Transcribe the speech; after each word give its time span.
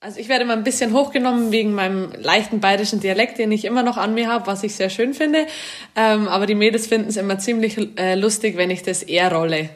Also 0.00 0.20
ich 0.20 0.28
werde 0.28 0.44
immer 0.44 0.52
ein 0.52 0.62
bisschen 0.62 0.92
hochgenommen 0.92 1.50
wegen 1.50 1.74
meinem 1.74 2.12
leichten 2.12 2.60
bayerischen 2.60 3.00
Dialekt, 3.00 3.36
den 3.36 3.50
ich 3.50 3.64
immer 3.64 3.82
noch 3.82 3.96
an 3.96 4.14
mir 4.14 4.28
habe, 4.28 4.46
was 4.46 4.62
ich 4.62 4.76
sehr 4.76 4.90
schön 4.90 5.12
finde. 5.12 5.48
Ähm, 5.96 6.28
aber 6.28 6.46
die 6.46 6.54
Mädels 6.54 6.86
finden 6.86 7.08
es 7.08 7.16
immer 7.16 7.40
ziemlich 7.40 7.98
äh, 7.98 8.14
lustig, 8.14 8.56
wenn 8.56 8.70
ich 8.70 8.84
das 8.84 9.02
eher 9.02 9.32
rolle. 9.32 9.70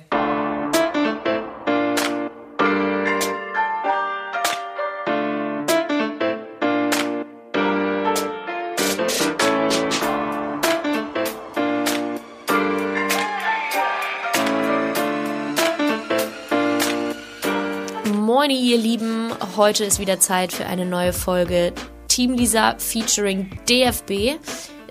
Heute 19.57 19.85
ist 19.85 19.99
wieder 19.99 20.19
Zeit 20.19 20.51
für 20.51 20.65
eine 20.65 20.87
neue 20.87 21.13
Folge 21.13 21.75
Team 22.09 22.33
Lisa 22.33 22.75
featuring 22.79 23.51
DFB. 23.69 24.39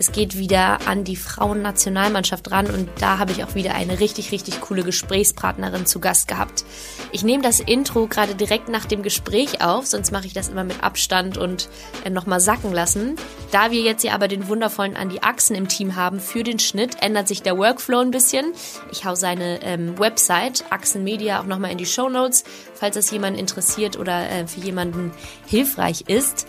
Es 0.02 0.12
geht 0.12 0.36
wieder 0.36 0.88
an 0.88 1.04
die 1.04 1.16
Frauennationalmannschaft 1.16 2.50
ran 2.50 2.66
und 2.66 2.90
da 3.00 3.20
habe 3.20 3.34
ich 3.34 3.44
auch 3.44 3.54
wieder 3.54 3.76
eine 3.76 4.00
richtig, 4.00 4.32
richtig 4.32 4.60
coole 4.60 4.82
Gesprächspartnerin 4.82 5.86
zu 5.86 6.00
Gast 6.00 6.28
gehabt. 6.28 6.66
Ich 7.12 7.24
nehme 7.24 7.44
das 7.44 7.60
Intro 7.60 8.08
gerade 8.08 8.34
direkt 8.34 8.68
nach 8.68 8.86
dem 8.86 9.04
Gespräch 9.04 9.64
auf, 9.64 9.86
sonst 9.86 10.12
mache 10.12 10.26
ich 10.26 10.34
das 10.34 10.50
immer 10.50 10.64
mit 10.64 10.84
Abstand 10.84 11.38
und 11.38 11.70
äh, 12.04 12.10
nochmal 12.10 12.40
sacken 12.40 12.74
lassen. 12.74 13.16
Da 13.52 13.70
wir 13.70 13.82
jetzt 13.82 14.02
hier 14.02 14.16
aber 14.16 14.28
den 14.28 14.48
wundervollen 14.48 14.96
Andi 14.96 15.20
Achsen 15.22 15.56
im 15.56 15.68
Team 15.68 15.96
haben 15.96 16.20
für 16.20 16.42
den 16.42 16.58
Schnitt, 16.58 17.04
ändert 17.04 17.28
sich 17.28 17.44
der 17.44 17.60
Workflow 17.60 18.00
ein 18.00 18.10
bisschen. 18.10 18.54
Ich 18.92 19.06
hau 19.06 19.14
seine 19.14 19.62
ähm, 19.62 20.00
Website 20.00 20.66
Achsen 20.72 21.04
Media 21.04 21.40
auch 21.40 21.46
nochmal 21.46 21.70
in 21.70 21.78
die 21.78 21.86
Show 21.86 22.10
Notes, 22.10 22.44
falls 22.74 22.96
das 22.96 23.12
jemanden 23.12 23.38
interessiert 23.38 24.00
oder 24.00 24.28
äh, 24.32 24.48
für 24.48 24.62
jemanden 24.62 25.12
hilfreich 25.46 26.06
ist. 26.08 26.48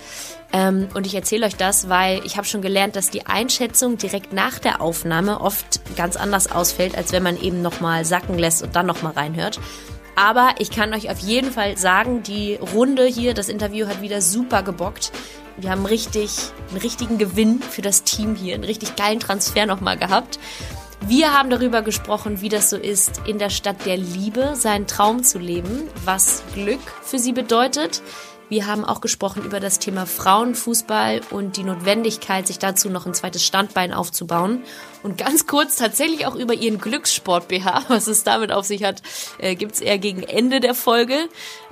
Ähm, 0.52 0.88
und 0.94 1.06
ich 1.06 1.14
erzähle 1.14 1.46
euch 1.46 1.56
das, 1.56 1.88
weil 1.88 2.24
ich 2.24 2.36
habe 2.36 2.46
schon 2.46 2.62
gelernt, 2.62 2.94
dass 2.96 3.10
die 3.10 3.26
Einschätzung 3.26 3.96
direkt 3.96 4.32
nach 4.32 4.58
der 4.58 4.80
Aufnahme 4.80 5.40
oft 5.40 5.80
ganz 5.96 6.16
anders 6.16 6.52
ausfällt, 6.52 6.96
als 6.96 7.12
wenn 7.12 7.22
man 7.22 7.40
eben 7.40 7.62
nochmal 7.62 8.04
sacken 8.04 8.38
lässt 8.38 8.62
und 8.62 8.76
dann 8.76 8.86
nochmal 8.86 9.12
reinhört. 9.12 9.58
Aber 10.14 10.54
ich 10.58 10.70
kann 10.70 10.92
euch 10.92 11.10
auf 11.10 11.20
jeden 11.20 11.50
Fall 11.50 11.78
sagen, 11.78 12.22
die 12.22 12.56
Runde 12.56 13.06
hier, 13.06 13.32
das 13.32 13.48
Interview 13.48 13.88
hat 13.88 14.02
wieder 14.02 14.20
super 14.20 14.62
gebockt. 14.62 15.10
Wir 15.56 15.70
haben 15.70 15.86
richtig, 15.86 16.30
einen 16.70 16.80
richtigen 16.80 17.18
Gewinn 17.18 17.60
für 17.62 17.82
das 17.82 18.04
Team 18.04 18.34
hier, 18.34 18.54
einen 18.54 18.64
richtig 18.64 18.96
geilen 18.96 19.20
Transfer 19.20 19.64
nochmal 19.64 19.96
gehabt. 19.96 20.38
Wir 21.06 21.32
haben 21.32 21.50
darüber 21.50 21.82
gesprochen, 21.82 22.42
wie 22.42 22.48
das 22.48 22.70
so 22.70 22.76
ist, 22.76 23.22
in 23.26 23.38
der 23.38 23.50
Stadt 23.50 23.84
der 23.86 23.96
Liebe 23.96 24.54
seinen 24.54 24.86
Traum 24.86 25.24
zu 25.24 25.38
leben, 25.38 25.88
was 26.04 26.42
Glück 26.54 26.80
für 27.02 27.18
sie 27.18 27.32
bedeutet, 27.32 28.02
wir 28.52 28.66
haben 28.66 28.84
auch 28.84 29.00
gesprochen 29.00 29.44
über 29.44 29.60
das 29.60 29.78
Thema 29.78 30.04
Frauenfußball 30.04 31.22
und 31.30 31.56
die 31.56 31.64
Notwendigkeit, 31.64 32.46
sich 32.46 32.58
dazu 32.58 32.90
noch 32.90 33.06
ein 33.06 33.14
zweites 33.14 33.46
Standbein 33.46 33.94
aufzubauen. 33.94 34.62
Und 35.02 35.16
ganz 35.16 35.46
kurz 35.46 35.76
tatsächlich 35.76 36.26
auch 36.26 36.34
über 36.34 36.52
ihren 36.52 36.78
Glückssport-BH, 36.78 37.84
was 37.88 38.08
es 38.08 38.24
damit 38.24 38.52
auf 38.52 38.66
sich 38.66 38.84
hat, 38.84 39.00
äh, 39.38 39.54
gibt's 39.54 39.80
eher 39.80 39.96
gegen 39.96 40.22
Ende 40.22 40.60
der 40.60 40.74
Folge. 40.74 41.16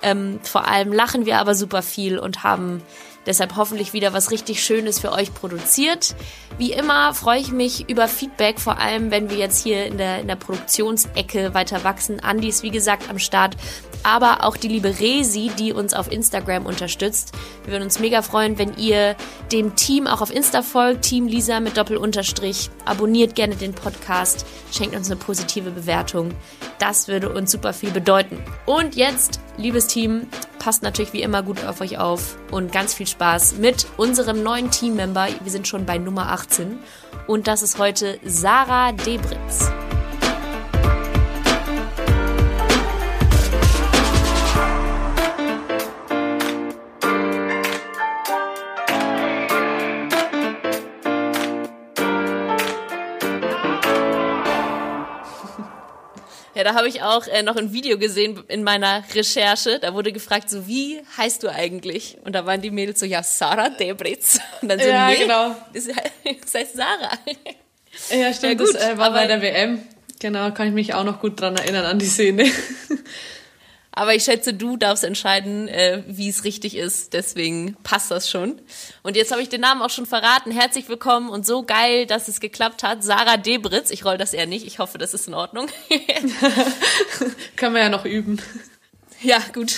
Ähm, 0.01 0.41
vor 0.43 0.67
allem 0.67 0.91
lachen 0.91 1.27
wir 1.27 1.39
aber 1.39 1.55
super 1.55 1.83
viel 1.83 2.19
und 2.19 2.45
haben 2.45 2.83
Deshalb 3.27 3.57
hoffentlich 3.57 3.93
wieder 3.93 4.15
was 4.15 4.31
richtig 4.31 4.65
Schönes 4.65 4.99
für 4.99 5.13
euch 5.13 5.35
produziert. 5.35 6.15
Wie 6.57 6.73
immer 6.73 7.13
freue 7.13 7.39
ich 7.39 7.53
mich 7.53 7.89
über 7.89 8.09
Feedback, 8.09 8.59
vor 8.59 8.79
allem 8.79 9.11
wenn 9.11 9.29
wir 9.29 9.37
jetzt 9.37 9.63
hier 9.63 9.85
in 9.85 9.99
der, 9.99 10.21
in 10.21 10.27
der 10.27 10.37
Produktionsecke 10.37 11.53
weiter 11.53 11.85
wachsen. 11.85 12.21
Andi 12.21 12.49
ist 12.49 12.63
wie 12.63 12.71
gesagt 12.71 13.11
am 13.11 13.19
Start, 13.19 13.57
aber 14.03 14.45
auch 14.45 14.57
die 14.57 14.69
liebe 14.69 15.01
Resi, 15.01 15.51
die 15.59 15.73
uns 15.73 15.95
auf 15.95 16.11
Instagram 16.11 16.67
unterstützt. 16.67 17.33
Wir 17.65 17.73
würden 17.73 17.85
uns 17.85 17.99
mega 17.99 18.23
freuen, 18.23 18.59
wenn 18.59 18.77
ihr 18.77 19.17
dem 19.53 19.77
Team 19.77 20.07
auch 20.07 20.21
auf 20.21 20.35
Insta 20.35 20.63
folgt, 20.63 21.03
Team 21.03 21.27
Lisa 21.27 21.61
mit 21.61 21.77
Doppelunterstrich. 21.77 22.71
Abonniert 22.85 23.35
gerne 23.35 23.57
den 23.57 23.75
Podcast, 23.75 24.47
schenkt 24.73 24.97
uns 24.97 25.11
eine 25.11 25.21
positive 25.21 25.71
Bewertung. 25.71 26.31
Das 26.79 27.09
würde 27.09 27.29
uns 27.31 27.51
super 27.51 27.73
viel 27.73 27.91
bedeuten. 27.91 28.43
Und 28.67 28.97
jetzt, 28.97 29.41
liebes 29.57 29.87
Team, 29.87 30.29
passt 30.59 30.83
natürlich 30.83 31.13
wie 31.13 31.23
immer 31.23 31.43
gut 31.43 31.65
auf 31.65 31.81
euch 31.81 31.99
auf 31.99 32.37
und 32.51 32.73
ganz 32.73 32.95
viel 32.95 33.07
Spaß 33.07 33.57
mit 33.59 33.87
unserem 33.97 34.43
neuen 34.43 34.71
Teammember. 34.71 35.29
Wir 35.43 35.53
sind 35.53 35.67
schon 35.67 35.87
bei 35.87 35.99
Nummer 35.99 36.31
18 36.33 36.79
und 37.27 37.47
das 37.47 37.63
ist 37.63 37.79
heute 37.79 38.19
Sarah 38.25 38.93
Debritz. 38.93 39.71
Ja, 56.61 56.65
da 56.65 56.75
habe 56.75 56.89
ich 56.89 57.01
auch 57.01 57.27
äh, 57.27 57.43
noch 57.43 57.57
ein 57.57 57.73
Video 57.73 57.97
gesehen 57.97 58.45
in 58.49 58.63
meiner 58.63 59.03
Recherche. 59.15 59.79
Da 59.81 59.95
wurde 59.95 60.13
gefragt, 60.13 60.51
so 60.51 60.67
wie 60.67 61.01
heißt 61.17 61.43
du 61.43 61.49
eigentlich? 61.49 62.19
Und 62.23 62.35
da 62.35 62.45
waren 62.45 62.61
die 62.61 62.71
Mädels 62.71 63.01
so, 63.01 63.07
ja, 63.07 63.23
Sarah 63.23 63.71
Debritz. 63.71 64.41
Und 64.61 64.69
dann 64.69 64.79
so, 64.79 64.87
ja, 64.87 65.09
nee, 65.09 65.21
genau. 65.21 65.57
das, 65.73 65.87
das 66.43 66.55
heißt 66.55 66.77
Sarah. 66.77 67.19
Ja, 68.11 68.35
stimmt, 68.35 68.61
Ja, 68.61 68.67
gut, 68.67 68.75
das 68.75 68.91
äh, 68.91 68.99
war 68.99 69.11
bei 69.11 69.27
der 69.27 69.41
WM. 69.41 69.81
Genau, 70.21 70.51
kann 70.51 70.69
ich 70.69 70.75
mich 70.75 70.93
auch 70.93 71.05
noch 71.05 71.19
gut 71.19 71.41
dran 71.41 71.57
erinnern 71.57 71.87
an 71.87 71.99
die 71.99 72.05
Szene. 72.05 72.45
Aber 74.01 74.15
ich 74.15 74.25
schätze, 74.25 74.55
du 74.55 74.79
darfst 74.79 75.05
entscheiden, 75.05 75.69
äh, 75.69 76.03
wie 76.07 76.31
es 76.31 76.45
richtig 76.45 76.75
ist. 76.75 77.13
Deswegen 77.13 77.77
passt 77.83 78.11
das 78.11 78.31
schon. 78.31 78.59
Und 79.03 79.15
jetzt 79.15 79.31
habe 79.31 79.43
ich 79.43 79.51
den 79.51 79.61
Namen 79.61 79.83
auch 79.83 79.91
schon 79.91 80.07
verraten. 80.07 80.53
Herzlich 80.53 80.89
willkommen 80.89 81.29
und 81.29 81.45
so 81.47 81.65
geil, 81.65 82.07
dass 82.07 82.27
es 82.27 82.41
geklappt 82.41 82.83
hat. 82.83 83.05
Sarah 83.05 83.37
Debritz. 83.37 83.91
Ich 83.91 84.07
roll 84.07 84.17
das 84.17 84.33
eher 84.33 84.47
nicht. 84.47 84.67
Ich 84.67 84.79
hoffe, 84.79 84.97
das 84.97 85.13
ist 85.13 85.29
in 85.29 85.35
Ordnung. 85.35 85.67
Können 87.57 87.75
wir 87.75 87.83
ja 87.83 87.89
noch 87.91 88.07
üben. 88.07 88.41
Ja, 89.21 89.37
gut. 89.53 89.75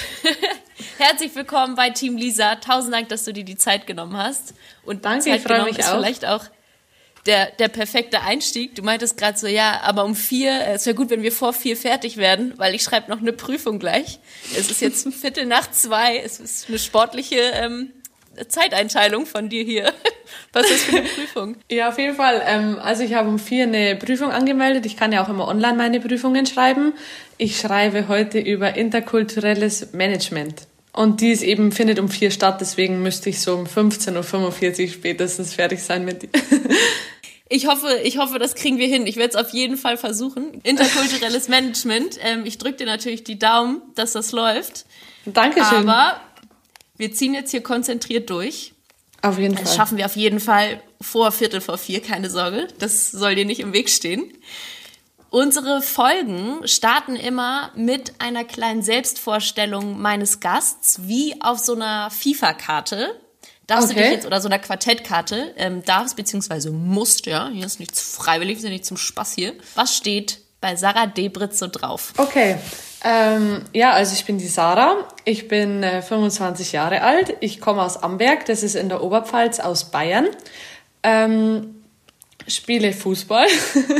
Herzlich 0.99 1.35
willkommen 1.35 1.75
bei 1.75 1.91
Team 1.91 2.17
Lisa. 2.17 2.55
Tausend 2.55 2.95
Dank, 2.95 3.09
dass 3.09 3.25
du 3.25 3.33
dir 3.33 3.45
die 3.45 3.57
Zeit 3.57 3.89
genommen 3.89 4.17
hast. 4.17 4.55
Und 4.85 5.05
Danke, 5.05 5.25
Zeit 5.25 5.39
ich 5.39 5.43
freu 5.43 5.55
genommen 5.55 5.75
mich 5.75 5.85
auch. 5.85 5.97
vielleicht 5.97 6.27
auch 6.27 6.45
der, 7.27 7.51
der 7.53 7.69
perfekte 7.69 8.23
Einstieg. 8.23 8.75
Du 8.75 8.83
meintest 8.83 9.17
gerade 9.17 9.39
so, 9.39 9.47
ja, 9.47 9.81
aber 9.83 10.05
um 10.05 10.15
vier, 10.15 10.51
äh, 10.51 10.75
es 10.75 10.87
wäre 10.87 10.97
gut, 10.97 11.11
wenn 11.11 11.23
wir 11.23 11.33
vor 11.33 11.53
vier 11.53 11.77
fertig 11.77 12.17
werden, 12.17 12.55
weil 12.57 12.75
ich 12.75 12.83
schreibe 12.83 13.11
noch 13.11 13.21
eine 13.21 13.33
Prüfung 13.33 13.79
gleich. 13.79 14.19
Es 14.57 14.71
ist 14.71 14.81
jetzt 14.81 15.07
Viertel 15.15 15.47
nach 15.47 15.71
zwei. 15.71 16.19
Es 16.19 16.41
ist 16.41 16.69
eine 16.69 16.79
sportliche 16.79 17.37
ähm, 17.37 17.93
Zeiteinteilung 18.49 19.27
von 19.27 19.49
dir 19.49 19.63
hier. 19.63 19.93
Was 20.53 20.71
ist 20.71 20.73
das 20.73 20.83
für 20.83 20.97
eine 20.97 21.09
Prüfung? 21.09 21.57
Ja, 21.71 21.91
auf 21.91 21.99
jeden 21.99 22.17
Fall. 22.17 22.43
Ähm, 22.45 22.79
also 22.81 23.03
ich 23.03 23.15
habe 23.15 23.29
um 23.29 23.39
vier 23.39 23.65
eine 23.65 23.97
Prüfung 23.97 24.31
angemeldet. 24.31 24.87
Ich 24.87 24.97
kann 24.97 25.13
ja 25.13 25.25
auch 25.25 25.29
immer 25.29 25.47
online 25.47 25.77
meine 25.77 26.01
Prüfungen 26.01 26.47
schreiben. 26.47 26.95
Ich 27.39 27.59
schreibe 27.59 28.09
heute 28.09 28.39
über 28.39 28.75
interkulturelles 28.75 29.93
Management. 29.93 30.67
Und 30.95 31.23
die 31.23 31.31
ist 31.31 31.43
eben, 31.43 31.73
findet 31.73 31.99
um 31.99 32.11
vier 32.11 32.31
statt, 32.31 32.61
deswegen 32.61 33.03
müsste 33.03 33.31
ich 33.31 33.41
so 33.41 33.55
um 33.55 33.65
15.45 33.65 34.83
Uhr 34.83 34.89
spätestens 34.89 35.55
fertig 35.55 35.83
sein 35.83 36.05
mit 36.05 36.23
die. 36.23 36.29
Ich 37.53 37.67
hoffe, 37.67 38.01
ich 38.03 38.17
hoffe, 38.19 38.39
das 38.39 38.55
kriegen 38.55 38.79
wir 38.79 38.87
hin. 38.87 39.07
Ich 39.07 39.17
werde 39.17 39.37
es 39.37 39.45
auf 39.45 39.53
jeden 39.53 39.77
Fall 39.77 39.97
versuchen. 39.99 40.61
Interkulturelles 40.63 41.49
Management. 41.49 42.19
Ähm, 42.23 42.47
ich 42.47 42.57
drücke 42.59 42.79
dir 42.79 42.87
natürlich 42.87 43.25
die 43.25 43.39
Daumen, 43.39 43.83
dass 43.95 44.13
das 44.13 44.33
läuft. 44.33 44.87
Dankeschön. 45.27 45.89
Aber 45.89 46.19
wir 46.97 47.13
ziehen 47.13 47.35
jetzt 47.35 47.51
hier 47.51 47.63
konzentriert 47.63 48.31
durch. 48.31 48.73
auf 49.21 49.39
jeden 49.39 49.55
Das 49.55 49.69
Fall. 49.69 49.77
schaffen 49.77 49.99
wir 49.99 50.07
auf 50.07 50.17
jeden 50.17 50.41
Fall 50.41 50.83
vor 51.01 51.31
Viertel 51.33 51.61
vor 51.61 51.77
vier, 51.79 52.01
keine 52.01 52.31
Sorge. 52.31 52.69
Das 52.79 53.11
soll 53.11 53.35
dir 53.35 53.45
nicht 53.45 53.61
im 53.61 53.73
Weg 53.73 53.91
stehen. 53.91 54.33
Unsere 55.31 55.81
Folgen 55.83 56.67
starten 56.67 57.17
immer 57.17 57.71
mit 57.75 58.15
einer 58.19 58.45
kleinen 58.45 58.83
Selbstvorstellung 58.83 60.01
meines 60.01 60.41
Gasts, 60.41 61.01
wie 61.09 61.41
auf 61.41 61.59
so 61.59 61.75
einer 61.75 62.11
FIFA-Karte. 62.11 63.19
Darfst 63.67 63.91
du 63.91 63.93
Okay. 63.95 64.03
dich 64.05 64.13
jetzt, 64.13 64.27
oder 64.27 64.41
so 64.41 64.49
einer 64.49 64.59
Quartettkarte, 64.59 65.55
ähm, 65.57 65.85
darfst 65.85 66.17
beziehungsweise 66.17 66.71
musst, 66.71 67.27
ja, 67.27 67.49
hier 67.53 67.65
ist 67.65 67.79
nichts 67.81 68.15
freiwillig, 68.17 68.57
wir 68.57 68.63
sind 68.63 68.73
nicht 68.73 68.85
zum 68.87 68.97
Spaß 68.97 69.33
hier. 69.35 69.53
Was 69.75 69.97
steht 69.97 70.41
bei 70.61 70.77
Sarah 70.77 71.07
Debritz 71.07 71.59
so 71.59 71.69
drauf? 71.69 72.13
Okay. 72.17 72.57
Ähm, 73.05 73.63
ja, 73.73 73.91
also 73.93 74.15
ich 74.15 74.25
bin 74.25 74.39
die 74.39 74.47
Sarah. 74.47 74.97
Ich 75.25 75.49
bin 75.49 75.83
äh, 75.83 76.03
25 76.03 76.73
Jahre 76.73 77.03
alt. 77.03 77.35
Ich 77.41 77.61
komme 77.61 77.83
aus 77.83 78.01
Amberg, 78.03 78.47
das 78.47 78.63
ist 78.63 78.75
in 78.77 78.89
der 78.89 79.03
Oberpfalz 79.03 79.59
aus 79.59 79.91
Bayern. 79.91 80.29
Ähm, 81.03 81.83
spiele 82.47 82.93
Fußball, 82.93 83.47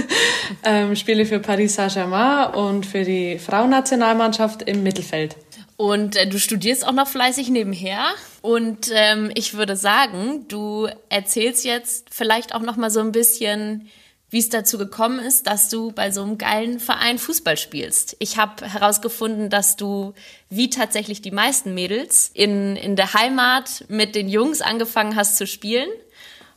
ähm, 0.65 0.95
spiele 0.97 1.27
für 1.27 1.39
Paris 1.41 1.75
Saint-Germain 1.77 2.55
und 2.55 2.87
für 2.87 3.03
die 3.05 3.39
Frauennationalmannschaft 3.39 4.63
im 4.63 4.83
Mittelfeld. 4.83 5.37
Und 5.83 6.15
äh, 6.15 6.29
du 6.29 6.39
studierst 6.39 6.87
auch 6.87 6.93
noch 6.93 7.09
fleißig 7.09 7.49
nebenher. 7.49 8.07
Und 8.41 8.93
ähm, 8.95 9.33
ich 9.35 9.55
würde 9.55 9.75
sagen, 9.75 10.47
du 10.47 10.87
erzählst 11.09 11.65
jetzt 11.65 12.07
vielleicht 12.09 12.55
auch 12.55 12.61
noch 12.61 12.77
mal 12.77 12.89
so 12.89 13.01
ein 13.01 13.11
bisschen, 13.11 13.91
wie 14.31 14.39
es 14.39 14.49
dazu 14.49 14.79
gekommen 14.79 15.19
ist, 15.19 15.49
dass 15.49 15.71
du 15.71 15.91
bei 15.91 16.13
so 16.13 16.23
einem 16.23 16.39
geilen 16.39 16.79
Verein 16.79 17.19
Fußball 17.19 17.57
spielst. 17.57 18.15
Ich 18.21 18.37
habe 18.37 18.65
herausgefunden, 18.65 19.51
dass 19.51 19.75
du, 19.75 20.15
wie 20.49 20.71
tatsächlich 20.71 21.21
die 21.21 21.33
meisten 21.33 21.75
Mädels, 21.75 22.31
in, 22.33 22.77
in 22.77 22.95
der 22.95 23.15
Heimat 23.15 23.85
mit 23.89 24.15
den 24.15 24.29
Jungs 24.29 24.61
angefangen 24.61 25.17
hast 25.17 25.37
zu 25.37 25.49
spielen. 25.49 25.89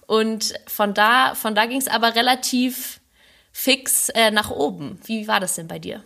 Und 0.05 0.53
von 0.67 0.93
da, 0.93 1.33
von 1.33 1.55
da 1.55 1.65
ging 1.65 1.79
es 1.79 1.87
aber 1.87 2.13
relativ 2.13 2.99
fix 3.51 4.09
äh, 4.09 4.29
nach 4.29 4.51
oben. 4.51 4.99
Wie 5.05 5.27
war 5.27 5.39
das 5.39 5.55
denn 5.55 5.67
bei 5.67 5.79
dir? 5.79 6.03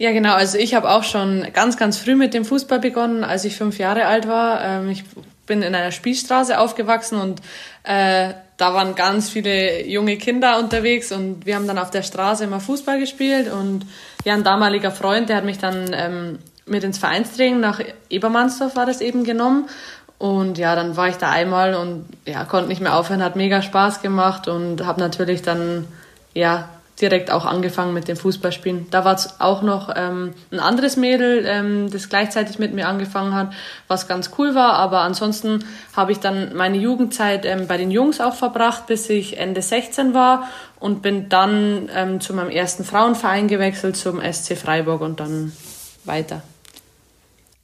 Ja, 0.00 0.12
genau. 0.12 0.32
Also 0.32 0.56
ich 0.56 0.74
habe 0.74 0.88
auch 0.88 1.04
schon 1.04 1.46
ganz, 1.52 1.76
ganz 1.76 1.98
früh 1.98 2.14
mit 2.14 2.32
dem 2.32 2.46
Fußball 2.46 2.78
begonnen, 2.78 3.22
als 3.22 3.44
ich 3.44 3.58
fünf 3.58 3.76
Jahre 3.76 4.06
alt 4.06 4.26
war. 4.26 4.64
Ähm, 4.64 4.88
ich 4.88 5.04
bin 5.44 5.60
in 5.60 5.74
einer 5.74 5.92
Spielstraße 5.92 6.58
aufgewachsen 6.58 7.20
und 7.20 7.42
äh, 7.82 8.32
da 8.56 8.72
waren 8.72 8.94
ganz 8.94 9.28
viele 9.28 9.84
junge 9.86 10.16
Kinder 10.16 10.58
unterwegs 10.58 11.12
und 11.12 11.44
wir 11.44 11.54
haben 11.54 11.66
dann 11.66 11.76
auf 11.76 11.90
der 11.90 12.02
Straße 12.02 12.44
immer 12.44 12.60
Fußball 12.60 12.98
gespielt 12.98 13.52
und 13.52 13.84
ja, 14.24 14.32
ein 14.32 14.42
damaliger 14.42 14.90
Freund, 14.90 15.28
der 15.28 15.36
hat 15.36 15.44
mich 15.44 15.58
dann 15.58 15.90
ähm, 15.92 16.38
mit 16.64 16.82
ins 16.82 16.96
Vereinstraining 16.96 17.60
nach 17.60 17.82
Ebermannsdorf 18.08 18.76
war 18.76 18.86
das 18.86 19.02
eben 19.02 19.24
genommen 19.24 19.68
und 20.16 20.56
ja, 20.56 20.74
dann 20.76 20.96
war 20.96 21.08
ich 21.08 21.16
da 21.16 21.28
einmal 21.28 21.74
und 21.74 22.06
ja, 22.24 22.46
konnte 22.46 22.68
nicht 22.68 22.80
mehr 22.80 22.96
aufhören, 22.96 23.22
hat 23.22 23.36
mega 23.36 23.60
Spaß 23.60 24.00
gemacht 24.00 24.48
und 24.48 24.86
habe 24.86 24.98
natürlich 24.98 25.42
dann 25.42 25.86
ja 26.32 26.70
direkt 27.00 27.30
auch 27.30 27.46
angefangen 27.46 27.94
mit 27.94 28.08
dem 28.08 28.16
Fußballspielen. 28.16 28.88
Da 28.90 29.04
war 29.04 29.14
es 29.14 29.40
auch 29.40 29.62
noch 29.62 29.92
ähm, 29.96 30.34
ein 30.50 30.60
anderes 30.60 30.96
Mädel, 30.96 31.44
ähm, 31.46 31.90
das 31.90 32.08
gleichzeitig 32.08 32.58
mit 32.58 32.74
mir 32.74 32.88
angefangen 32.88 33.34
hat, 33.34 33.52
was 33.88 34.08
ganz 34.08 34.30
cool 34.38 34.54
war. 34.54 34.74
Aber 34.74 35.00
ansonsten 35.00 35.64
habe 35.96 36.12
ich 36.12 36.20
dann 36.20 36.54
meine 36.54 36.76
Jugendzeit 36.76 37.44
ähm, 37.46 37.66
bei 37.66 37.76
den 37.76 37.90
Jungs 37.90 38.20
auch 38.20 38.34
verbracht, 38.34 38.86
bis 38.86 39.08
ich 39.08 39.38
Ende 39.38 39.62
16 39.62 40.14
war 40.14 40.48
und 40.78 41.02
bin 41.02 41.28
dann 41.28 41.88
ähm, 41.94 42.20
zu 42.20 42.34
meinem 42.34 42.50
ersten 42.50 42.84
Frauenverein 42.84 43.48
gewechselt, 43.48 43.96
zum 43.96 44.20
SC 44.20 44.56
Freiburg 44.56 45.00
und 45.00 45.20
dann 45.20 45.52
weiter. 46.04 46.42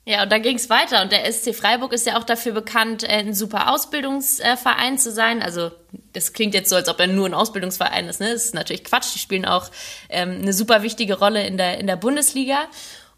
Ja, 0.08 0.22
und 0.22 0.30
da 0.30 0.38
ging 0.38 0.54
es 0.54 0.70
weiter. 0.70 1.02
Und 1.02 1.10
der 1.10 1.30
SC 1.30 1.52
Freiburg 1.52 1.92
ist 1.92 2.06
ja 2.06 2.16
auch 2.16 2.22
dafür 2.22 2.52
bekannt, 2.52 3.02
äh, 3.02 3.08
ein 3.08 3.34
super 3.34 3.72
Ausbildungsverein 3.72 4.98
zu 4.98 5.10
sein. 5.10 5.42
Also 5.42 5.72
das 6.12 6.32
klingt 6.32 6.54
jetzt 6.54 6.70
so, 6.70 6.76
als 6.76 6.88
ob 6.88 7.00
er 7.00 7.08
nur 7.08 7.26
ein 7.26 7.34
Ausbildungsverein 7.34 8.08
ist. 8.08 8.20
Ne? 8.20 8.32
Das 8.32 8.44
ist 8.44 8.54
natürlich 8.54 8.84
Quatsch. 8.84 9.12
Die 9.14 9.18
spielen 9.18 9.44
auch 9.44 9.68
ähm, 10.08 10.38
eine 10.40 10.52
super 10.52 10.84
wichtige 10.84 11.18
Rolle 11.18 11.44
in 11.44 11.56
der, 11.56 11.78
in 11.78 11.88
der 11.88 11.96
Bundesliga. 11.96 12.66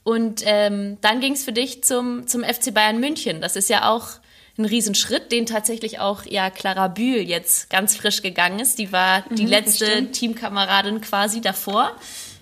Und 0.02 0.43
ähm, 0.46 0.96
dann 1.02 1.20
ging 1.20 1.35
es 1.35 1.44
für 1.44 1.52
dich 1.52 1.85
zum, 1.85 2.26
zum 2.26 2.43
FC 2.43 2.73
Bayern 2.73 2.99
München. 3.00 3.43
Das 3.43 3.55
ist 3.55 3.69
ja 3.69 3.90
auch 3.90 4.08
ein 4.56 4.64
Riesenschritt, 4.64 5.31
den 5.31 5.44
tatsächlich 5.44 6.00
auch 6.00 6.25
ja 6.25 6.49
Clara 6.49 6.88
Bühl 6.88 7.20
jetzt 7.20 7.69
ganz 7.69 7.96
frisch 7.96 8.23
gegangen 8.23 8.61
ist. 8.61 8.79
Die 8.79 8.93
war 8.93 9.25
die 9.29 9.43
mhm, 9.43 9.50
letzte 9.50 10.11
Teamkameradin 10.11 11.02
quasi 11.02 11.43
davor. 11.43 11.93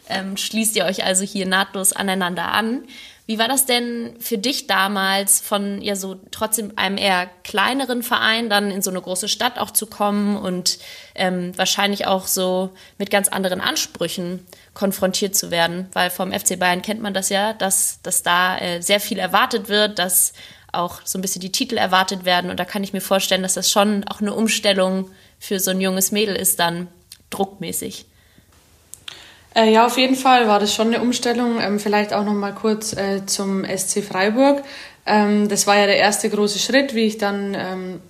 Ähm, 0.08 0.36
schließt 0.36 0.76
ihr 0.76 0.84
euch 0.84 1.04
also 1.04 1.24
hier 1.24 1.46
nahtlos 1.46 1.92
aneinander 1.92 2.52
an. 2.52 2.84
Wie 3.26 3.40
war 3.40 3.48
das 3.48 3.66
denn 3.66 4.14
für 4.20 4.38
dich 4.38 4.68
damals, 4.68 5.40
von 5.40 5.82
ja 5.82 5.96
so 5.96 6.16
trotzdem 6.30 6.72
einem 6.76 6.96
eher 6.96 7.28
kleineren 7.42 8.04
Verein 8.04 8.48
dann 8.48 8.70
in 8.70 8.82
so 8.82 8.90
eine 8.90 9.00
große 9.00 9.28
Stadt 9.28 9.58
auch 9.58 9.72
zu 9.72 9.86
kommen 9.86 10.36
und 10.36 10.78
ähm, 11.16 11.52
wahrscheinlich 11.58 12.06
auch 12.06 12.28
so 12.28 12.70
mit 12.98 13.10
ganz 13.10 13.26
anderen 13.26 13.60
Ansprüchen 13.60 14.46
konfrontiert 14.74 15.34
zu 15.34 15.50
werden? 15.50 15.88
Weil 15.92 16.10
vom 16.10 16.32
FC 16.32 16.56
Bayern 16.56 16.82
kennt 16.82 17.02
man 17.02 17.14
das 17.14 17.28
ja, 17.28 17.52
dass, 17.52 18.00
dass 18.02 18.22
da 18.22 18.58
äh, 18.58 18.80
sehr 18.80 19.00
viel 19.00 19.18
erwartet 19.18 19.68
wird, 19.68 19.98
dass 19.98 20.32
auch 20.70 21.00
so 21.04 21.18
ein 21.18 21.22
bisschen 21.22 21.40
die 21.40 21.52
Titel 21.52 21.78
erwartet 21.78 22.24
werden. 22.24 22.50
Und 22.50 22.60
da 22.60 22.64
kann 22.64 22.84
ich 22.84 22.92
mir 22.92 23.00
vorstellen, 23.00 23.42
dass 23.42 23.54
das 23.54 23.70
schon 23.70 24.04
auch 24.04 24.20
eine 24.20 24.34
Umstellung 24.34 25.10
für 25.40 25.58
so 25.58 25.72
ein 25.72 25.80
junges 25.80 26.12
Mädel 26.12 26.36
ist, 26.36 26.60
dann 26.60 26.86
druckmäßig. 27.30 28.06
Äh, 29.56 29.72
ja, 29.72 29.86
auf 29.86 29.96
jeden 29.96 30.16
Fall 30.16 30.46
war 30.48 30.60
das 30.60 30.74
schon 30.74 30.88
eine 30.88 31.00
Umstellung. 31.00 31.60
Ähm, 31.60 31.80
vielleicht 31.80 32.12
auch 32.12 32.24
noch 32.24 32.34
mal 32.34 32.52
kurz 32.52 32.92
äh, 32.92 33.24
zum 33.24 33.64
SC 33.64 34.04
Freiburg. 34.04 34.62
Ähm, 35.06 35.48
das 35.48 35.66
war 35.66 35.78
ja 35.78 35.86
der 35.86 35.96
erste 35.96 36.28
große 36.28 36.58
Schritt, 36.58 36.94
wie 36.94 37.06
ich 37.06 37.16
dann 37.16 37.56
ähm, 37.58 38.00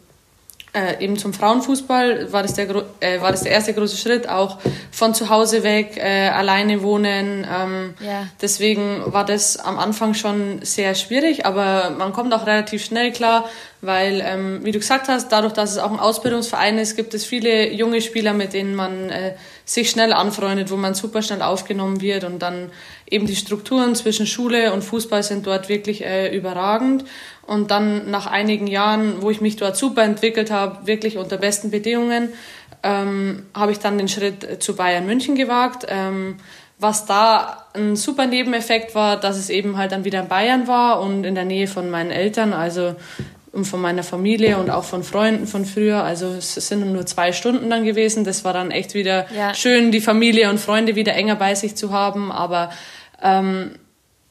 äh, 0.77 1.03
eben 1.03 1.17
zum 1.17 1.33
Frauenfußball 1.33 2.33
war 2.33 2.43
das, 2.43 2.53
der, 2.53 2.69
äh, 3.01 3.21
war 3.23 3.33
das 3.33 3.43
der 3.45 3.53
erste 3.53 3.73
große 3.73 3.97
Schritt, 3.97 4.29
auch 4.29 4.59
von 4.91 5.15
zu 5.15 5.31
Hause 5.31 5.63
weg, 5.63 5.97
äh, 5.97 6.29
alleine 6.29 6.83
wohnen. 6.83 7.47
Ähm, 7.51 7.95
ja. 8.01 8.27
Deswegen 8.43 9.03
war 9.07 9.25
das 9.25 9.57
am 9.57 9.79
Anfang 9.79 10.13
schon 10.13 10.61
sehr 10.63 10.95
schwierig, 10.95 11.47
aber 11.47 11.91
man 11.97 12.13
kommt 12.13 12.35
auch 12.35 12.47
relativ 12.47 12.85
schnell 12.85 13.11
klar, 13.11 13.49
weil, 13.81 14.23
ähm, 14.23 14.61
wie 14.65 14.73
du 14.73 14.79
gesagt 14.79 15.09
hast, 15.09 15.33
dadurch, 15.33 15.55
dass 15.55 15.73
es 15.73 15.79
auch 15.79 15.93
ein 15.93 15.99
Ausbildungsverein 15.99 16.79
ist, 16.79 16.97
gibt 16.97 17.15
es 17.15 17.25
viele 17.25 17.73
junge 17.73 18.03
Spieler, 18.03 18.35
mit 18.35 18.53
denen 18.53 18.75
man 18.75 19.09
äh, 19.11 19.35
sich 19.65 19.91
schnell 19.91 20.13
anfreundet, 20.13 20.71
wo 20.71 20.77
man 20.77 20.95
super 20.95 21.23
schnell 21.23 21.43
aufgenommen 21.43 22.01
wird 22.01 22.25
und 22.25 22.41
dann 22.41 22.71
eben 23.09 23.27
die 23.27 23.37
Strukturen 23.37 23.95
zwischen 23.95 24.27
Schule 24.27 24.73
und 24.73 24.83
Fußball 24.83 25.23
sind 25.23 25.47
dort 25.47 25.69
wirklich 25.69 26.05
äh, 26.05 26.35
überragend. 26.37 27.05
Und 27.47 27.71
dann 27.71 28.11
nach 28.11 28.27
einigen 28.27 28.67
Jahren, 28.67 29.23
wo 29.23 29.31
ich 29.31 29.41
mich 29.41 29.57
dort 29.57 29.77
super 29.77 30.03
entwickelt 30.03 30.51
habe, 30.51 30.87
wirklich 30.87 31.17
unter 31.17 31.37
besten 31.37 31.71
Bedingungen, 31.71 32.31
ähm, 32.83 33.47
habe 33.55 33.73
ich 33.73 33.79
dann 33.79 33.99
den 33.99 34.09
Schritt 34.09 34.63
zu 34.63 34.75
Bayern 34.77 35.07
München 35.07 35.37
gewagt. 35.37 35.87
Ähm, 35.89 36.37
was 36.79 37.07
da 37.07 37.65
ein 37.73 37.97
super 37.97 38.27
Nebeneffekt 38.27 38.95
war, 38.95 39.19
dass 39.19 39.39
es 39.39 39.49
eben 39.49 39.79
halt 39.79 39.93
dann 39.93 40.05
wieder 40.05 40.21
in 40.21 40.29
Bayern 40.29 40.69
war 40.69 41.01
und 41.01 41.25
in 41.25 41.35
der 41.35 41.45
Nähe 41.45 41.69
von 41.69 41.89
meinen 41.91 42.11
Eltern, 42.11 42.53
also 42.53 42.95
von 43.63 43.81
meiner 43.81 44.03
Familie 44.03 44.59
und 44.59 44.69
auch 44.69 44.85
von 44.85 45.03
Freunden 45.03 45.47
von 45.47 45.65
früher. 45.65 46.03
Also 46.05 46.27
es 46.27 46.55
sind 46.55 46.93
nur 46.93 47.07
zwei 47.07 47.33
Stunden 47.33 47.71
dann 47.71 47.85
gewesen. 47.85 48.25
Das 48.25 48.45
war 48.45 48.53
dann 48.53 48.71
echt 48.71 48.93
wieder 48.93 49.27
ja. 49.35 49.55
schön, 49.55 49.91
die 49.93 50.03
Familie 50.03 50.51
und 50.51 50.61
Freunde 50.61 50.95
wieder 50.95 51.15
enger 51.15 51.37
bei 51.37 51.55
sich 51.55 51.75
zu 51.75 51.91
haben. 51.93 52.31
Aber 52.31 52.71
ähm, 53.23 53.77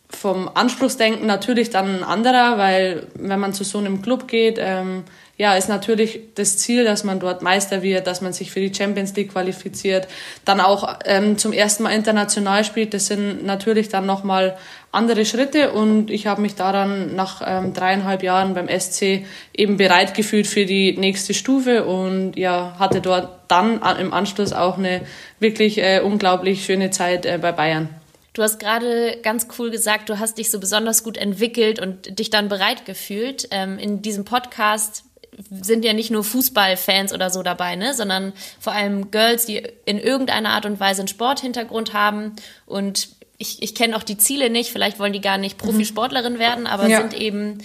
vom 0.09 0.49
Anspruchsdenken 0.53 1.25
natürlich 1.25 1.69
dann 1.69 1.97
ein 1.97 2.03
anderer, 2.03 2.57
weil 2.57 3.07
wenn 3.15 3.39
man 3.39 3.53
zu 3.53 3.63
so 3.63 3.79
einem 3.79 4.01
Club 4.01 4.27
geht, 4.27 4.57
ähm, 4.59 5.03
ja, 5.37 5.55
ist 5.55 5.67
natürlich 5.67 6.19
das 6.35 6.57
Ziel, 6.57 6.85
dass 6.85 7.03
man 7.03 7.19
dort 7.19 7.41
Meister 7.41 7.83
wird, 7.83 8.07
dass 8.07 8.21
man 8.21 8.31
sich 8.31 8.51
für 8.51 8.61
die 8.61 8.73
Champions 8.73 9.13
League 9.15 9.33
qualifiziert, 9.33 10.07
dann 10.45 10.61
auch 10.61 10.99
ähm, 11.03 11.37
zum 11.37 11.51
ersten 11.51 11.83
Mal 11.83 11.89
international 11.89 12.63
spielt. 12.63 12.93
Das 12.93 13.07
sind 13.07 13.45
natürlich 13.45 13.89
dann 13.89 14.05
nochmal 14.05 14.55
andere 14.93 15.25
Schritte 15.25 15.73
und 15.73 16.09
ich 16.09 16.25
habe 16.25 16.41
mich 16.41 16.55
daran 16.55 17.15
nach 17.15 17.41
ähm, 17.45 17.73
dreieinhalb 17.73 18.23
Jahren 18.23 18.53
beim 18.53 18.69
SC 18.69 19.25
eben 19.53 19.75
bereit 19.75 20.13
gefühlt 20.13 20.47
für 20.47 20.65
die 20.65 20.97
nächste 20.97 21.33
Stufe 21.33 21.83
und 21.83 22.37
ja, 22.37 22.75
hatte 22.79 23.01
dort 23.01 23.29
dann 23.49 23.81
im 23.99 24.13
Anschluss 24.13 24.53
auch 24.53 24.77
eine 24.77 25.01
wirklich 25.39 25.79
äh, 25.79 25.99
unglaublich 25.99 26.63
schöne 26.63 26.91
Zeit 26.91 27.25
äh, 27.25 27.37
bei 27.41 27.51
Bayern. 27.51 27.89
Du 28.35 28.43
hast 28.43 28.59
gerade 28.59 29.17
ganz 29.23 29.47
cool 29.57 29.71
gesagt, 29.71 30.09
du 30.09 30.19
hast 30.19 30.37
dich 30.37 30.51
so 30.51 30.59
besonders 30.59 31.03
gut 31.03 31.15
entwickelt 31.15 31.79
und 31.79 32.19
dich 32.19 32.29
dann 32.29 32.49
bereit 32.49 32.85
gefühlt. 32.85 33.47
Ähm, 33.49 33.79
in 33.79 34.01
diesem 34.01 34.25
Podcast 34.25 35.05
sind 35.49 35.85
ja 35.85 35.93
nicht 35.93 36.11
nur 36.11 36.23
Fußballfans 36.23 37.13
oder 37.13 37.29
so 37.29 37.43
dabei, 37.43 37.77
ne, 37.77 37.93
sondern 37.93 38.33
vor 38.59 38.73
allem 38.73 39.09
Girls, 39.09 39.45
die 39.45 39.63
in 39.85 39.99
irgendeiner 39.99 40.49
Art 40.49 40.65
und 40.65 40.79
Weise 40.81 41.01
einen 41.01 41.07
Sporthintergrund 41.07 41.93
haben 41.93 42.33
und 42.65 43.09
ich, 43.37 43.61
ich 43.61 43.73
kenne 43.73 43.95
auch 43.95 44.03
die 44.03 44.17
Ziele 44.17 44.49
nicht, 44.49 44.69
vielleicht 44.69 44.99
wollen 44.99 45.13
die 45.13 45.21
gar 45.21 45.37
nicht 45.37 45.61
mhm. 45.61 45.67
Profisportlerin 45.67 46.37
werden, 46.37 46.67
aber 46.67 46.87
ja. 46.87 47.01
sind 47.01 47.13
eben 47.13 47.59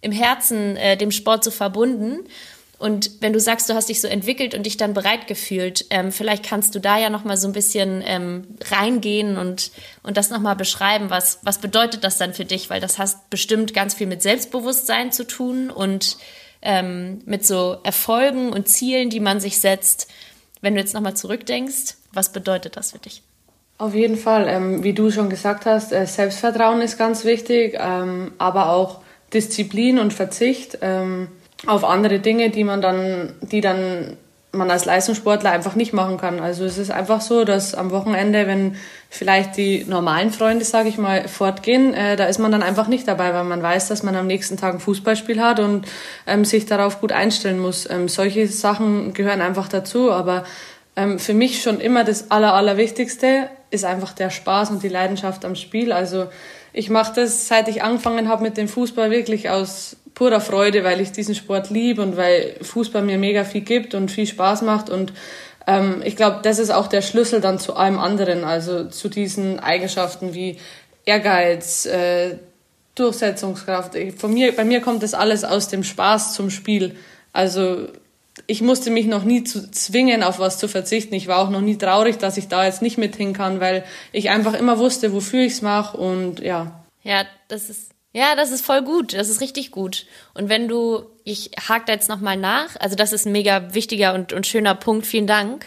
im 0.00 0.12
Herzen 0.12 0.76
äh, 0.76 0.96
dem 0.96 1.10
Sport 1.10 1.44
so 1.44 1.50
verbunden. 1.50 2.28
Und 2.78 3.22
wenn 3.22 3.32
du 3.32 3.40
sagst, 3.40 3.70
du 3.70 3.74
hast 3.74 3.88
dich 3.88 4.02
so 4.02 4.08
entwickelt 4.08 4.54
und 4.54 4.66
dich 4.66 4.76
dann 4.76 4.92
bereit 4.92 5.26
gefühlt, 5.26 5.86
ähm, 5.88 6.12
vielleicht 6.12 6.44
kannst 6.44 6.74
du 6.74 6.80
da 6.80 6.98
ja 6.98 7.08
noch 7.08 7.24
mal 7.24 7.38
so 7.38 7.48
ein 7.48 7.54
bisschen 7.54 8.02
ähm, 8.06 8.46
reingehen 8.70 9.38
und, 9.38 9.70
und 10.02 10.18
das 10.18 10.28
noch 10.28 10.40
mal 10.40 10.54
beschreiben. 10.54 11.08
Was, 11.08 11.38
was 11.42 11.58
bedeutet 11.58 12.04
das 12.04 12.18
dann 12.18 12.34
für 12.34 12.44
dich? 12.44 12.68
Weil 12.68 12.80
das 12.80 12.98
hast 12.98 13.30
bestimmt 13.30 13.72
ganz 13.72 13.94
viel 13.94 14.06
mit 14.06 14.20
Selbstbewusstsein 14.20 15.10
zu 15.10 15.26
tun 15.26 15.70
und 15.70 16.18
ähm, 16.60 17.22
mit 17.24 17.46
so 17.46 17.78
Erfolgen 17.82 18.52
und 18.52 18.68
Zielen, 18.68 19.08
die 19.08 19.20
man 19.20 19.40
sich 19.40 19.58
setzt. 19.58 20.08
Wenn 20.60 20.74
du 20.74 20.80
jetzt 20.80 20.92
noch 20.92 21.00
mal 21.00 21.14
zurückdenkst, 21.14 21.94
was 22.12 22.32
bedeutet 22.32 22.76
das 22.76 22.92
für 22.92 22.98
dich? 22.98 23.22
Auf 23.78 23.94
jeden 23.94 24.16
Fall. 24.16 24.48
Ähm, 24.48 24.82
wie 24.82 24.92
du 24.92 25.10
schon 25.10 25.30
gesagt 25.30 25.64
hast, 25.64 25.92
äh, 25.92 26.06
Selbstvertrauen 26.06 26.82
ist 26.82 26.98
ganz 26.98 27.24
wichtig, 27.24 27.76
ähm, 27.78 28.32
aber 28.36 28.70
auch 28.70 29.00
Disziplin 29.32 29.98
und 29.98 30.12
Verzicht. 30.12 30.78
Auf 31.64 31.84
andere 31.84 32.18
Dinge, 32.18 32.50
die 32.50 32.64
man 32.64 32.82
dann, 32.82 33.32
die 33.40 33.60
dann 33.60 34.16
man 34.56 34.70
als 34.70 34.84
Leistungssportler 34.84 35.50
einfach 35.50 35.74
nicht 35.74 35.92
machen 35.92 36.16
kann. 36.16 36.40
Also 36.40 36.64
es 36.64 36.78
ist 36.78 36.90
einfach 36.90 37.20
so, 37.20 37.44
dass 37.44 37.74
am 37.74 37.90
Wochenende, 37.90 38.46
wenn 38.46 38.76
vielleicht 39.10 39.56
die 39.56 39.84
normalen 39.84 40.30
Freunde, 40.30 40.64
sage 40.64 40.88
ich 40.88 40.98
mal, 40.98 41.28
fortgehen, 41.28 41.94
äh, 41.94 42.16
da 42.16 42.26
ist 42.26 42.38
man 42.38 42.52
dann 42.52 42.62
einfach 42.62 42.88
nicht 42.88 43.06
dabei, 43.06 43.32
weil 43.34 43.44
man 43.44 43.62
weiß, 43.62 43.88
dass 43.88 44.02
man 44.02 44.16
am 44.16 44.26
nächsten 44.26 44.56
Tag 44.56 44.74
ein 44.74 44.80
Fußballspiel 44.80 45.42
hat 45.42 45.60
und 45.60 45.86
ähm, 46.26 46.44
sich 46.44 46.66
darauf 46.66 47.00
gut 47.00 47.12
einstellen 47.12 47.58
muss. 47.58 47.88
Ähm, 47.88 48.08
solche 48.08 48.46
Sachen 48.48 49.12
gehören 49.12 49.40
einfach 49.40 49.68
dazu, 49.68 50.10
aber 50.10 50.44
ähm, 50.96 51.18
für 51.18 51.34
mich 51.34 51.62
schon 51.62 51.80
immer 51.80 52.04
das 52.04 52.30
Aller, 52.30 52.54
Allerwichtigste 52.54 53.50
ist 53.70 53.84
einfach 53.84 54.12
der 54.12 54.30
Spaß 54.30 54.70
und 54.70 54.82
die 54.82 54.88
Leidenschaft 54.88 55.44
am 55.44 55.54
Spiel. 55.54 55.92
Also 55.92 56.26
ich 56.72 56.90
mache 56.90 57.14
das, 57.14 57.48
seit 57.48 57.68
ich 57.68 57.82
angefangen 57.82 58.28
habe 58.28 58.42
mit 58.42 58.56
dem 58.56 58.68
Fußball, 58.68 59.10
wirklich 59.10 59.50
aus 59.50 59.96
purer 60.16 60.40
Freude, 60.40 60.82
weil 60.82 61.00
ich 61.00 61.12
diesen 61.12 61.36
Sport 61.36 61.70
liebe 61.70 62.02
und 62.02 62.16
weil 62.16 62.56
Fußball 62.62 63.02
mir 63.02 63.18
mega 63.18 63.44
viel 63.44 63.60
gibt 63.60 63.94
und 63.94 64.10
viel 64.10 64.26
Spaß 64.26 64.62
macht 64.62 64.90
und 64.90 65.12
ähm, 65.66 66.02
ich 66.04 66.16
glaube, 66.16 66.40
das 66.42 66.58
ist 66.58 66.70
auch 66.70 66.86
der 66.86 67.02
Schlüssel 67.02 67.40
dann 67.40 67.58
zu 67.58 67.76
allem 67.76 67.98
anderen, 67.98 68.42
also 68.42 68.84
zu 68.88 69.08
diesen 69.08 69.60
Eigenschaften 69.60 70.32
wie 70.34 70.58
Ehrgeiz, 71.04 71.86
äh, 71.86 72.38
Durchsetzungskraft. 72.94 73.94
Von 74.16 74.32
mir, 74.32 74.56
bei 74.56 74.64
mir 74.64 74.80
kommt 74.80 75.02
das 75.02 75.12
alles 75.12 75.44
aus 75.44 75.68
dem 75.68 75.84
Spaß 75.84 76.32
zum 76.32 76.50
Spiel. 76.50 76.96
Also 77.32 77.88
ich 78.46 78.62
musste 78.62 78.90
mich 78.90 79.06
noch 79.06 79.24
nie 79.24 79.44
zu 79.44 79.70
zwingen, 79.70 80.22
auf 80.22 80.38
was 80.38 80.58
zu 80.58 80.66
verzichten. 80.66 81.14
Ich 81.14 81.28
war 81.28 81.38
auch 81.38 81.50
noch 81.50 81.60
nie 81.60 81.76
traurig, 81.76 82.16
dass 82.16 82.38
ich 82.38 82.48
da 82.48 82.64
jetzt 82.64 82.80
nicht 82.80 82.96
mit 82.96 83.16
hin 83.16 83.34
kann, 83.34 83.60
weil 83.60 83.84
ich 84.12 84.30
einfach 84.30 84.54
immer 84.54 84.78
wusste, 84.78 85.12
wofür 85.12 85.42
ich 85.42 85.52
es 85.54 85.62
mache 85.62 85.96
und 85.96 86.40
ja. 86.40 86.84
Ja, 87.02 87.24
das 87.48 87.68
ist 87.68 87.95
ja, 88.16 88.34
das 88.34 88.50
ist 88.50 88.64
voll 88.64 88.80
gut. 88.80 89.12
Das 89.12 89.28
ist 89.28 89.42
richtig 89.42 89.70
gut. 89.70 90.06
Und 90.32 90.48
wenn 90.48 90.68
du, 90.68 91.04
ich 91.22 91.50
hake 91.68 91.84
da 91.86 91.92
jetzt 91.92 92.08
nochmal 92.08 92.38
nach, 92.38 92.74
also 92.80 92.96
das 92.96 93.12
ist 93.12 93.26
ein 93.26 93.32
mega 93.32 93.74
wichtiger 93.74 94.14
und, 94.14 94.32
und 94.32 94.46
schöner 94.46 94.74
Punkt. 94.74 95.04
Vielen 95.06 95.26
Dank. 95.26 95.66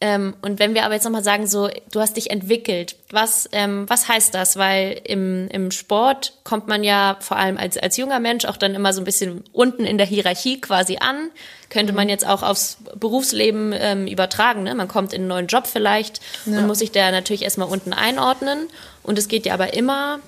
Ähm, 0.00 0.34
und 0.42 0.58
wenn 0.58 0.74
wir 0.74 0.84
aber 0.84 0.94
jetzt 0.94 1.04
nochmal 1.04 1.22
sagen, 1.22 1.46
so, 1.46 1.70
du 1.92 2.00
hast 2.00 2.16
dich 2.16 2.32
entwickelt, 2.32 2.96
was, 3.10 3.48
ähm, 3.52 3.88
was 3.88 4.08
heißt 4.08 4.34
das? 4.34 4.56
Weil 4.56 5.02
im, 5.04 5.46
im 5.50 5.70
Sport 5.70 6.32
kommt 6.42 6.66
man 6.66 6.82
ja 6.82 7.16
vor 7.20 7.36
allem 7.36 7.56
als, 7.56 7.78
als 7.78 7.96
junger 7.96 8.18
Mensch 8.18 8.44
auch 8.44 8.56
dann 8.56 8.74
immer 8.74 8.92
so 8.92 9.00
ein 9.00 9.04
bisschen 9.04 9.44
unten 9.52 9.84
in 9.84 9.96
der 9.96 10.08
Hierarchie 10.08 10.60
quasi 10.60 10.96
an. 10.96 11.30
Könnte 11.70 11.92
mhm. 11.92 11.96
man 11.98 12.08
jetzt 12.08 12.26
auch 12.26 12.42
aufs 12.42 12.78
Berufsleben 12.96 13.72
ähm, 13.72 14.08
übertragen. 14.08 14.64
Ne? 14.64 14.74
Man 14.74 14.88
kommt 14.88 15.12
in 15.12 15.20
einen 15.20 15.28
neuen 15.28 15.46
Job 15.46 15.68
vielleicht 15.68 16.20
ja. 16.44 16.58
und 16.58 16.66
muss 16.66 16.80
sich 16.80 16.90
da 16.90 17.12
natürlich 17.12 17.42
erstmal 17.42 17.68
unten 17.68 17.92
einordnen. 17.92 18.66
Und 19.04 19.16
es 19.16 19.28
geht 19.28 19.46
ja 19.46 19.54
aber 19.54 19.74
immer 19.74 20.18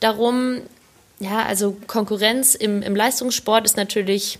darum, 0.00 0.60
ja, 1.18 1.44
also 1.44 1.76
Konkurrenz 1.86 2.54
im, 2.54 2.82
im 2.82 2.94
Leistungssport 2.94 3.64
ist 3.64 3.76
natürlich 3.76 4.38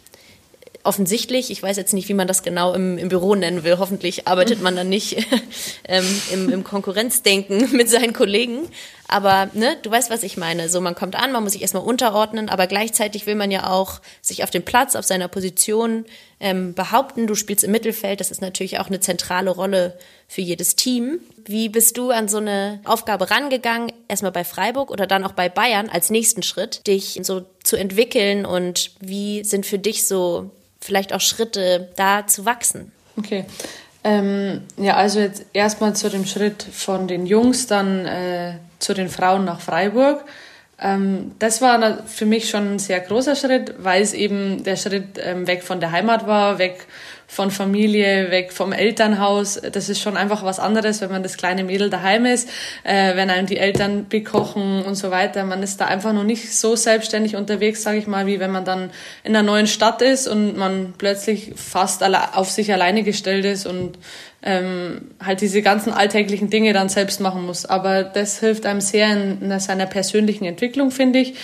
offensichtlich. 0.86 1.50
Ich 1.50 1.62
weiß 1.62 1.76
jetzt 1.76 1.92
nicht, 1.92 2.08
wie 2.08 2.14
man 2.14 2.28
das 2.28 2.42
genau 2.42 2.72
im, 2.72 2.96
im 2.96 3.08
Büro 3.08 3.34
nennen 3.34 3.64
will. 3.64 3.78
Hoffentlich 3.78 4.26
arbeitet 4.26 4.62
man 4.62 4.76
dann 4.76 4.88
nicht 4.88 5.26
ähm, 5.88 6.04
im, 6.32 6.48
im 6.50 6.64
Konkurrenzdenken 6.64 7.72
mit 7.76 7.90
seinen 7.90 8.12
Kollegen. 8.12 8.68
Aber 9.08 9.50
ne, 9.52 9.76
du 9.82 9.90
weißt, 9.90 10.10
was 10.10 10.22
ich 10.22 10.36
meine. 10.36 10.68
So, 10.68 10.80
man 10.80 10.94
kommt 10.94 11.16
an, 11.16 11.32
man 11.32 11.42
muss 11.42 11.52
sich 11.52 11.62
erstmal 11.62 11.82
unterordnen, 11.82 12.48
aber 12.48 12.66
gleichzeitig 12.66 13.26
will 13.26 13.34
man 13.34 13.50
ja 13.50 13.70
auch 13.70 14.00
sich 14.22 14.42
auf 14.44 14.50
dem 14.50 14.64
Platz, 14.64 14.96
auf 14.96 15.04
seiner 15.04 15.28
Position 15.28 16.06
ähm, 16.40 16.74
behaupten. 16.74 17.26
Du 17.26 17.34
spielst 17.34 17.64
im 17.64 17.72
Mittelfeld, 17.72 18.20
das 18.20 18.30
ist 18.30 18.40
natürlich 18.40 18.78
auch 18.78 18.86
eine 18.86 19.00
zentrale 19.00 19.50
Rolle 19.50 19.98
für 20.28 20.40
jedes 20.40 20.76
Team. 20.76 21.20
Wie 21.46 21.68
bist 21.68 21.96
du 21.96 22.10
an 22.10 22.28
so 22.28 22.38
eine 22.38 22.80
Aufgabe 22.84 23.30
rangegangen, 23.30 23.92
erstmal 24.08 24.32
bei 24.32 24.44
Freiburg 24.44 24.90
oder 24.90 25.06
dann 25.06 25.24
auch 25.24 25.32
bei 25.32 25.48
Bayern 25.48 25.88
als 25.88 26.10
nächsten 26.10 26.42
Schritt, 26.42 26.86
dich 26.86 27.20
so 27.22 27.42
zu 27.62 27.76
entwickeln 27.76 28.44
und 28.44 28.90
wie 29.00 29.44
sind 29.44 29.64
für 29.64 29.78
dich 29.78 30.06
so 30.06 30.50
vielleicht 30.80 31.12
auch 31.12 31.20
Schritte 31.20 31.92
da 31.96 32.26
zu 32.26 32.44
wachsen? 32.44 32.92
Okay. 33.16 33.44
Ähm, 34.04 34.62
ja, 34.76 34.94
also 34.94 35.20
jetzt 35.20 35.46
erstmal 35.52 35.96
zu 35.96 36.08
dem 36.08 36.26
Schritt 36.26 36.62
von 36.62 37.08
den 37.08 37.26
Jungs, 37.26 37.66
dann 37.66 38.06
äh, 38.06 38.54
zu 38.78 38.94
den 38.94 39.08
Frauen 39.08 39.44
nach 39.44 39.60
Freiburg. 39.60 40.24
Ähm, 40.78 41.32
das 41.38 41.62
war 41.62 42.04
für 42.06 42.26
mich 42.26 42.48
schon 42.48 42.74
ein 42.74 42.78
sehr 42.78 43.00
großer 43.00 43.34
Schritt, 43.34 43.74
weil 43.78 44.02
es 44.02 44.12
eben 44.12 44.62
der 44.64 44.76
Schritt 44.76 45.18
ähm, 45.18 45.46
weg 45.46 45.62
von 45.62 45.80
der 45.80 45.90
Heimat 45.90 46.26
war, 46.26 46.58
weg 46.58 46.86
von 47.26 47.50
Familie, 47.50 48.30
weg 48.30 48.52
vom 48.52 48.72
Elternhaus. 48.72 49.60
Das 49.72 49.88
ist 49.88 50.00
schon 50.00 50.16
einfach 50.16 50.44
was 50.44 50.58
anderes, 50.58 51.00
wenn 51.00 51.10
man 51.10 51.22
das 51.22 51.36
kleine 51.36 51.64
Mädel 51.64 51.90
daheim 51.90 52.24
ist, 52.24 52.48
äh, 52.84 53.16
wenn 53.16 53.30
einem 53.30 53.46
die 53.46 53.56
Eltern 53.56 54.06
bekochen 54.08 54.82
und 54.82 54.94
so 54.94 55.10
weiter. 55.10 55.44
Man 55.44 55.62
ist 55.62 55.80
da 55.80 55.86
einfach 55.86 56.12
noch 56.12 56.24
nicht 56.24 56.54
so 56.54 56.76
selbstständig 56.76 57.36
unterwegs, 57.36 57.82
sage 57.82 57.98
ich 57.98 58.06
mal, 58.06 58.26
wie 58.26 58.40
wenn 58.40 58.52
man 58.52 58.64
dann 58.64 58.90
in 59.24 59.34
einer 59.34 59.42
neuen 59.42 59.66
Stadt 59.66 60.02
ist 60.02 60.28
und 60.28 60.56
man 60.56 60.94
plötzlich 60.96 61.52
fast 61.56 62.02
auf 62.04 62.50
sich 62.50 62.72
alleine 62.72 63.02
gestellt 63.02 63.44
ist 63.44 63.66
und 63.66 63.98
ähm, 64.42 65.10
halt 65.22 65.40
diese 65.40 65.60
ganzen 65.60 65.92
alltäglichen 65.92 66.50
Dinge 66.50 66.72
dann 66.72 66.88
selbst 66.88 67.20
machen 67.20 67.44
muss. 67.44 67.66
Aber 67.66 68.04
das 68.04 68.38
hilft 68.38 68.64
einem 68.64 68.80
sehr 68.80 69.12
in, 69.12 69.42
in 69.42 69.60
seiner 69.60 69.86
persönlichen 69.86 70.44
Entwicklung, 70.44 70.92
finde 70.92 71.18
ich. 71.18 71.34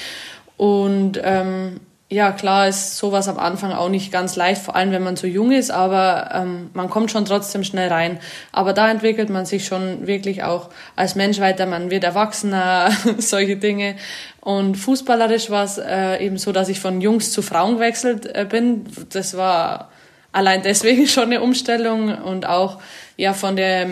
Und 0.57 1.21
ähm, 1.23 1.81
ja, 2.12 2.31
klar 2.31 2.69
ist 2.69 2.99
sowas 2.99 3.26
am 3.26 3.38
Anfang 3.38 3.73
auch 3.73 3.88
nicht 3.88 4.12
ganz 4.12 4.37
leicht, 4.37 4.61
vor 4.61 4.76
allem 4.76 4.92
wenn 4.92 5.02
man 5.02 5.16
so 5.16 5.26
jung 5.26 5.50
ist, 5.50 5.71
aber 5.71 6.31
ähm, 6.35 6.69
man 6.75 6.90
kommt 6.90 7.11
schon 7.11 7.25
trotzdem 7.25 7.64
schnell 7.64 7.88
rein. 7.88 8.21
Aber 8.52 8.75
da 8.75 8.90
entwickelt 8.90 9.31
man 9.31 9.47
sich 9.47 9.64
schon 9.64 10.07
wirklich 10.07 10.42
auch 10.42 10.69
als 10.95 11.14
Mensch 11.14 11.40
weiter, 11.40 11.64
man 11.64 11.90
wird 11.90 12.04
erwachsener, 12.04 12.90
solche 13.19 13.57
Dinge. 13.57 13.97
Und 14.42 14.75
fußballerisch 14.75 15.49
war 15.49 15.64
es 15.64 15.78
äh, 15.78 16.23
eben 16.23 16.37
so, 16.37 16.52
dass 16.52 16.69
ich 16.69 16.81
von 16.81 17.00
Jungs 17.00 17.33
zu 17.33 17.40
Frauen 17.40 17.76
gewechselt 17.76 18.26
äh, 18.26 18.45
bin. 18.47 18.85
Das 19.09 19.35
war 19.35 19.90
allein 20.33 20.62
deswegen 20.62 21.07
schon 21.09 21.25
eine 21.25 21.40
Umstellung 21.40 22.14
und 22.14 22.45
auch 22.47 22.78
ja 23.16 23.33
von 23.33 23.57
der 23.57 23.87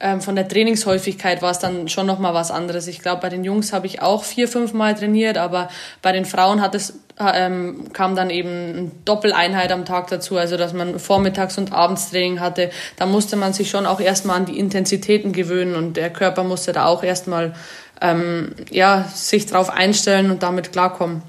ähm, 0.00 0.20
von 0.20 0.36
der 0.36 0.46
Trainingshäufigkeit 0.46 1.42
war 1.42 1.50
es 1.50 1.58
dann 1.58 1.88
schon 1.88 2.06
noch 2.06 2.20
mal 2.20 2.34
was 2.34 2.52
anderes. 2.52 2.86
Ich 2.86 3.00
glaube, 3.00 3.22
bei 3.22 3.30
den 3.30 3.42
Jungs 3.42 3.72
habe 3.72 3.88
ich 3.88 4.00
auch 4.00 4.22
vier, 4.22 4.46
fünf 4.46 4.72
Mal 4.72 4.94
trainiert, 4.94 5.38
aber 5.38 5.68
bei 6.02 6.12
den 6.12 6.24
Frauen 6.24 6.60
hat 6.60 6.76
es 6.76 7.00
ähm, 7.20 7.92
kam 7.92 8.14
dann 8.14 8.30
eben 8.30 8.48
eine 8.48 8.90
Doppeleinheit 9.04 9.72
am 9.72 9.84
Tag 9.84 10.08
dazu, 10.08 10.36
also 10.36 10.56
dass 10.56 10.72
man 10.72 10.98
Vormittags- 10.98 11.58
und 11.58 11.72
Abendstraining 11.72 12.40
hatte. 12.40 12.70
Da 12.96 13.06
musste 13.06 13.36
man 13.36 13.52
sich 13.52 13.70
schon 13.70 13.86
auch 13.86 14.00
erstmal 14.00 14.36
an 14.36 14.46
die 14.46 14.58
Intensitäten 14.58 15.32
gewöhnen 15.32 15.74
und 15.74 15.96
der 15.96 16.10
Körper 16.10 16.44
musste 16.44 16.72
da 16.72 16.86
auch 16.86 17.02
erstmal 17.02 17.54
ähm, 18.00 18.54
ja, 18.70 19.04
sich 19.14 19.46
drauf 19.46 19.70
einstellen 19.70 20.30
und 20.30 20.42
damit 20.42 20.72
klarkommen. 20.72 21.22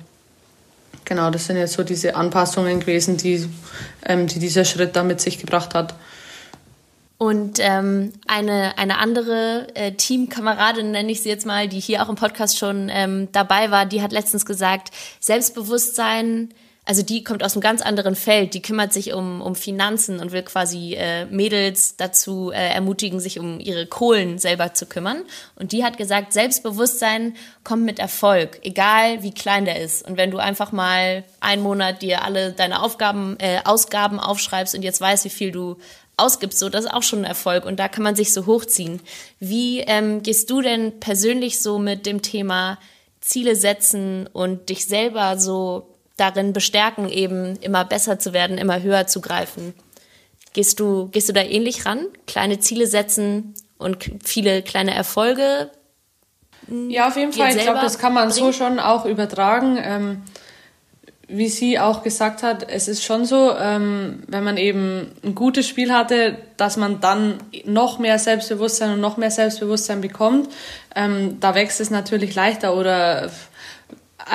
Genau, 1.06 1.32
das 1.32 1.48
sind 1.48 1.58
jetzt 1.58 1.74
so 1.74 1.84
diese 1.84 2.16
Anpassungen 2.16 2.80
gewesen, 2.80 3.18
die, 3.18 3.50
ähm, 4.06 4.28
die 4.28 4.38
dieser 4.38 4.64
Schritt 4.64 4.96
da 4.96 5.04
mit 5.04 5.20
sich 5.20 5.40
gebracht 5.40 5.74
hat. 5.74 5.96
Und 7.20 7.60
ähm, 7.60 8.14
eine, 8.28 8.78
eine 8.78 8.98
andere 8.98 9.68
äh, 9.76 9.92
Teamkameradin, 9.92 10.92
nenne 10.92 11.12
ich 11.12 11.22
sie 11.22 11.28
jetzt 11.28 11.46
mal, 11.46 11.68
die 11.68 11.82
hier 11.82 12.02
auch 12.02 12.08
im 12.08 12.16
Podcast 12.16 12.58
schon 12.58 12.90
ähm, 12.90 13.28
dabei 13.34 13.72
war, 13.72 13.86
die 13.86 14.02
hat 14.02 14.14
letztens 14.14 14.46
gesagt, 14.46 14.92
Selbstbewusstsein, 15.20 16.54
also 16.86 17.04
die 17.04 17.26
kommt 17.26 17.44
aus 17.44 17.56
einem 17.56 17.62
ganz 17.62 17.82
anderen 17.82 18.16
Feld, 18.16 18.54
die 18.54 18.62
kümmert 18.62 18.94
sich 18.94 19.12
um, 19.12 19.42
um 19.42 19.54
Finanzen 19.56 20.22
und 20.22 20.32
will 20.32 20.44
quasi 20.44 20.94
äh, 20.94 21.26
Mädels 21.26 21.98
dazu 21.98 22.52
äh, 22.52 22.74
ermutigen, 22.74 23.20
sich 23.20 23.38
um 23.38 23.60
ihre 23.60 23.86
Kohlen 23.86 24.38
selber 24.38 24.74
zu 24.74 24.86
kümmern. 24.86 25.24
Und 25.58 25.74
die 25.74 25.84
hat 25.84 25.98
gesagt, 25.98 26.32
Selbstbewusstsein 26.32 27.36
kommt 27.66 27.84
mit 27.84 28.00
Erfolg, 28.00 28.60
egal 28.64 29.24
wie 29.24 29.34
klein 29.34 29.66
der 29.66 29.82
ist. 29.82 30.08
Und 30.08 30.16
wenn 30.16 30.32
du 30.32 30.38
einfach 30.38 30.72
mal 30.72 31.26
einen 31.42 31.64
Monat 31.64 32.02
dir 32.02 32.24
alle 32.24 32.54
deine 32.54 32.82
Aufgaben, 32.82 33.36
äh, 33.40 33.60
Ausgaben 33.66 34.22
aufschreibst 34.22 34.74
und 34.74 34.84
jetzt 34.84 35.02
weißt, 35.02 35.26
wie 35.26 35.30
viel 35.30 35.52
du 35.52 35.76
ausgibst, 36.20 36.60
so 36.60 36.70
das 36.70 36.86
ist 36.86 36.92
auch 36.92 37.04
schon 37.04 37.20
ein 37.20 37.26
Erfolg 37.26 37.66
und 37.66 37.80
da 37.80 37.88
kann 37.88 38.04
man 38.04 38.16
sich 38.16 38.34
so 38.34 38.46
hochziehen. 38.46 39.02
Wie 39.40 39.80
ähm, 39.82 40.24
gehst 40.24 40.50
du 40.50 40.62
denn 40.62 41.00
persönlich 41.00 41.62
so 41.62 41.80
mit 41.80 42.06
dem 42.06 42.22
Thema 42.22 42.78
Ziele 43.22 43.56
setzen 43.56 44.28
und 44.32 44.70
dich 44.70 44.86
selber 44.86 45.38
so 45.38 45.88
darin 46.18 46.54
bestärken, 46.54 47.10
eben 47.10 47.56
immer 47.58 47.86
besser 47.86 48.20
zu 48.20 48.34
werden, 48.34 48.58
immer 48.58 48.82
höher 48.82 49.08
zu 49.08 49.22
greifen? 49.22 49.74
Gehst 50.54 50.80
du, 50.80 51.08
gehst 51.08 51.30
du 51.30 51.34
da 51.34 51.42
ähnlich 51.42 51.86
ran? 51.86 52.06
Kleine 52.28 52.60
Ziele 52.60 52.88
setzen 52.88 53.54
und 53.78 54.12
viele 54.24 54.62
kleine 54.62 54.94
Erfolge? 54.94 55.70
Ja, 56.90 57.08
auf 57.08 57.18
jeden 57.18 57.34
Fall. 57.34 57.56
Ich 57.56 57.64
glaube, 57.64 57.80
das 57.82 58.00
kann 58.00 58.14
man 58.14 58.30
bringen? 58.30 58.46
so 58.46 58.52
schon 58.52 58.80
auch 58.80 59.06
übertragen. 59.06 59.80
Ähm, 59.82 60.24
wie 61.30 61.48
sie 61.48 61.80
auch 61.80 62.04
gesagt 62.04 62.42
hat, 62.42 62.68
es 62.70 62.88
ist 62.88 63.04
schon 63.04 63.24
so, 63.26 63.54
ähm, 63.56 64.24
wenn 64.28 64.44
man 64.44 64.58
eben 64.58 65.12
ein 65.24 65.36
gutes 65.36 65.68
Spiel 65.68 65.94
hatte, 65.94 66.38
dass 66.58 66.76
man 66.76 67.00
dann 67.02 67.36
noch 67.66 68.00
mehr 68.00 68.18
Selbstbewusstsein 68.18 68.94
und 68.94 69.00
noch 69.00 69.18
mehr 69.18 69.32
Selbstbewusstsein 69.32 70.02
bekommt. 70.02 70.50
Ähm, 70.96 71.40
da 71.40 71.54
wächst 71.54 71.80
es 71.80 71.92
natürlich 71.92 72.34
leichter 72.34 72.76
oder 72.76 73.30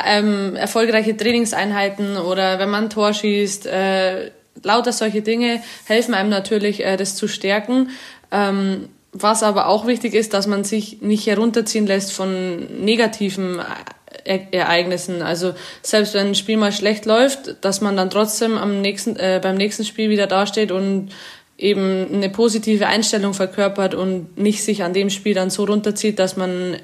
ähm, 0.06 0.54
erfolgreiche 0.56 1.16
Trainingseinheiten 1.16 2.16
oder 2.16 2.58
wenn 2.58 2.70
man 2.70 2.84
ein 2.84 2.90
Tor 2.90 3.12
schießt. 3.12 3.66
Äh, 3.66 4.30
lauter 4.62 4.92
solche 4.92 5.22
Dinge 5.22 5.62
helfen 5.86 6.14
einem 6.14 6.30
natürlich, 6.30 6.84
äh, 6.84 6.96
das 6.96 7.16
zu 7.16 7.26
stärken. 7.26 7.90
Ähm, 8.30 8.88
was 9.12 9.42
aber 9.42 9.68
auch 9.68 9.86
wichtig 9.86 10.14
ist, 10.14 10.34
dass 10.34 10.46
man 10.46 10.64
sich 10.64 11.00
nicht 11.00 11.26
herunterziehen 11.26 11.86
lässt 11.86 12.12
von 12.12 12.84
negativen 12.84 13.60
Ereignissen. 14.24 15.22
Also 15.22 15.54
selbst 15.82 16.14
wenn 16.14 16.28
ein 16.28 16.34
Spiel 16.34 16.56
mal 16.56 16.72
schlecht 16.72 17.06
läuft, 17.06 17.56
dass 17.62 17.80
man 17.80 17.96
dann 17.96 18.10
trotzdem 18.10 18.56
am 18.56 18.80
nächsten, 18.80 19.16
äh, 19.16 19.40
beim 19.42 19.56
nächsten 19.56 19.84
Spiel 19.84 20.10
wieder 20.10 20.26
dasteht 20.26 20.72
und 20.72 21.10
eben 21.58 22.12
eine 22.12 22.30
positive 22.30 22.86
Einstellung 22.86 23.34
verkörpert 23.34 23.94
und 23.94 24.36
nicht 24.36 24.64
sich 24.64 24.82
an 24.82 24.92
dem 24.92 25.10
Spiel 25.10 25.34
dann 25.34 25.50
so 25.50 25.64
runterzieht, 25.64 26.18
dass 26.18 26.36
man 26.36 26.76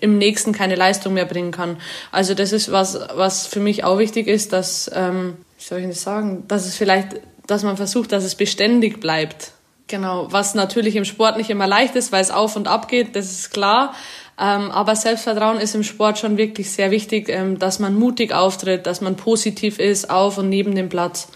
im 0.00 0.18
nächsten 0.18 0.52
keine 0.52 0.76
Leistung 0.76 1.14
mehr 1.14 1.26
bringen 1.26 1.50
kann. 1.50 1.76
Also 2.10 2.34
das 2.34 2.52
ist 2.52 2.72
was, 2.72 2.98
was 3.14 3.46
für 3.46 3.60
mich 3.60 3.84
auch 3.84 3.98
wichtig 3.98 4.26
ist, 4.26 4.52
dass, 4.52 4.90
ähm, 4.94 5.36
wie 5.58 5.64
soll 5.64 5.80
ich 5.80 5.88
das 5.88 6.02
sagen, 6.02 6.44
dass 6.48 6.66
es 6.66 6.76
vielleicht, 6.76 7.20
dass 7.46 7.62
man 7.62 7.76
versucht, 7.76 8.12
dass 8.12 8.24
es 8.24 8.34
beständig 8.34 9.00
bleibt. 9.00 9.52
Genau, 9.86 10.28
was 10.30 10.54
natürlich 10.54 10.96
im 10.96 11.04
Sport 11.04 11.36
nicht 11.36 11.50
immer 11.50 11.66
leicht 11.66 11.94
ist, 11.94 12.10
weil 12.10 12.22
es 12.22 12.30
auf 12.30 12.56
und 12.56 12.68
ab 12.68 12.88
geht, 12.88 13.14
das 13.16 13.30
ist 13.30 13.50
klar. 13.52 13.94
Ähm, 14.38 14.70
aber 14.70 14.96
Selbstvertrauen 14.96 15.60
ist 15.60 15.74
im 15.74 15.84
Sport 15.84 16.18
schon 16.18 16.36
wirklich 16.36 16.70
sehr 16.70 16.90
wichtig, 16.90 17.28
ähm, 17.28 17.58
dass 17.58 17.78
man 17.78 17.94
mutig 17.94 18.32
auftritt, 18.32 18.86
dass 18.86 19.00
man 19.00 19.16
positiv 19.16 19.78
ist 19.78 20.10
auf 20.10 20.38
und 20.38 20.48
neben 20.48 20.74
dem 20.74 20.88
Platz. 20.88 21.28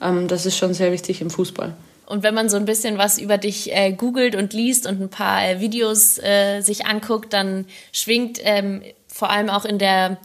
Ähm, 0.00 0.26
das 0.28 0.46
ist 0.46 0.56
schon 0.56 0.72
sehr 0.72 0.92
wichtig 0.92 1.20
im 1.20 1.30
Fußball. 1.30 1.74
Und 2.06 2.22
wenn 2.22 2.34
man 2.34 2.48
so 2.48 2.56
ein 2.56 2.64
bisschen 2.64 2.98
was 2.98 3.18
über 3.18 3.36
dich 3.36 3.74
äh, 3.74 3.92
googelt 3.92 4.36
und 4.36 4.52
liest 4.52 4.86
und 4.86 5.02
ein 5.02 5.10
paar 5.10 5.44
äh, 5.44 5.60
Videos 5.60 6.18
äh, 6.18 6.60
sich 6.60 6.86
anguckt, 6.86 7.32
dann 7.32 7.66
schwingt 7.92 8.38
ähm, 8.42 8.82
vor 9.08 9.30
allem 9.30 9.50
auch 9.50 9.64
in 9.64 9.78
der 9.78 10.18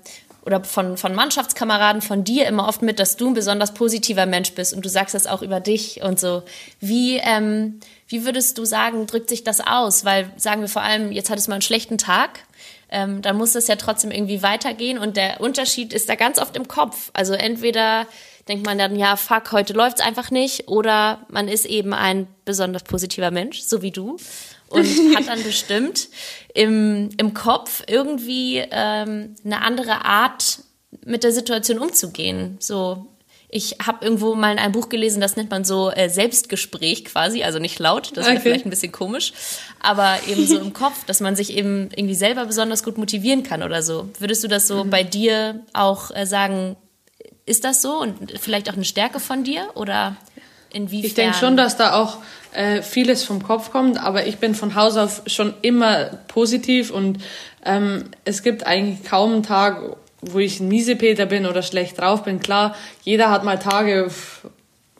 oder 0.46 0.64
von, 0.64 0.98
von 0.98 1.14
Mannschaftskameraden 1.14 2.02
von 2.02 2.24
dir 2.24 2.48
immer 2.48 2.68
oft 2.68 2.82
mit, 2.82 3.00
dass 3.00 3.16
du 3.18 3.28
ein 3.28 3.34
besonders 3.34 3.74
positiver 3.74 4.26
Mensch 4.26 4.54
bist 4.54 4.74
und 4.74 4.84
du 4.84 4.90
sagst 4.90 5.14
das 5.14 5.28
auch 5.28 5.42
über 5.42 5.60
dich 5.60 6.02
und 6.02 6.20
so. 6.20 6.44
Wie, 6.80 7.18
ähm, 7.18 7.80
wie 8.08 8.26
würdest 8.26 8.58
du 8.58 8.66
sagen, 8.66 9.06
drückt 9.08 9.30
sich 9.30 9.44
das 9.44 9.60
aus? 9.60 10.04
Weil 10.06 10.32
sagen 10.38 10.62
wir 10.62 10.70
vor 10.70 10.82
allem, 10.82 11.12
jetzt 11.12 11.30
hattest 11.30 11.48
du 11.48 11.52
mal 11.52 11.56
einen 11.56 11.62
schlechten 11.62 11.98
Tag, 11.98 12.40
ähm, 12.90 13.22
dann 13.22 13.38
muss 13.38 13.54
das 13.54 13.68
ja 13.68 13.76
trotzdem 13.76 14.12
irgendwie 14.12 14.44
weitergehen 14.44 14.98
und 14.98 15.16
der 15.16 15.42
Unterschied 15.42 15.94
ist 15.94 16.10
da 16.10 16.16
ganz 16.16 16.40
oft 16.40 16.56
im 16.58 16.68
Kopf. 16.68 17.12
Also 17.14 17.34
entweder 17.34 18.08
denkt 18.48 18.66
man 18.66 18.78
dann, 18.78 18.96
ja, 18.96 19.16
fuck, 19.16 19.52
heute 19.52 19.74
läuft's 19.74 20.02
einfach 20.02 20.32
nicht 20.32 20.68
oder 20.68 21.26
man 21.30 21.48
ist 21.48 21.66
eben 21.66 21.94
ein 21.94 22.28
besonders 22.46 22.84
positiver 22.84 23.32
Mensch, 23.32 23.62
so 23.62 23.82
wie 23.82 23.92
du 23.92 24.18
und 24.72 24.86
hat 25.16 25.28
dann 25.28 25.44
bestimmt 25.44 26.10
im, 26.54 27.10
im 27.18 27.34
Kopf 27.34 27.84
irgendwie 27.88 28.64
ähm, 28.72 29.36
eine 29.44 29.62
andere 29.62 30.06
Art, 30.06 30.60
mit 31.06 31.24
der 31.24 31.32
Situation 31.32 31.80
umzugehen. 31.80 32.58
So, 32.60 33.08
ich 33.50 33.78
habe 33.86 34.04
irgendwo 34.06 34.34
mal 34.36 34.54
in 34.54 34.60
einem 34.60 34.72
Buch 34.72 34.90
gelesen, 34.90 35.20
das 35.20 35.36
nennt 35.36 35.50
man 35.50 35.66
so 35.66 35.92
äh, 35.92 36.10
Selbstgespräch 36.10 37.06
quasi, 37.06 37.44
also 37.44 37.60
nicht 37.60 37.80
laut, 37.80 38.12
das 38.16 38.26
wäre 38.26 38.38
okay. 38.38 38.44
vielleicht 38.44 38.66
ein 38.66 38.70
bisschen 38.70 38.92
komisch, 38.92 39.34
aber 39.82 40.18
eben 40.28 40.48
so 40.48 40.58
im 40.62 40.74
Kopf, 40.74 41.06
dass 41.06 41.20
man 41.20 41.36
sich 41.36 41.54
eben 41.56 41.90
irgendwie 41.96 42.16
selber 42.16 42.46
besonders 42.46 42.84
gut 42.84 42.98
motivieren 42.98 43.44
kann 43.44 43.62
oder 43.62 43.84
so. 43.84 44.10
Würdest 44.20 44.44
du 44.44 44.48
das 44.48 44.68
so 44.68 44.84
mhm. 44.84 44.90
bei 44.90 45.04
dir 45.04 45.66
auch 45.74 46.12
äh, 46.16 46.26
sagen, 46.26 46.78
ist 47.46 47.66
das 47.66 47.82
so 47.82 48.00
und 48.00 48.40
vielleicht 48.40 48.70
auch 48.70 48.76
eine 48.76 48.86
Stärke 48.86 49.20
von 49.20 49.44
dir 49.44 49.70
oder 49.76 50.16
inwiefern? 50.72 51.08
Ich 51.08 51.14
denke 51.14 51.38
schon, 51.38 51.58
dass 51.58 51.76
da 51.76 51.94
auch 51.94 52.20
äh, 52.54 52.82
vieles 52.82 53.24
vom 53.24 53.44
Kopf 53.44 53.72
kommt, 53.72 54.02
aber 54.02 54.28
ich 54.28 54.38
bin 54.38 54.56
von 54.56 54.76
Haus 54.76 54.98
auf 54.98 55.22
schon 55.28 55.54
immer 55.62 56.06
positiv 56.28 56.92
und 56.92 57.20
ähm, 57.66 58.06
es 58.26 58.44
gibt 58.44 58.66
eigentlich 58.66 59.04
kaum 59.04 59.34
einen 59.34 59.44
Tag, 59.44 59.82
wo 60.22 60.40
ich 60.40 60.60
ein 60.60 60.68
Miesepeter 60.68 61.26
bin 61.26 61.46
oder 61.46 61.64
schlecht 61.64 62.00
drauf 62.00 62.24
bin. 62.24 62.40
Klar, 62.40 62.76
jeder 63.04 63.30
hat 63.30 63.44
mal 63.44 63.58
Tage, 63.58 64.10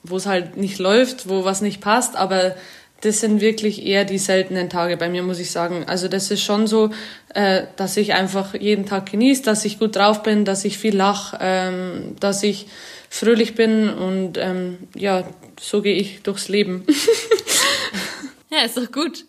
wo 0.02 0.16
es 0.16 0.26
halt 0.26 0.56
nicht 0.56 0.78
läuft, 0.78 1.28
wo 1.28 1.44
was 1.44 1.60
nicht 1.60 1.80
passt, 1.80 2.16
aber 2.16 2.54
das 3.02 3.20
sind 3.20 3.40
wirklich 3.40 3.84
eher 3.84 4.04
die 4.04 4.18
seltenen 4.18 4.70
Tage 4.70 4.96
bei 4.96 5.08
mir, 5.08 5.22
muss 5.22 5.40
ich 5.40 5.50
sagen. 5.50 5.84
Also 5.86 6.06
das 6.06 6.30
ist 6.30 6.42
schon 6.42 6.68
so, 6.68 6.90
äh, 7.34 7.64
dass 7.76 7.96
ich 7.96 8.14
einfach 8.14 8.54
jeden 8.54 8.86
Tag 8.86 9.10
genieße, 9.10 9.42
dass 9.42 9.64
ich 9.64 9.78
gut 9.78 9.96
drauf 9.96 10.22
bin, 10.22 10.44
dass 10.44 10.64
ich 10.64 10.78
viel 10.78 10.96
lach, 10.96 11.34
ähm, 11.40 12.14
dass 12.20 12.42
ich 12.44 12.68
fröhlich 13.10 13.54
bin 13.54 13.90
und 13.90 14.38
ähm, 14.38 14.78
ja, 14.94 15.24
so 15.60 15.82
gehe 15.82 15.96
ich 15.96 16.22
durchs 16.22 16.48
Leben. 16.48 16.84
ja, 18.50 18.64
ist 18.64 18.76
doch 18.76 18.90
gut. 18.90 19.24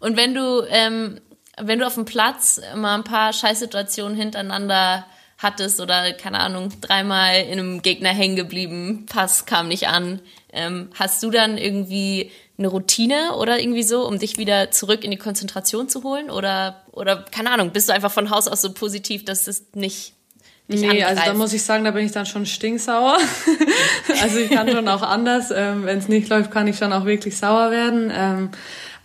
Und 0.00 0.16
wenn 0.16 0.34
du, 0.34 0.62
ähm, 0.68 1.20
wenn 1.58 1.78
du 1.78 1.86
auf 1.86 1.94
dem 1.94 2.04
Platz 2.04 2.60
mal 2.74 2.94
ein 2.94 3.04
paar 3.04 3.32
Scheißsituationen 3.32 4.16
hintereinander 4.16 5.06
hattest 5.38 5.80
oder 5.80 6.12
keine 6.12 6.40
Ahnung, 6.40 6.70
dreimal 6.80 7.42
in 7.42 7.58
einem 7.58 7.82
Gegner 7.82 8.10
hängen 8.10 8.36
geblieben, 8.36 9.06
Pass 9.06 9.46
kam 9.46 9.68
nicht 9.68 9.88
an, 9.88 10.20
ähm, 10.52 10.90
hast 10.94 11.22
du 11.22 11.30
dann 11.30 11.58
irgendwie 11.58 12.30
eine 12.58 12.68
Routine 12.68 13.36
oder 13.36 13.60
irgendwie 13.60 13.82
so, 13.82 14.06
um 14.06 14.18
dich 14.18 14.38
wieder 14.38 14.70
zurück 14.70 15.04
in 15.04 15.10
die 15.10 15.18
Konzentration 15.18 15.88
zu 15.88 16.02
holen? 16.02 16.30
Oder, 16.30 16.82
oder 16.92 17.24
keine 17.30 17.50
Ahnung, 17.50 17.70
bist 17.72 17.88
du 17.88 17.92
einfach 17.92 18.12
von 18.12 18.30
Haus 18.30 18.48
aus 18.48 18.62
so 18.62 18.72
positiv, 18.72 19.24
dass 19.24 19.46
es 19.46 19.66
nicht. 19.74 20.14
Dich 20.68 20.80
nee, 20.80 20.88
angreift? 21.02 21.08
also 21.10 21.22
da 21.32 21.34
muss 21.34 21.52
ich 21.52 21.62
sagen, 21.62 21.84
da 21.84 21.92
bin 21.92 22.04
ich 22.04 22.12
dann 22.12 22.26
schon 22.26 22.44
stinksauer. 22.44 23.18
also 24.22 24.38
ich 24.38 24.50
kann 24.50 24.68
schon 24.68 24.88
auch 24.88 25.02
anders. 25.02 25.52
Ähm, 25.54 25.84
Wenn 25.84 25.98
es 25.98 26.08
nicht 26.08 26.28
läuft, 26.28 26.50
kann 26.50 26.66
ich 26.66 26.76
schon 26.76 26.92
auch 26.92 27.04
wirklich 27.04 27.36
sauer 27.36 27.70
werden. 27.70 28.12
Ähm, 28.12 28.50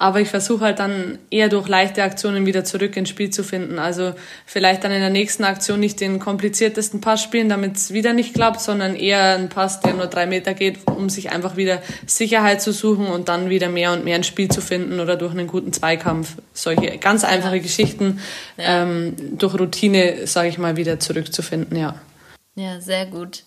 aber 0.02 0.20
ich 0.20 0.30
versuche 0.30 0.66
halt 0.66 0.80
dann 0.80 1.20
eher 1.30 1.48
durch 1.48 1.68
leichte 1.68 2.02
Aktionen 2.02 2.48
wieder 2.48 2.64
zurück 2.64 2.98
ins 2.98 3.10
Spiel 3.10 3.30
zu 3.30 3.44
finden. 3.44 3.78
Also 3.78 4.14
vielleicht 4.48 4.84
dann 4.84 4.92
in 4.92 5.00
der 5.00 5.12
nächsten 5.12 5.44
Aktion 5.44 5.80
nicht 5.80 6.02
den 6.02 6.18
kompliziertesten 6.18 7.02
Pass 7.02 7.22
spielen, 7.22 7.50
damit 7.50 7.78
es 7.78 7.94
wieder 7.94 8.12
nicht 8.14 8.34
klappt, 8.34 8.62
sondern 8.62 8.96
eher 8.96 9.36
einen 9.36 9.50
Pass, 9.50 9.80
der 9.80 9.94
nur 9.94 10.08
drei 10.08 10.26
Meter 10.26 10.56
geht, 10.56 10.88
um 10.88 11.08
sich 11.10 11.32
einfach 11.32 11.56
wieder 11.56 11.84
Sicherheit 12.08 12.64
zu 12.64 12.74
suchen 12.74 13.06
und 13.06 13.30
dann 13.30 13.52
wieder 13.52 13.70
mehr 13.70 13.94
und 13.94 14.04
mehr 14.04 14.16
ins 14.16 14.26
Spiel 14.26 14.50
zu 14.50 14.60
finden 14.60 15.00
oder 15.00 15.18
durch 15.18 15.34
einen 15.34 15.46
guten 15.46 15.72
Zweikampf. 15.72 16.36
Solche 16.52 16.98
ganz 16.98 17.24
einfache 17.24 17.58
ja. 17.58 17.62
Geschichten 17.62 18.22
ja. 18.58 18.82
Ähm, 18.82 19.38
durch 19.38 19.54
Routine, 19.54 20.26
sage 20.26 20.50
ich 20.50 20.58
mal, 20.58 20.78
wieder 20.78 21.00
zurückzufinden, 21.00 21.78
ja. 21.78 21.94
Ja, 22.56 22.82
sehr 22.82 23.06
gut. 23.06 23.44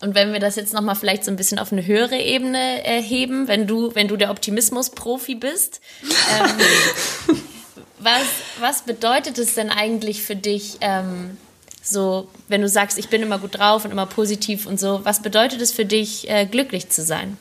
Und 0.00 0.14
wenn 0.14 0.32
wir 0.32 0.38
das 0.38 0.54
jetzt 0.54 0.72
nochmal 0.72 0.94
vielleicht 0.94 1.24
so 1.24 1.30
ein 1.30 1.36
bisschen 1.36 1.58
auf 1.58 1.72
eine 1.72 1.84
höhere 1.84 2.16
Ebene 2.16 2.84
äh, 2.84 3.02
heben, 3.02 3.48
wenn 3.48 3.66
du, 3.66 3.94
wenn 3.96 4.06
du 4.06 4.16
der 4.16 4.30
Optimismus-Profi 4.30 5.34
bist, 5.34 5.80
ähm, 6.02 7.36
was, 7.98 8.26
was 8.60 8.82
bedeutet 8.82 9.38
es 9.38 9.54
denn 9.54 9.70
eigentlich 9.70 10.22
für 10.22 10.36
dich, 10.36 10.76
ähm, 10.82 11.36
so, 11.82 12.28
wenn 12.46 12.60
du 12.60 12.68
sagst, 12.68 12.98
ich 12.98 13.08
bin 13.08 13.22
immer 13.22 13.38
gut 13.38 13.58
drauf 13.58 13.84
und 13.84 13.90
immer 13.90 14.06
positiv 14.06 14.66
und 14.66 14.78
so, 14.78 15.04
was 15.04 15.20
bedeutet 15.20 15.60
es 15.60 15.72
für 15.72 15.84
dich, 15.84 16.30
äh, 16.30 16.46
glücklich 16.46 16.90
zu 16.90 17.02
sein? 17.02 17.36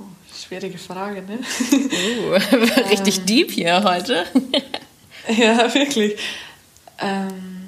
Oh, 0.00 0.04
schwierige 0.34 0.78
Frage, 0.78 1.22
ne? 1.22 1.38
Uh, 1.70 2.32
richtig 2.90 3.18
ähm, 3.18 3.26
deep 3.26 3.50
hier 3.52 3.84
heute. 3.84 4.24
ja, 5.28 5.72
wirklich. 5.72 6.16
Ähm, 6.98 7.59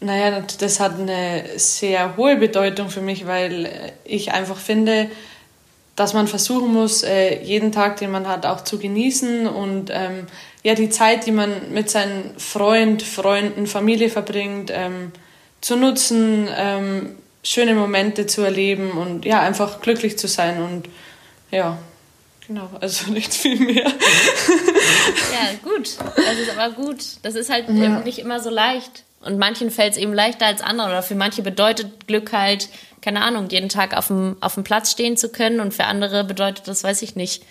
naja, 0.00 0.42
das 0.58 0.80
hat 0.80 0.98
eine 0.98 1.44
sehr 1.56 2.16
hohe 2.16 2.36
Bedeutung 2.36 2.90
für 2.90 3.00
mich, 3.00 3.26
weil 3.26 3.92
ich 4.04 4.32
einfach 4.32 4.58
finde, 4.58 5.08
dass 5.96 6.12
man 6.12 6.28
versuchen 6.28 6.72
muss, 6.72 7.02
äh, 7.02 7.42
jeden 7.42 7.72
Tag, 7.72 7.96
den 7.96 8.10
man 8.10 8.28
hat, 8.28 8.44
auch 8.44 8.62
zu 8.62 8.78
genießen 8.78 9.46
und 9.46 9.90
ähm, 9.90 10.26
ja, 10.62 10.74
die 10.74 10.90
Zeit, 10.90 11.26
die 11.26 11.32
man 11.32 11.72
mit 11.72 11.88
seinen 11.88 12.38
Freund, 12.38 13.02
Freunden, 13.02 13.66
Familie 13.66 14.10
verbringt, 14.10 14.70
ähm, 14.74 15.12
zu 15.62 15.76
nutzen, 15.76 16.48
ähm, 16.54 17.16
schöne 17.42 17.74
Momente 17.74 18.26
zu 18.26 18.42
erleben 18.42 18.90
und 18.90 19.24
ja, 19.24 19.40
einfach 19.40 19.80
glücklich 19.80 20.18
zu 20.18 20.28
sein 20.28 20.60
und 20.62 20.88
ja, 21.50 21.78
genau, 22.46 22.68
also 22.80 23.10
nicht 23.12 23.32
viel 23.32 23.58
mehr. 23.58 23.86
ja, 23.86 25.50
gut, 25.62 25.96
das 26.16 26.38
ist 26.38 26.50
aber 26.58 26.74
gut. 26.74 27.02
Das 27.22 27.34
ist 27.34 27.48
halt 27.48 27.70
ja. 27.70 28.00
nicht 28.00 28.18
immer 28.18 28.40
so 28.40 28.50
leicht. 28.50 29.05
Und 29.20 29.38
manchen 29.38 29.70
fällt 29.70 29.92
es 29.92 29.98
eben 29.98 30.14
leichter 30.14 30.46
als 30.46 30.60
anderen. 30.60 30.90
Oder 30.90 31.02
für 31.02 31.14
manche 31.14 31.42
bedeutet 31.42 32.06
Glück 32.06 32.32
halt, 32.32 32.68
keine 33.00 33.22
Ahnung, 33.22 33.48
jeden 33.48 33.68
Tag 33.68 33.96
auf 33.96 34.08
dem, 34.08 34.36
auf 34.40 34.54
dem 34.54 34.64
Platz 34.64 34.90
stehen 34.90 35.16
zu 35.16 35.30
können. 35.30 35.60
Und 35.60 35.74
für 35.74 35.84
andere 35.84 36.24
bedeutet 36.24 36.68
das, 36.68 36.84
weiß 36.84 37.02
ich 37.02 37.16
nicht. 37.16 37.42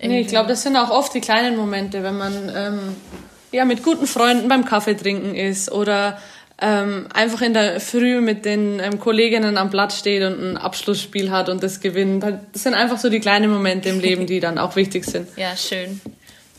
Nee, 0.00 0.20
ich 0.20 0.28
glaube, 0.28 0.48
das 0.48 0.62
sind 0.62 0.76
auch 0.76 0.90
oft 0.90 1.14
die 1.14 1.20
kleinen 1.20 1.56
Momente, 1.56 2.02
wenn 2.02 2.18
man 2.18 2.52
ähm, 2.54 2.96
ja, 3.52 3.64
mit 3.64 3.82
guten 3.82 4.06
Freunden 4.06 4.48
beim 4.48 4.64
Kaffee 4.64 4.94
trinken 4.94 5.34
ist 5.34 5.72
oder 5.72 6.20
ähm, 6.60 7.06
einfach 7.12 7.42
in 7.42 7.52
der 7.54 7.80
Früh 7.80 8.20
mit 8.20 8.44
den 8.44 8.80
ähm, 8.80 8.98
Kolleginnen 8.98 9.58
am 9.58 9.70
Platz 9.70 9.98
steht 9.98 10.22
und 10.22 10.40
ein 10.40 10.56
Abschlussspiel 10.56 11.30
hat 11.30 11.48
und 11.48 11.62
das 11.62 11.80
gewinnt. 11.80 12.22
Das 12.22 12.62
sind 12.62 12.74
einfach 12.74 12.98
so 12.98 13.10
die 13.10 13.20
kleinen 13.20 13.50
Momente 13.50 13.88
im 13.88 14.00
Leben, 14.00 14.26
die 14.26 14.40
dann 14.40 14.58
auch 14.58 14.76
wichtig 14.76 15.04
sind. 15.04 15.28
Ja, 15.36 15.56
schön. 15.56 16.00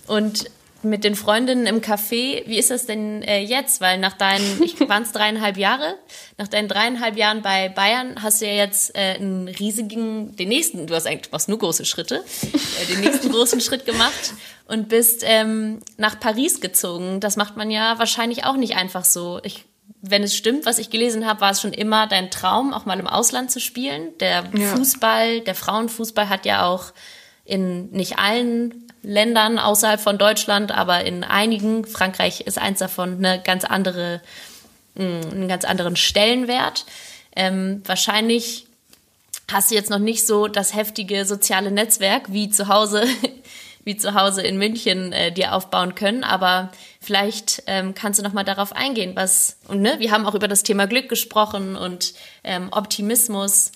Und 0.06 0.50
mit 0.90 1.04
den 1.04 1.16
Freundinnen 1.16 1.66
im 1.66 1.82
Café, 1.82 2.44
wie 2.46 2.58
ist 2.58 2.72
das 2.72 2.86
denn 2.86 3.22
äh, 3.22 3.40
jetzt? 3.40 3.82
Weil 3.82 3.98
nach 4.00 4.14
deinen, 4.14 4.62
ich 4.64 4.80
waren 4.90 5.04
es 5.04 5.12
dreieinhalb 5.12 5.58
Jahre, 5.58 5.96
nach 6.38 6.48
deinen 6.48 6.68
dreieinhalb 6.68 7.18
Jahren 7.18 7.42
bei 7.42 7.70
Bayern 7.70 8.22
hast 8.22 8.42
du 8.42 8.46
ja 8.46 8.54
jetzt 8.54 8.96
äh, 8.96 9.16
einen 9.16 9.48
riesigen, 9.48 10.36
den 10.36 10.50
nächsten, 10.50 10.88
du 10.88 10.96
hast 10.96 11.08
eigentlich 11.08 11.32
machst 11.32 11.50
nur 11.50 11.60
große 11.60 11.86
Schritte, 11.86 12.24
äh, 12.44 12.86
den 12.94 13.02
nächsten 13.02 13.32
großen 13.32 13.62
Schritt 13.62 13.86
gemacht 13.86 14.34
und 14.68 14.90
bist 14.90 15.24
ähm, 15.26 15.80
nach 15.98 16.20
Paris 16.20 16.62
gezogen. 16.62 17.20
Das 17.20 17.38
macht 17.38 17.58
man 17.58 17.72
ja 17.72 18.00
wahrscheinlich 18.00 18.46
auch 18.46 18.58
nicht 18.58 18.76
einfach 18.76 19.06
so. 19.06 19.40
Ich, 19.44 19.66
wenn 20.02 20.24
es 20.24 20.36
stimmt, 20.36 20.66
was 20.66 20.80
ich 20.80 20.90
gelesen 20.90 21.26
habe, 21.26 21.42
war 21.42 21.52
es 21.52 21.62
schon 21.62 21.74
immer 21.74 22.08
dein 22.08 22.32
Traum, 22.32 22.74
auch 22.74 22.86
mal 22.86 23.00
im 23.00 23.08
Ausland 23.08 23.52
zu 23.52 23.60
spielen. 23.60 24.18
Der 24.20 24.44
ja. 24.54 24.76
Fußball, 24.76 25.42
der 25.42 25.56
Frauenfußball 25.56 26.30
hat 26.30 26.46
ja 26.46 26.66
auch 26.66 26.94
in 27.46 27.90
nicht 27.92 28.20
allen 28.20 28.87
Ländern 29.08 29.58
außerhalb 29.58 30.02
von 30.02 30.18
Deutschland, 30.18 30.72
aber 30.72 31.06
in 31.06 31.24
einigen, 31.24 31.86
Frankreich 31.86 32.42
ist 32.42 32.58
eins 32.58 32.80
davon, 32.80 33.24
eine 33.24 33.42
ganz 33.42 33.64
andere, 33.64 34.22
mm, 34.96 35.22
einen 35.32 35.48
ganz 35.48 35.64
anderen 35.64 35.96
Stellenwert. 35.96 36.86
Ähm, 37.34 37.82
wahrscheinlich 37.86 38.68
hast 39.50 39.72
du 39.72 39.76
jetzt 39.76 39.90
noch 39.90 40.00
nicht 40.00 40.28
so 40.28 40.50
das 40.50 40.76
heftige 40.76 41.24
soziale 41.24 41.72
Netzwerk 41.72 42.34
wie 42.34 42.50
zu 42.50 42.68
Hause, 42.68 43.06
wie 43.86 43.96
zu 43.96 44.14
Hause 44.14 44.42
in 44.42 44.58
München 44.58 45.14
äh, 45.14 45.32
dir 45.32 45.54
aufbauen 45.54 45.96
können, 45.96 46.26
aber 46.26 46.70
vielleicht 47.00 47.64
ähm, 47.66 47.94
kannst 47.94 48.20
du 48.20 48.24
noch 48.24 48.34
mal 48.34 48.44
darauf 48.44 48.76
eingehen, 48.76 49.16
was 49.16 49.56
und 49.70 49.82
ne, 49.82 49.96
wir 50.00 50.12
haben 50.12 50.26
auch 50.26 50.36
über 50.36 50.50
das 50.50 50.64
Thema 50.64 50.86
Glück 50.86 51.08
gesprochen 51.08 51.78
und 51.78 52.14
ähm, 52.44 52.68
Optimismus 52.72 53.72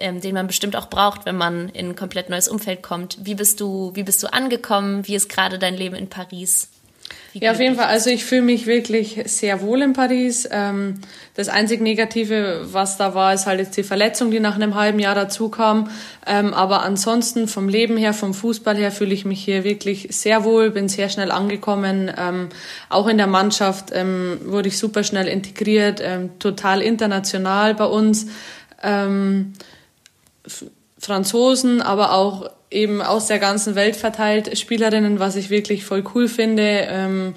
ähm, 0.00 0.20
den 0.20 0.34
man 0.34 0.46
bestimmt 0.46 0.76
auch 0.76 0.88
braucht, 0.88 1.26
wenn 1.26 1.36
man 1.36 1.68
in 1.70 1.90
ein 1.90 1.96
komplett 1.96 2.30
neues 2.30 2.48
Umfeld 2.48 2.82
kommt. 2.82 3.18
Wie 3.22 3.34
bist 3.34 3.60
du, 3.60 3.92
wie 3.94 4.02
bist 4.02 4.22
du 4.22 4.32
angekommen? 4.32 5.06
Wie 5.06 5.14
ist 5.14 5.28
gerade 5.28 5.58
dein 5.58 5.74
Leben 5.74 5.96
in 5.96 6.08
Paris? 6.08 6.68
ja, 7.40 7.52
auf 7.52 7.60
jeden 7.60 7.76
Fall. 7.76 7.86
Also 7.86 8.10
ich 8.10 8.24
fühle 8.24 8.42
mich 8.42 8.66
wirklich 8.66 9.20
sehr 9.26 9.60
wohl 9.60 9.82
in 9.82 9.92
Paris. 9.92 10.48
Ähm, 10.50 11.00
das 11.34 11.48
einzig 11.48 11.80
Negative, 11.80 12.72
was 12.72 12.96
da 12.96 13.14
war, 13.14 13.34
ist 13.34 13.46
halt 13.46 13.60
jetzt 13.60 13.76
die 13.76 13.82
Verletzung, 13.82 14.30
die 14.30 14.40
nach 14.40 14.54
einem 14.54 14.74
halben 14.74 14.98
Jahr 14.98 15.14
dazu 15.14 15.48
kam. 15.48 15.90
Ähm, 16.26 16.54
aber 16.54 16.82
ansonsten 16.82 17.46
vom 17.46 17.68
Leben 17.68 17.96
her, 17.96 18.14
vom 18.14 18.32
Fußball 18.32 18.76
her, 18.76 18.90
fühle 18.90 19.12
ich 19.12 19.24
mich 19.24 19.44
hier 19.44 19.64
wirklich 19.64 20.08
sehr 20.10 20.44
wohl, 20.44 20.70
bin 20.70 20.88
sehr 20.88 21.08
schnell 21.08 21.30
angekommen. 21.30 22.10
Ähm, 22.16 22.48
auch 22.88 23.06
in 23.06 23.18
der 23.18 23.26
Mannschaft 23.26 23.90
wurde 23.90 24.68
ich 24.68 24.78
super 24.78 25.02
schnell 25.02 25.26
integriert, 25.26 26.02
total 26.38 26.82
international 26.82 27.74
bei 27.74 27.84
uns. 27.84 28.26
Franzosen, 30.98 31.82
aber 31.82 32.12
auch 32.12 32.50
eben 32.70 33.02
aus 33.02 33.26
der 33.26 33.38
ganzen 33.38 33.74
Welt 33.74 33.96
verteilt 33.96 34.58
Spielerinnen, 34.58 35.20
was 35.20 35.36
ich 35.36 35.50
wirklich 35.50 35.84
voll 35.84 36.04
cool 36.14 36.28
finde. 36.28 36.86
Ähm, 36.88 37.34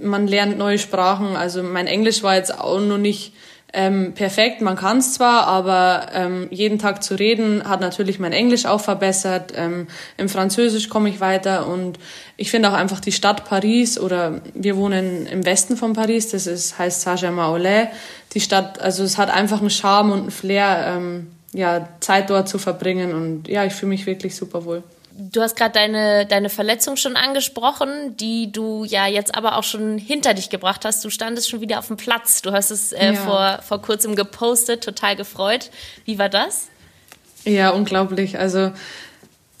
man 0.00 0.26
lernt 0.26 0.58
neue 0.58 0.78
Sprachen. 0.78 1.36
Also 1.36 1.62
mein 1.62 1.86
Englisch 1.86 2.22
war 2.22 2.36
jetzt 2.36 2.58
auch 2.58 2.80
noch 2.80 2.98
nicht 2.98 3.32
ähm, 3.72 4.14
perfekt. 4.14 4.62
Man 4.62 4.76
kann 4.76 4.98
es 4.98 5.14
zwar, 5.14 5.46
aber 5.46 6.08
ähm, 6.14 6.48
jeden 6.50 6.78
Tag 6.78 7.02
zu 7.02 7.14
reden 7.14 7.68
hat 7.68 7.80
natürlich 7.80 8.18
mein 8.18 8.32
Englisch 8.32 8.66
auch 8.66 8.80
verbessert. 8.80 9.52
Ähm, 9.54 9.88
Im 10.16 10.28
Französisch 10.28 10.88
komme 10.88 11.08
ich 11.08 11.20
weiter 11.20 11.66
und 11.66 11.98
ich 12.36 12.50
finde 12.50 12.70
auch 12.70 12.74
einfach 12.74 13.00
die 13.00 13.12
Stadt 13.12 13.44
Paris 13.44 13.98
oder 13.98 14.40
wir 14.54 14.76
wohnen 14.76 15.26
im 15.26 15.44
Westen 15.44 15.76
von 15.76 15.92
Paris. 15.92 16.30
Das 16.30 16.46
ist 16.46 16.78
heißt 16.78 17.02
Saint-Germain-en-Laye. 17.02 17.88
Die 18.32 18.40
Stadt, 18.40 18.80
also 18.80 19.02
es 19.02 19.18
hat 19.18 19.30
einfach 19.30 19.60
einen 19.60 19.70
Charme 19.70 20.12
und 20.12 20.20
einen 20.20 20.30
Flair. 20.30 20.94
Ähm, 20.96 21.26
ja, 21.56 21.88
Zeit 22.00 22.30
dort 22.30 22.48
zu 22.48 22.58
verbringen. 22.58 23.14
Und 23.14 23.48
ja, 23.48 23.64
ich 23.64 23.72
fühle 23.72 23.90
mich 23.90 24.06
wirklich 24.06 24.36
super 24.36 24.64
wohl. 24.64 24.82
Du 25.18 25.40
hast 25.40 25.56
gerade 25.56 25.72
deine, 25.72 26.26
deine 26.26 26.50
Verletzung 26.50 26.96
schon 26.96 27.16
angesprochen, 27.16 28.16
die 28.18 28.52
du 28.52 28.84
ja 28.84 29.06
jetzt 29.06 29.34
aber 29.34 29.56
auch 29.56 29.64
schon 29.64 29.96
hinter 29.96 30.34
dich 30.34 30.50
gebracht 30.50 30.84
hast. 30.84 31.02
Du 31.02 31.08
standest 31.08 31.48
schon 31.48 31.62
wieder 31.62 31.78
auf 31.78 31.86
dem 31.86 31.96
Platz. 31.96 32.42
Du 32.42 32.52
hast 32.52 32.70
es 32.70 32.92
äh, 32.92 33.14
ja. 33.14 33.14
vor, 33.14 33.60
vor 33.66 33.80
kurzem 33.80 34.14
gepostet, 34.14 34.84
total 34.84 35.16
gefreut. 35.16 35.70
Wie 36.04 36.18
war 36.18 36.28
das? 36.28 36.68
Ja, 37.44 37.70
unglaublich. 37.70 38.38
Also 38.38 38.72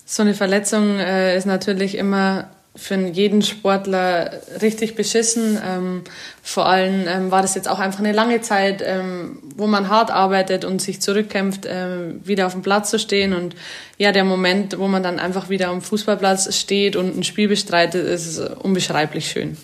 so 0.04 0.22
eine 0.22 0.34
Verletzung 0.34 0.98
äh, 0.98 1.36
ist 1.36 1.46
natürlich 1.46 1.94
immer 1.94 2.50
für 2.76 2.96
jeden 2.96 3.42
Sportler 3.42 4.30
richtig 4.60 4.94
beschissen. 4.94 5.58
Ähm, 5.64 6.04
vor 6.42 6.66
allem 6.66 7.06
ähm, 7.08 7.30
war 7.30 7.42
das 7.42 7.54
jetzt 7.54 7.68
auch 7.68 7.78
einfach 7.78 8.00
eine 8.00 8.12
lange 8.12 8.40
Zeit, 8.42 8.82
ähm, 8.84 9.38
wo 9.56 9.66
man 9.66 9.88
hart 9.88 10.10
arbeitet 10.10 10.64
und 10.64 10.80
sich 10.80 11.00
zurückkämpft, 11.00 11.66
ähm, 11.68 12.20
wieder 12.24 12.46
auf 12.46 12.52
dem 12.52 12.62
Platz 12.62 12.90
zu 12.90 12.98
stehen. 12.98 13.32
Und 13.32 13.56
ja, 13.98 14.12
der 14.12 14.24
Moment, 14.24 14.78
wo 14.78 14.86
man 14.86 15.02
dann 15.02 15.18
einfach 15.18 15.48
wieder 15.48 15.68
am 15.68 15.82
Fußballplatz 15.82 16.54
steht 16.54 16.96
und 16.96 17.16
ein 17.16 17.24
Spiel 17.24 17.48
bestreitet, 17.48 18.06
ist 18.06 18.38
unbeschreiblich 18.38 19.30
schön. 19.30 19.56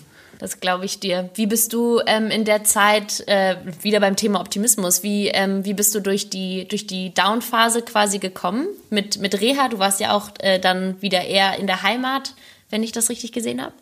Das 0.43 0.59
glaube 0.59 0.83
ich 0.83 0.99
dir. 0.99 1.29
Wie 1.35 1.45
bist 1.45 1.71
du 1.71 2.01
ähm, 2.05 2.29
in 2.29 2.43
der 2.43 2.65
Zeit 2.65 3.23
äh, 3.27 3.55
wieder 3.81 4.01
beim 4.01 4.17
Thema 4.17 4.41
Optimismus? 4.41 5.01
Wie, 5.01 5.29
ähm, 5.29 5.63
wie 5.63 5.73
bist 5.73 5.95
du 5.95 6.01
durch 6.01 6.29
die 6.29 6.67
durch 6.67 6.85
die 6.85 7.13
Down-Phase 7.13 7.81
quasi 7.81 8.19
gekommen 8.19 8.67
mit 8.89 9.19
mit 9.19 9.39
Reha? 9.39 9.69
Du 9.69 9.79
warst 9.79 10.01
ja 10.01 10.11
auch 10.13 10.31
äh, 10.39 10.59
dann 10.59 11.01
wieder 11.01 11.23
eher 11.23 11.57
in 11.59 11.65
der 11.65 11.81
Heimat 11.83 12.33
wenn 12.73 12.81
ich 12.81 12.91
das 12.91 13.09
richtig 13.09 13.31
gesehen 13.31 13.61
habe? 13.61 13.73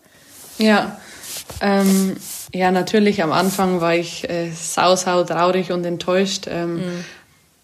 Ja, 0.58 1.00
ähm, 1.62 2.18
ja, 2.54 2.72
natürlich 2.72 3.24
am 3.24 3.32
Anfang 3.32 3.80
war 3.80 3.96
ich 3.96 4.30
äh, 4.30 4.52
sau, 4.52 4.98
sau 4.98 5.24
traurig 5.24 5.72
und 5.72 5.86
enttäuscht. 5.86 6.46
Ähm, 6.50 6.76
mhm. 6.76 7.06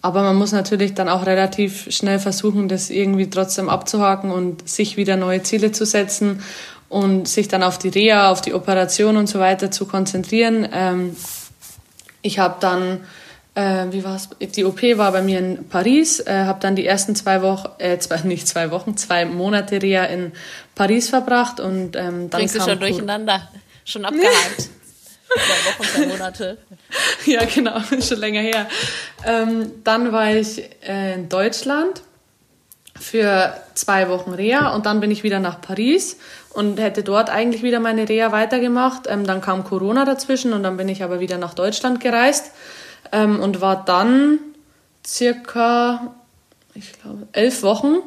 Aber 0.02 0.24
man 0.24 0.38
muss 0.38 0.54
natürlich 0.54 0.94
dann 0.94 1.10
auch 1.10 1.26
relativ 1.26 1.92
schnell 1.92 2.20
versuchen, 2.20 2.70
das 2.70 2.90
irgendwie 2.90 3.30
trotzdem 3.30 3.68
abzuhaken 3.68 4.32
und 4.32 4.70
sich 4.70 4.96
wieder 4.96 5.18
neue 5.18 5.44
Ziele 5.44 5.74
zu 5.74 5.86
setzen 5.86 6.42
und 6.88 7.28
sich 7.28 7.50
dann 7.50 7.62
auf 7.62 7.78
die 7.78 7.90
Reha, 7.90 8.32
auf 8.32 8.40
die 8.40 8.54
Operation 8.54 9.18
und 9.18 9.28
so 9.28 9.40
weiter 9.40 9.70
zu 9.70 9.86
konzentrieren. 9.86 10.66
Ähm, 10.72 11.14
ich 12.22 12.40
habe 12.40 12.56
dann 12.62 13.02
äh, 13.58 13.92
wie 13.92 14.04
war's? 14.04 14.30
Die 14.40 14.66
OP 14.66 14.84
war 14.98 15.12
bei 15.12 15.24
mir 15.24 15.40
in 15.40 15.68
Paris, 15.68 16.20
äh, 16.20 16.32
habe 16.32 16.60
dann 16.60 16.76
die 16.76 16.86
ersten 16.86 17.16
zwei 17.16 17.42
Wochen, 17.42 17.70
äh, 17.80 17.98
zwei, 17.98 18.18
nicht 18.24 18.48
zwei 18.48 18.70
Wochen, 18.70 18.96
zwei 18.98 19.26
Monate 19.26 19.82
Reha 19.82 20.04
in 20.04 20.32
Paris 20.76 21.10
verbracht 21.10 21.60
und 21.60 21.96
ähm, 21.96 22.30
dann 22.30 22.30
Bringst 22.30 22.56
du 22.56 22.62
schon 22.62 22.80
durcheinander, 22.80 23.50
schon 23.84 24.06
abgehakt. 24.06 24.30
zwei 25.28 25.72
Wochen, 25.72 25.84
zwei 25.84 26.06
Monate. 26.06 26.58
ja, 27.26 27.44
genau, 27.46 27.82
schon 28.00 28.20
länger 28.20 28.42
her. 28.42 28.68
Ähm, 29.26 29.72
dann 29.84 30.12
war 30.12 30.32
ich 30.32 30.62
äh, 30.88 31.16
in 31.16 31.28
Deutschland 31.28 32.04
für 33.00 33.56
zwei 33.74 34.08
Wochen 34.10 34.34
Reha 34.34 34.76
und 34.76 34.86
dann 34.86 35.00
bin 35.00 35.10
ich 35.10 35.24
wieder 35.24 35.40
nach 35.40 35.62
Paris 35.62 36.18
und 36.52 36.80
hätte 36.80 37.02
dort 37.02 37.32
eigentlich 37.32 37.64
wieder 37.64 37.80
meine 37.80 38.08
Reha 38.08 38.32
weitergemacht. 38.32 39.08
Ähm, 39.08 39.26
dann 39.26 39.42
kam 39.42 39.64
Corona 39.64 40.06
dazwischen 40.06 40.54
und 40.54 40.62
dann 40.62 40.78
bin 40.78 40.90
ich 40.90 41.02
aber 41.02 41.20
wieder 41.20 41.40
nach 41.40 41.56
Deutschland 41.56 42.00
gereist 42.00 42.52
ähm, 43.12 43.40
und 43.40 43.62
war 43.62 43.84
dann 43.86 44.40
circa, 45.06 46.16
ich 46.74 46.94
glaube, 47.02 47.28
elf 47.32 47.64
Wochen 47.64 47.98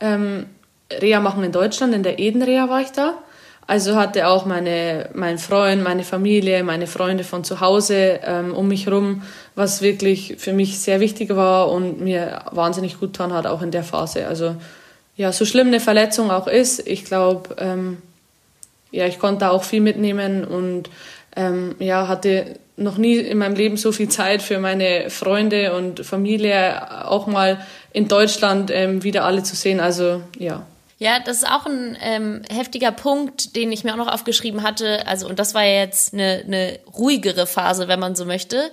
ähm, 0.00 0.46
Reha 0.90 1.20
machen 1.20 1.44
in 1.44 1.52
Deutschland, 1.52 1.94
in 1.94 2.02
der 2.02 2.18
Eden-Reha 2.18 2.68
war 2.68 2.80
ich 2.80 2.92
da. 2.92 3.14
Also 3.66 3.96
hatte 3.96 4.28
auch 4.28 4.44
meine, 4.44 5.08
mein 5.14 5.38
Freund, 5.38 5.82
meine 5.82 6.04
Familie, 6.04 6.62
meine 6.64 6.86
Freunde 6.86 7.24
von 7.24 7.44
zu 7.44 7.60
Hause 7.60 8.20
ähm, 8.22 8.54
um 8.54 8.68
mich 8.68 8.84
herum, 8.84 9.22
was 9.54 9.80
wirklich 9.80 10.34
für 10.38 10.52
mich 10.52 10.80
sehr 10.80 11.00
wichtig 11.00 11.34
war 11.34 11.70
und 11.70 12.00
mir 12.00 12.42
wahnsinnig 12.50 13.00
gut 13.00 13.14
getan 13.14 13.32
hat, 13.32 13.46
auch 13.46 13.62
in 13.62 13.70
der 13.70 13.82
Phase. 13.82 14.26
Also 14.26 14.56
ja, 15.16 15.32
so 15.32 15.46
schlimm 15.46 15.68
eine 15.68 15.80
Verletzung 15.80 16.30
auch 16.30 16.46
ist, 16.46 16.86
ich 16.86 17.04
glaube, 17.04 17.56
ähm, 17.58 17.98
ja, 18.90 19.06
ich 19.06 19.18
konnte 19.18 19.40
da 19.40 19.50
auch 19.50 19.64
viel 19.64 19.80
mitnehmen 19.80 20.44
und 20.44 20.90
ähm, 21.36 21.76
ja, 21.78 22.08
hatte 22.08 22.58
noch 22.76 22.98
nie 22.98 23.16
in 23.16 23.38
meinem 23.38 23.54
Leben 23.54 23.76
so 23.76 23.92
viel 23.92 24.08
Zeit 24.08 24.42
für 24.42 24.58
meine 24.58 25.10
Freunde 25.10 25.76
und 25.76 26.04
Familie, 26.04 27.06
auch 27.08 27.26
mal 27.26 27.64
in 27.92 28.08
Deutschland 28.08 28.70
ähm, 28.72 29.04
wieder 29.04 29.24
alle 29.24 29.42
zu 29.42 29.54
sehen. 29.54 29.80
Also 29.80 30.22
ja. 30.38 30.66
Ja, 30.98 31.18
das 31.20 31.38
ist 31.38 31.50
auch 31.50 31.66
ein 31.66 31.96
ähm, 32.00 32.42
heftiger 32.50 32.92
Punkt, 32.92 33.56
den 33.56 33.72
ich 33.72 33.84
mir 33.84 33.92
auch 33.92 33.98
noch 33.98 34.12
aufgeschrieben 34.12 34.62
hatte. 34.62 35.06
Also, 35.06 35.28
und 35.28 35.38
das 35.38 35.54
war 35.54 35.64
ja 35.64 35.80
jetzt 35.80 36.14
eine, 36.14 36.42
eine 36.46 36.78
ruhigere 36.96 37.46
Phase, 37.46 37.88
wenn 37.88 38.00
man 38.00 38.14
so 38.14 38.24
möchte. 38.24 38.70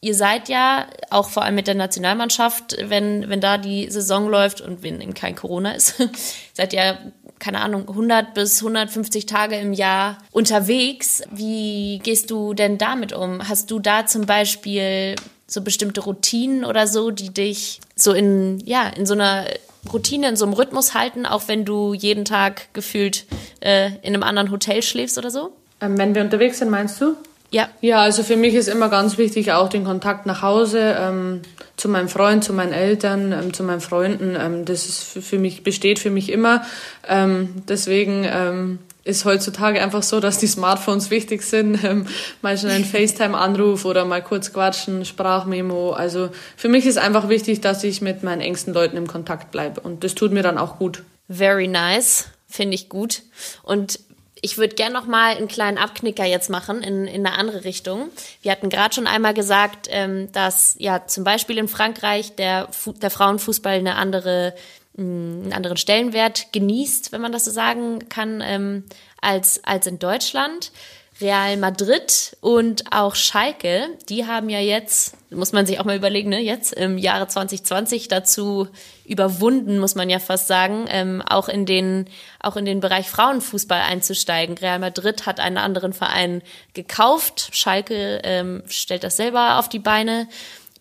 Ihr 0.00 0.14
seid 0.14 0.48
ja 0.48 0.86
auch 1.10 1.28
vor 1.28 1.42
allem 1.44 1.54
mit 1.54 1.66
der 1.66 1.74
Nationalmannschaft, 1.74 2.76
wenn, 2.80 3.28
wenn 3.28 3.40
da 3.40 3.58
die 3.58 3.90
Saison 3.90 4.28
läuft 4.28 4.60
und 4.60 4.82
wenn 4.82 5.00
eben 5.00 5.14
kein 5.14 5.34
Corona 5.34 5.72
ist, 5.72 5.96
seid 6.52 6.72
ihr 6.72 7.12
keine 7.38 7.60
Ahnung, 7.60 7.88
100 7.88 8.34
bis 8.34 8.60
150 8.60 9.26
Tage 9.26 9.56
im 9.56 9.72
Jahr 9.72 10.18
unterwegs. 10.30 11.22
Wie 11.30 12.00
gehst 12.02 12.30
du 12.30 12.54
denn 12.54 12.78
damit 12.78 13.12
um? 13.12 13.48
Hast 13.48 13.70
du 13.70 13.78
da 13.78 14.06
zum 14.06 14.26
Beispiel 14.26 15.16
so 15.46 15.60
bestimmte 15.62 16.00
Routinen 16.00 16.64
oder 16.64 16.86
so, 16.86 17.10
die 17.10 17.32
dich 17.32 17.80
so 17.96 18.12
in, 18.12 18.60
ja, 18.64 18.88
in 18.88 19.06
so 19.06 19.14
einer 19.14 19.46
Routine, 19.92 20.28
in 20.28 20.36
so 20.36 20.46
einem 20.46 20.54
Rhythmus 20.54 20.94
halten, 20.94 21.26
auch 21.26 21.48
wenn 21.48 21.64
du 21.64 21.92
jeden 21.92 22.24
Tag 22.24 22.72
gefühlt 22.72 23.26
äh, 23.60 23.88
in 24.02 24.14
einem 24.14 24.22
anderen 24.22 24.50
Hotel 24.50 24.82
schläfst 24.82 25.18
oder 25.18 25.30
so? 25.30 25.52
Ähm, 25.80 25.98
wenn 25.98 26.14
wir 26.14 26.22
unterwegs 26.22 26.58
sind, 26.58 26.70
meinst 26.70 27.00
du? 27.00 27.16
Ja. 27.54 27.68
Ja, 27.80 28.00
also 28.00 28.24
für 28.24 28.36
mich 28.36 28.54
ist 28.54 28.66
immer 28.66 28.88
ganz 28.88 29.16
wichtig 29.16 29.52
auch 29.52 29.68
den 29.68 29.84
Kontakt 29.84 30.26
nach 30.26 30.42
Hause 30.42 30.96
ähm, 30.98 31.42
zu 31.76 31.88
meinem 31.88 32.08
Freund, 32.08 32.42
zu 32.42 32.52
meinen 32.52 32.72
Eltern, 32.72 33.30
ähm, 33.30 33.54
zu 33.54 33.62
meinen 33.62 33.80
Freunden. 33.80 34.36
Ähm, 34.36 34.64
das 34.64 34.86
ist 34.86 35.04
für, 35.04 35.38
mich 35.38 35.62
besteht 35.62 36.00
für 36.00 36.10
mich 36.10 36.32
immer. 36.32 36.64
Ähm, 37.08 37.62
deswegen 37.68 38.26
ähm, 38.28 38.80
ist 39.04 39.24
heutzutage 39.24 39.80
einfach 39.80 40.02
so, 40.02 40.18
dass 40.18 40.38
die 40.38 40.48
Smartphones 40.48 41.10
wichtig 41.10 41.42
sind. 41.42 41.78
Ähm, 41.84 42.08
mal 42.42 42.58
schnell 42.58 42.72
ein 42.72 42.84
FaceTime-Anruf 42.84 43.84
oder 43.84 44.04
mal 44.04 44.20
kurz 44.20 44.52
quatschen, 44.52 45.04
Sprachmemo. 45.04 45.92
Also 45.92 46.30
für 46.56 46.68
mich 46.68 46.86
ist 46.86 46.98
einfach 46.98 47.28
wichtig, 47.28 47.60
dass 47.60 47.84
ich 47.84 48.00
mit 48.00 48.24
meinen 48.24 48.40
engsten 48.40 48.74
Leuten 48.74 48.96
im 48.96 49.06
Kontakt 49.06 49.52
bleibe. 49.52 49.80
Und 49.80 50.02
das 50.02 50.16
tut 50.16 50.32
mir 50.32 50.42
dann 50.42 50.58
auch 50.58 50.78
gut. 50.78 51.04
Very 51.28 51.68
nice. 51.68 52.30
Finde 52.48 52.74
ich 52.74 52.88
gut. 52.88 53.22
Und 53.62 54.00
ich 54.44 54.58
würde 54.58 54.74
gerne 54.74 54.92
noch 54.92 55.06
mal 55.06 55.34
einen 55.34 55.48
kleinen 55.48 55.78
Abknicker 55.78 56.26
jetzt 56.26 56.50
machen 56.50 56.82
in, 56.82 57.06
in 57.06 57.26
eine 57.26 57.38
andere 57.38 57.64
Richtung. 57.64 58.10
Wir 58.42 58.52
hatten 58.52 58.68
gerade 58.68 58.94
schon 58.94 59.06
einmal 59.06 59.32
gesagt, 59.32 59.88
ähm, 59.90 60.30
dass 60.32 60.76
ja 60.78 61.06
zum 61.06 61.24
Beispiel 61.24 61.56
in 61.56 61.66
Frankreich 61.66 62.36
der, 62.36 62.68
der 63.00 63.10
Frauenfußball 63.10 63.78
eine 63.78 63.94
andere, 63.94 64.54
mh, 64.96 65.02
hm, 65.02 65.42
einen 65.44 65.52
anderen 65.54 65.78
Stellenwert 65.78 66.52
genießt, 66.52 67.10
wenn 67.10 67.22
man 67.22 67.32
das 67.32 67.46
so 67.46 67.50
sagen 67.52 68.10
kann, 68.10 68.42
ähm, 68.44 68.84
als, 69.22 69.64
als 69.64 69.86
in 69.86 69.98
Deutschland. 69.98 70.72
Real 71.20 71.56
Madrid 71.56 72.36
und 72.40 72.92
auch 72.92 73.14
Schalke, 73.14 73.88
die 74.08 74.26
haben 74.26 74.48
ja 74.48 74.58
jetzt, 74.58 75.16
muss 75.30 75.52
man 75.52 75.64
sich 75.64 75.78
auch 75.78 75.84
mal 75.84 75.96
überlegen, 75.96 76.30
ne, 76.30 76.40
jetzt 76.40 76.72
im 76.72 76.98
Jahre 76.98 77.28
2020 77.28 78.08
dazu 78.08 78.66
überwunden, 79.04 79.78
muss 79.78 79.94
man 79.94 80.10
ja 80.10 80.18
fast 80.18 80.48
sagen, 80.48 80.86
ähm, 80.88 81.22
auch 81.22 81.48
in 81.48 81.66
den 81.66 82.06
auch 82.40 82.56
in 82.56 82.64
den 82.64 82.80
Bereich 82.80 83.08
Frauenfußball 83.08 83.80
einzusteigen. 83.80 84.58
Real 84.58 84.80
Madrid 84.80 85.24
hat 85.24 85.38
einen 85.38 85.58
anderen 85.58 85.92
Verein 85.92 86.42
gekauft, 86.72 87.50
Schalke 87.52 88.20
ähm, 88.24 88.64
stellt 88.66 89.04
das 89.04 89.16
selber 89.16 89.58
auf 89.58 89.68
die 89.68 89.78
Beine. 89.78 90.28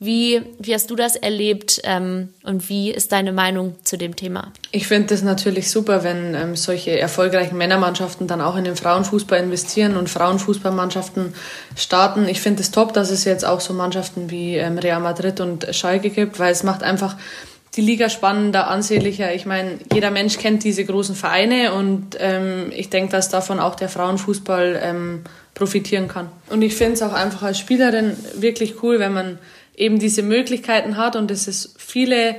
Wie, 0.04 0.42
wie 0.60 0.74
hast 0.74 0.92
du 0.92 0.98
das 0.98 1.16
erlebt 1.16 1.80
ähm, 1.86 2.28
und 2.44 2.68
wie 2.68 2.92
ist 2.92 3.14
deine 3.14 3.32
Meinung 3.32 3.76
zu 3.86 3.98
dem 3.98 4.18
Thema? 4.18 4.52
Ich 4.72 4.86
finde 4.86 5.08
das 5.08 5.22
natürlich 5.22 5.70
super, 5.70 6.04
wenn 6.04 6.36
ähm, 6.36 6.56
solche 6.58 7.00
erfolgreichen 7.00 7.58
Männermannschaften 7.58 8.28
dann 8.28 8.42
auch 8.42 8.58
in 8.58 8.66
den 8.66 8.76
Frauenfußball 8.76 9.40
investieren 9.40 9.96
und 9.96 10.10
Frauenfußballmannschaften 10.10 11.34
starten. 11.78 12.28
Ich 12.28 12.42
finde 12.42 12.64
es 12.64 12.72
top, 12.72 12.94
dass 12.94 13.12
es 13.12 13.24
jetzt 13.24 13.46
auch 13.46 13.62
so 13.62 13.74
Mannschaften 13.74 14.30
wie 14.30 14.58
ähm, 14.58 14.78
Real 14.78 15.00
Madrid 15.00 15.40
und 15.40 15.74
Schalke 15.74 16.10
gibt, 16.10 16.38
weil 16.38 16.52
es 16.52 16.64
macht 16.64 16.84
einfach 16.84 17.16
die 17.78 17.82
Liga 17.82 18.10
spannender, 18.10 18.68
ansehlicher. 18.68 19.34
Ich 19.34 19.46
meine, 19.46 19.80
jeder 19.94 20.12
Mensch 20.12 20.38
kennt 20.38 20.66
diese 20.66 20.84
großen 20.84 21.16
Vereine 21.16 21.74
und 21.74 22.18
ähm, 22.20 22.74
ich 22.76 22.90
denke, 22.90 23.14
dass 23.14 23.30
davon 23.30 23.62
auch 23.62 23.76
der 23.76 23.88
Frauenfußball 23.88 24.82
ähm, 24.84 25.22
profitieren 25.54 26.10
kann. 26.10 26.28
Und 26.50 26.62
ich 26.62 26.76
finde 26.76 26.94
es 26.94 27.02
auch 27.02 27.14
einfach 27.14 27.44
als 27.44 27.58
Spielerin 27.58 28.18
wirklich 28.36 28.84
cool, 28.84 29.00
wenn 29.00 29.14
man 29.14 29.40
eben 29.76 30.00
diese 30.00 30.24
Möglichkeiten 30.24 30.98
hat 30.98 31.16
und 31.16 31.32
es 31.32 31.48
ist 31.48 31.76
viele 31.78 32.36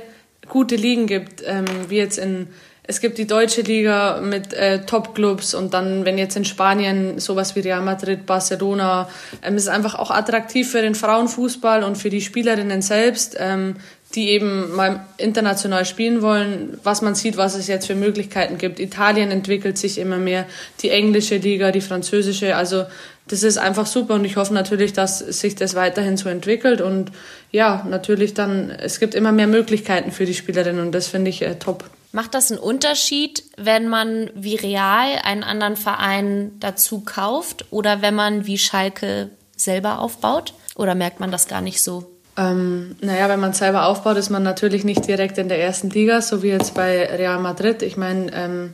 gute 0.47 0.75
Ligen 0.75 1.07
gibt, 1.07 1.43
ähm, 1.45 1.65
wie 1.89 1.97
jetzt 1.97 2.17
in 2.17 2.47
es 2.87 3.01
gibt 3.01 3.17
die 3.17 3.25
deutsche 3.25 3.61
Liga 3.61 4.21
mit 4.21 4.53
äh, 4.53 4.85
Top-Clubs 4.85 5.55
und 5.55 5.73
dann, 5.73 6.05
wenn 6.05 6.17
jetzt 6.17 6.37
in 6.37 6.45
Spanien 6.45 7.19
sowas 7.19 7.55
wie 7.55 7.61
Real 7.61 7.81
Madrid, 7.81 8.25
Barcelona, 8.27 9.09
ähm, 9.41 9.55
ist 9.55 9.67
einfach 9.67 9.95
auch 9.95 10.11
attraktiv 10.11 10.69
für 10.69 10.81
den 10.81 10.93
Frauenfußball 10.93 11.83
und 11.83 11.97
für 11.97 12.11
die 12.11 12.21
Spielerinnen 12.21 12.83
selbst, 12.83 13.37
ähm, 13.39 13.77
die 14.15 14.29
eben 14.29 14.73
mal 14.73 15.05
international 15.17 15.85
spielen 15.85 16.21
wollen, 16.21 16.79
was 16.83 17.01
man 17.01 17.15
sieht, 17.15 17.37
was 17.37 17.55
es 17.55 17.67
jetzt 17.67 17.87
für 17.87 17.95
Möglichkeiten 17.95 18.57
gibt. 18.57 18.79
Italien 18.79 19.29
entwickelt 19.29 19.77
sich 19.77 19.97
immer 19.97 20.17
mehr, 20.17 20.45
die 20.81 20.89
englische 20.89 21.37
Liga, 21.37 21.71
die 21.71 21.81
französische, 21.81 22.55
also 22.55 22.85
das 23.27 23.43
ist 23.43 23.57
einfach 23.57 23.87
super 23.87 24.15
und 24.15 24.25
ich 24.25 24.37
hoffe 24.37 24.53
natürlich, 24.53 24.93
dass 24.93 25.19
sich 25.19 25.55
das 25.55 25.75
weiterhin 25.75 26.15
so 26.15 26.29
entwickelt 26.29 26.79
und 26.79 27.11
ja, 27.51 27.85
natürlich 27.89 28.33
dann, 28.33 28.69
es 28.69 28.99
gibt 28.99 29.15
immer 29.15 29.31
mehr 29.31 29.47
Möglichkeiten 29.47 30.11
für 30.11 30.25
die 30.25 30.33
Spielerinnen 30.33 30.85
und 30.85 30.91
das 30.93 31.07
finde 31.07 31.29
ich 31.29 31.41
äh, 31.41 31.55
top. 31.55 31.83
Macht 32.11 32.33
das 32.33 32.51
einen 32.51 32.61
Unterschied, 32.61 33.43
wenn 33.57 33.89
man 33.89 34.29
wie 34.35 34.55
Real 34.55 35.19
einen 35.23 35.43
anderen 35.43 35.75
Verein 35.75 36.51
dazu 36.61 37.01
kauft 37.01 37.65
oder 37.71 38.01
wenn 38.01 38.15
man 38.15 38.45
wie 38.45 38.57
Schalke 38.57 39.31
selber 39.57 39.99
aufbaut? 39.99 40.53
Oder 40.75 40.95
merkt 40.95 41.19
man 41.19 41.31
das 41.31 41.47
gar 41.47 41.61
nicht 41.61 41.81
so? 41.81 42.14
Ähm, 42.37 42.95
naja, 43.01 43.29
wenn 43.29 43.39
man 43.39 43.53
selber 43.53 43.85
aufbaut, 43.85 44.17
ist 44.17 44.29
man 44.29 44.43
natürlich 44.43 44.83
nicht 44.83 45.07
direkt 45.07 45.37
in 45.37 45.47
der 45.47 45.61
ersten 45.61 45.89
Liga, 45.89 46.21
so 46.21 46.43
wie 46.43 46.49
jetzt 46.49 46.73
bei 46.73 47.05
Real 47.15 47.39
Madrid. 47.39 47.81
Ich 47.81 47.95
meine, 47.95 48.31
ähm, 48.33 48.73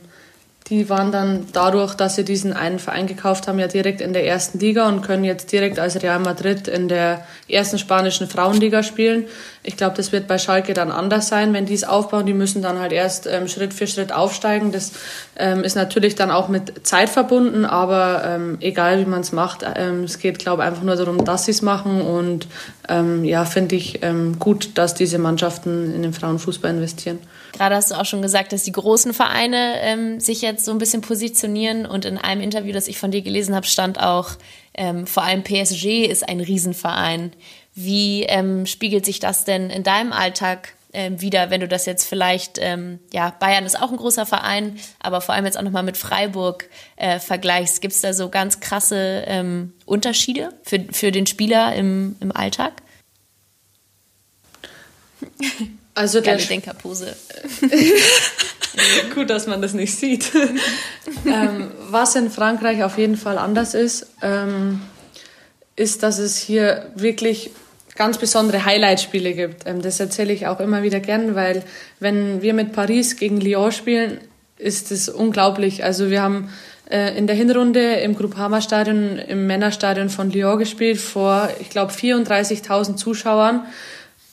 die 0.72 0.88
waren 0.88 1.12
dann 1.12 1.48
dadurch, 1.52 1.94
dass 1.94 2.14
sie 2.14 2.24
diesen 2.24 2.54
einen 2.54 2.78
Verein 2.78 3.06
gekauft 3.06 3.46
haben, 3.46 3.58
ja 3.58 3.66
direkt 3.66 4.00
in 4.00 4.14
der 4.14 4.26
ersten 4.26 4.58
Liga 4.58 4.88
und 4.88 5.02
können 5.02 5.22
jetzt 5.22 5.52
direkt 5.52 5.78
als 5.78 6.02
Real 6.02 6.18
Madrid 6.18 6.66
in 6.66 6.88
der 6.88 7.26
ersten 7.46 7.78
spanischen 7.78 8.26
Frauenliga 8.26 8.82
spielen. 8.82 9.26
Ich 9.62 9.76
glaube, 9.76 9.96
das 9.98 10.12
wird 10.12 10.26
bei 10.26 10.38
Schalke 10.38 10.72
dann 10.72 10.90
anders 10.90 11.28
sein, 11.28 11.52
wenn 11.52 11.66
die 11.66 11.74
es 11.74 11.84
aufbauen. 11.84 12.24
Die 12.24 12.32
müssen 12.32 12.62
dann 12.62 12.78
halt 12.78 12.92
erst 12.92 13.26
ähm, 13.26 13.48
Schritt 13.48 13.74
für 13.74 13.86
Schritt 13.86 14.12
aufsteigen. 14.12 14.72
Das 14.72 14.92
ähm, 15.36 15.62
ist 15.62 15.76
natürlich 15.76 16.14
dann 16.14 16.30
auch 16.30 16.48
mit 16.48 16.86
Zeit 16.86 17.10
verbunden, 17.10 17.66
aber 17.66 18.22
ähm, 18.24 18.56
egal 18.60 18.98
wie 18.98 19.04
man 19.04 19.20
es 19.20 19.32
macht, 19.32 19.66
ähm, 19.76 20.04
es 20.04 20.20
geht, 20.20 20.38
glaube 20.38 20.62
ich, 20.62 20.68
einfach 20.68 20.84
nur 20.84 20.96
darum, 20.96 21.22
dass 21.22 21.44
sie 21.44 21.50
es 21.50 21.60
machen. 21.60 22.00
Und 22.00 22.46
ähm, 22.88 23.24
ja, 23.24 23.44
finde 23.44 23.76
ich 23.76 24.02
ähm, 24.02 24.38
gut, 24.38 24.78
dass 24.78 24.94
diese 24.94 25.18
Mannschaften 25.18 25.94
in 25.94 26.00
den 26.00 26.14
Frauenfußball 26.14 26.70
investieren. 26.70 27.18
Gerade 27.52 27.76
hast 27.76 27.90
du 27.90 27.94
auch 27.94 28.06
schon 28.06 28.22
gesagt, 28.22 28.52
dass 28.52 28.64
die 28.64 28.72
großen 28.72 29.14
Vereine 29.14 29.80
ähm, 29.80 30.20
sich 30.20 30.42
jetzt 30.42 30.64
so 30.64 30.72
ein 30.72 30.78
bisschen 30.78 31.02
positionieren. 31.02 31.86
Und 31.86 32.04
in 32.04 32.18
einem 32.18 32.40
Interview, 32.40 32.72
das 32.72 32.88
ich 32.88 32.98
von 32.98 33.10
dir 33.10 33.22
gelesen 33.22 33.54
habe, 33.54 33.66
stand 33.66 34.00
auch, 34.00 34.30
ähm, 34.74 35.06
vor 35.06 35.22
allem 35.22 35.42
PSG 35.44 36.06
ist 36.06 36.28
ein 36.28 36.40
Riesenverein. 36.40 37.32
Wie 37.74 38.24
ähm, 38.24 38.66
spiegelt 38.66 39.04
sich 39.04 39.20
das 39.20 39.44
denn 39.44 39.70
in 39.70 39.82
deinem 39.82 40.12
Alltag 40.12 40.74
ähm, 40.94 41.20
wieder, 41.20 41.50
wenn 41.50 41.60
du 41.60 41.68
das 41.68 41.86
jetzt 41.86 42.04
vielleicht, 42.04 42.58
ähm, 42.60 42.98
ja, 43.12 43.30
Bayern 43.30 43.64
ist 43.64 43.80
auch 43.80 43.90
ein 43.90 43.96
großer 43.96 44.26
Verein, 44.26 44.78
aber 45.00 45.20
vor 45.20 45.34
allem 45.34 45.46
jetzt 45.46 45.56
auch 45.56 45.62
nochmal 45.62 45.82
mit 45.82 45.96
Freiburg 45.96 46.68
äh, 46.96 47.18
vergleichst. 47.18 47.80
Gibt 47.80 47.94
es 47.94 48.02
da 48.02 48.12
so 48.12 48.28
ganz 48.28 48.60
krasse 48.60 49.24
ähm, 49.26 49.72
Unterschiede 49.86 50.50
für, 50.62 50.84
für 50.90 51.10
den 51.10 51.26
Spieler 51.26 51.74
im, 51.74 52.16
im 52.20 52.30
Alltag? 52.34 52.82
Also 55.94 56.20
der 56.20 56.36
Geile 56.36 56.46
Denkerpose. 56.46 57.14
Gut, 59.14 59.28
dass 59.28 59.46
man 59.46 59.60
das 59.60 59.74
nicht 59.74 59.94
sieht. 59.94 60.32
ähm, 61.26 61.70
was 61.90 62.16
in 62.16 62.30
Frankreich 62.30 62.82
auf 62.82 62.96
jeden 62.96 63.16
Fall 63.16 63.36
anders 63.36 63.74
ist, 63.74 64.06
ähm, 64.22 64.80
ist, 65.76 66.02
dass 66.02 66.18
es 66.18 66.38
hier 66.38 66.90
wirklich 66.94 67.50
ganz 67.94 68.16
besondere 68.18 68.64
Highlight-Spiele 68.64 69.34
gibt. 69.34 69.66
Ähm, 69.66 69.82
das 69.82 70.00
erzähle 70.00 70.32
ich 70.32 70.46
auch 70.46 70.60
immer 70.60 70.82
wieder 70.82 71.00
gern, 71.00 71.34
weil 71.34 71.62
wenn 72.00 72.40
wir 72.40 72.54
mit 72.54 72.72
Paris 72.72 73.16
gegen 73.16 73.40
Lyon 73.40 73.72
spielen, 73.72 74.18
ist 74.56 74.90
es 74.90 75.08
unglaublich. 75.08 75.84
Also 75.84 76.08
wir 76.08 76.22
haben 76.22 76.48
äh, 76.90 77.16
in 77.16 77.26
der 77.26 77.36
Hinrunde 77.36 77.94
im 77.96 78.14
Groupama 78.16 78.60
Stadion, 78.60 79.18
im 79.18 79.46
Männerstadion 79.46 80.08
von 80.08 80.30
Lyon 80.30 80.58
gespielt 80.58 80.98
vor, 80.98 81.50
ich 81.60 81.68
glaube, 81.68 81.92
34.000 81.92 82.96
Zuschauern. 82.96 83.66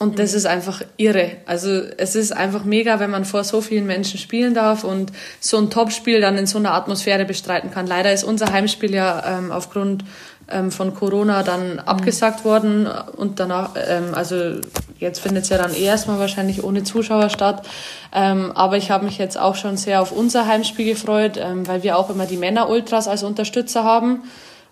Und 0.01 0.17
das 0.17 0.33
ist 0.33 0.45
einfach 0.45 0.81
irre. 0.95 1.31
Also 1.45 1.69
es 1.97 2.15
ist 2.15 2.31
einfach 2.31 2.63
mega, 2.63 3.01
wenn 3.01 3.09
man 3.09 3.25
vor 3.25 3.43
so 3.43 3.59
vielen 3.59 3.85
Menschen 3.85 4.17
spielen 4.17 4.53
darf 4.53 4.85
und 4.85 5.11
so 5.41 5.57
ein 5.57 5.69
Topspiel 5.69 6.21
dann 6.21 6.37
in 6.37 6.47
so 6.47 6.57
einer 6.57 6.73
Atmosphäre 6.73 7.25
bestreiten 7.25 7.69
kann. 7.69 7.85
Leider 7.85 8.13
ist 8.13 8.23
unser 8.23 8.53
Heimspiel 8.53 8.93
ja 8.93 9.39
ähm, 9.39 9.51
aufgrund 9.51 10.05
ähm, 10.49 10.71
von 10.71 10.93
Corona 10.93 11.43
dann 11.43 11.73
mhm. 11.73 11.79
abgesagt 11.79 12.45
worden 12.45 12.87
und 12.87 13.41
danach, 13.41 13.71
ähm, 13.75 14.13
also 14.13 14.61
jetzt 14.99 15.19
findet 15.19 15.43
es 15.43 15.49
ja 15.49 15.57
dann 15.57 15.73
eh 15.73 15.83
erstmal 15.83 16.17
wahrscheinlich 16.17 16.63
ohne 16.63 16.83
Zuschauer 16.83 17.29
statt. 17.29 17.67
Ähm, 18.13 18.53
aber 18.55 18.77
ich 18.77 18.91
habe 18.91 19.03
mich 19.03 19.17
jetzt 19.17 19.37
auch 19.37 19.55
schon 19.55 19.75
sehr 19.75 20.01
auf 20.01 20.13
unser 20.13 20.47
Heimspiel 20.47 20.85
gefreut, 20.85 21.37
ähm, 21.37 21.67
weil 21.67 21.83
wir 21.83 21.97
auch 21.97 22.09
immer 22.09 22.25
die 22.25 22.37
Männer-Ultras 22.37 23.09
als 23.09 23.23
Unterstützer 23.23 23.83
haben. 23.83 24.23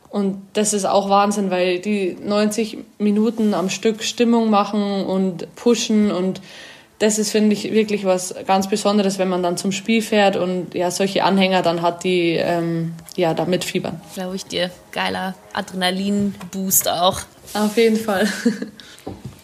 Und 0.10 0.42
das 0.54 0.74
ist 0.74 0.86
auch 0.86 1.10
Wahnsinn, 1.10 1.52
weil 1.52 1.80
die 1.80 2.18
90 2.24 2.78
Minuten 2.98 3.54
am 3.54 3.70
Stück 3.70 4.04
Stimmung 4.04 4.50
machen 4.50 5.06
und 5.06 5.54
pushen 5.56 6.12
und 6.12 6.42
das 7.00 7.20
ist, 7.20 7.32
finde 7.32 7.54
ich, 7.54 7.72
wirklich 7.72 8.06
was 8.06 8.34
ganz 8.48 8.68
Besonderes, 8.68 9.20
wenn 9.20 9.30
man 9.30 9.44
dann 9.44 9.56
zum 9.56 9.72
Spiel 9.72 10.02
fährt 10.02 10.36
und 10.36 10.74
ja, 10.74 10.90
solche 10.90 11.24
Anhänger 11.24 11.62
dann 11.62 11.82
hat, 11.82 12.04
die 12.04 12.32
ähm, 12.32 12.94
ja, 13.16 13.34
da 13.34 13.46
mitfiebern. 13.46 14.02
Glaube 14.16 14.36
ich 14.36 14.46
dir. 14.46 14.72
Geiler 14.92 15.36
Adrenalin-Boost 15.54 16.90
auch. 16.90 17.22
Auf 17.54 17.78
jeden 17.78 17.98
Fall. 17.98 18.28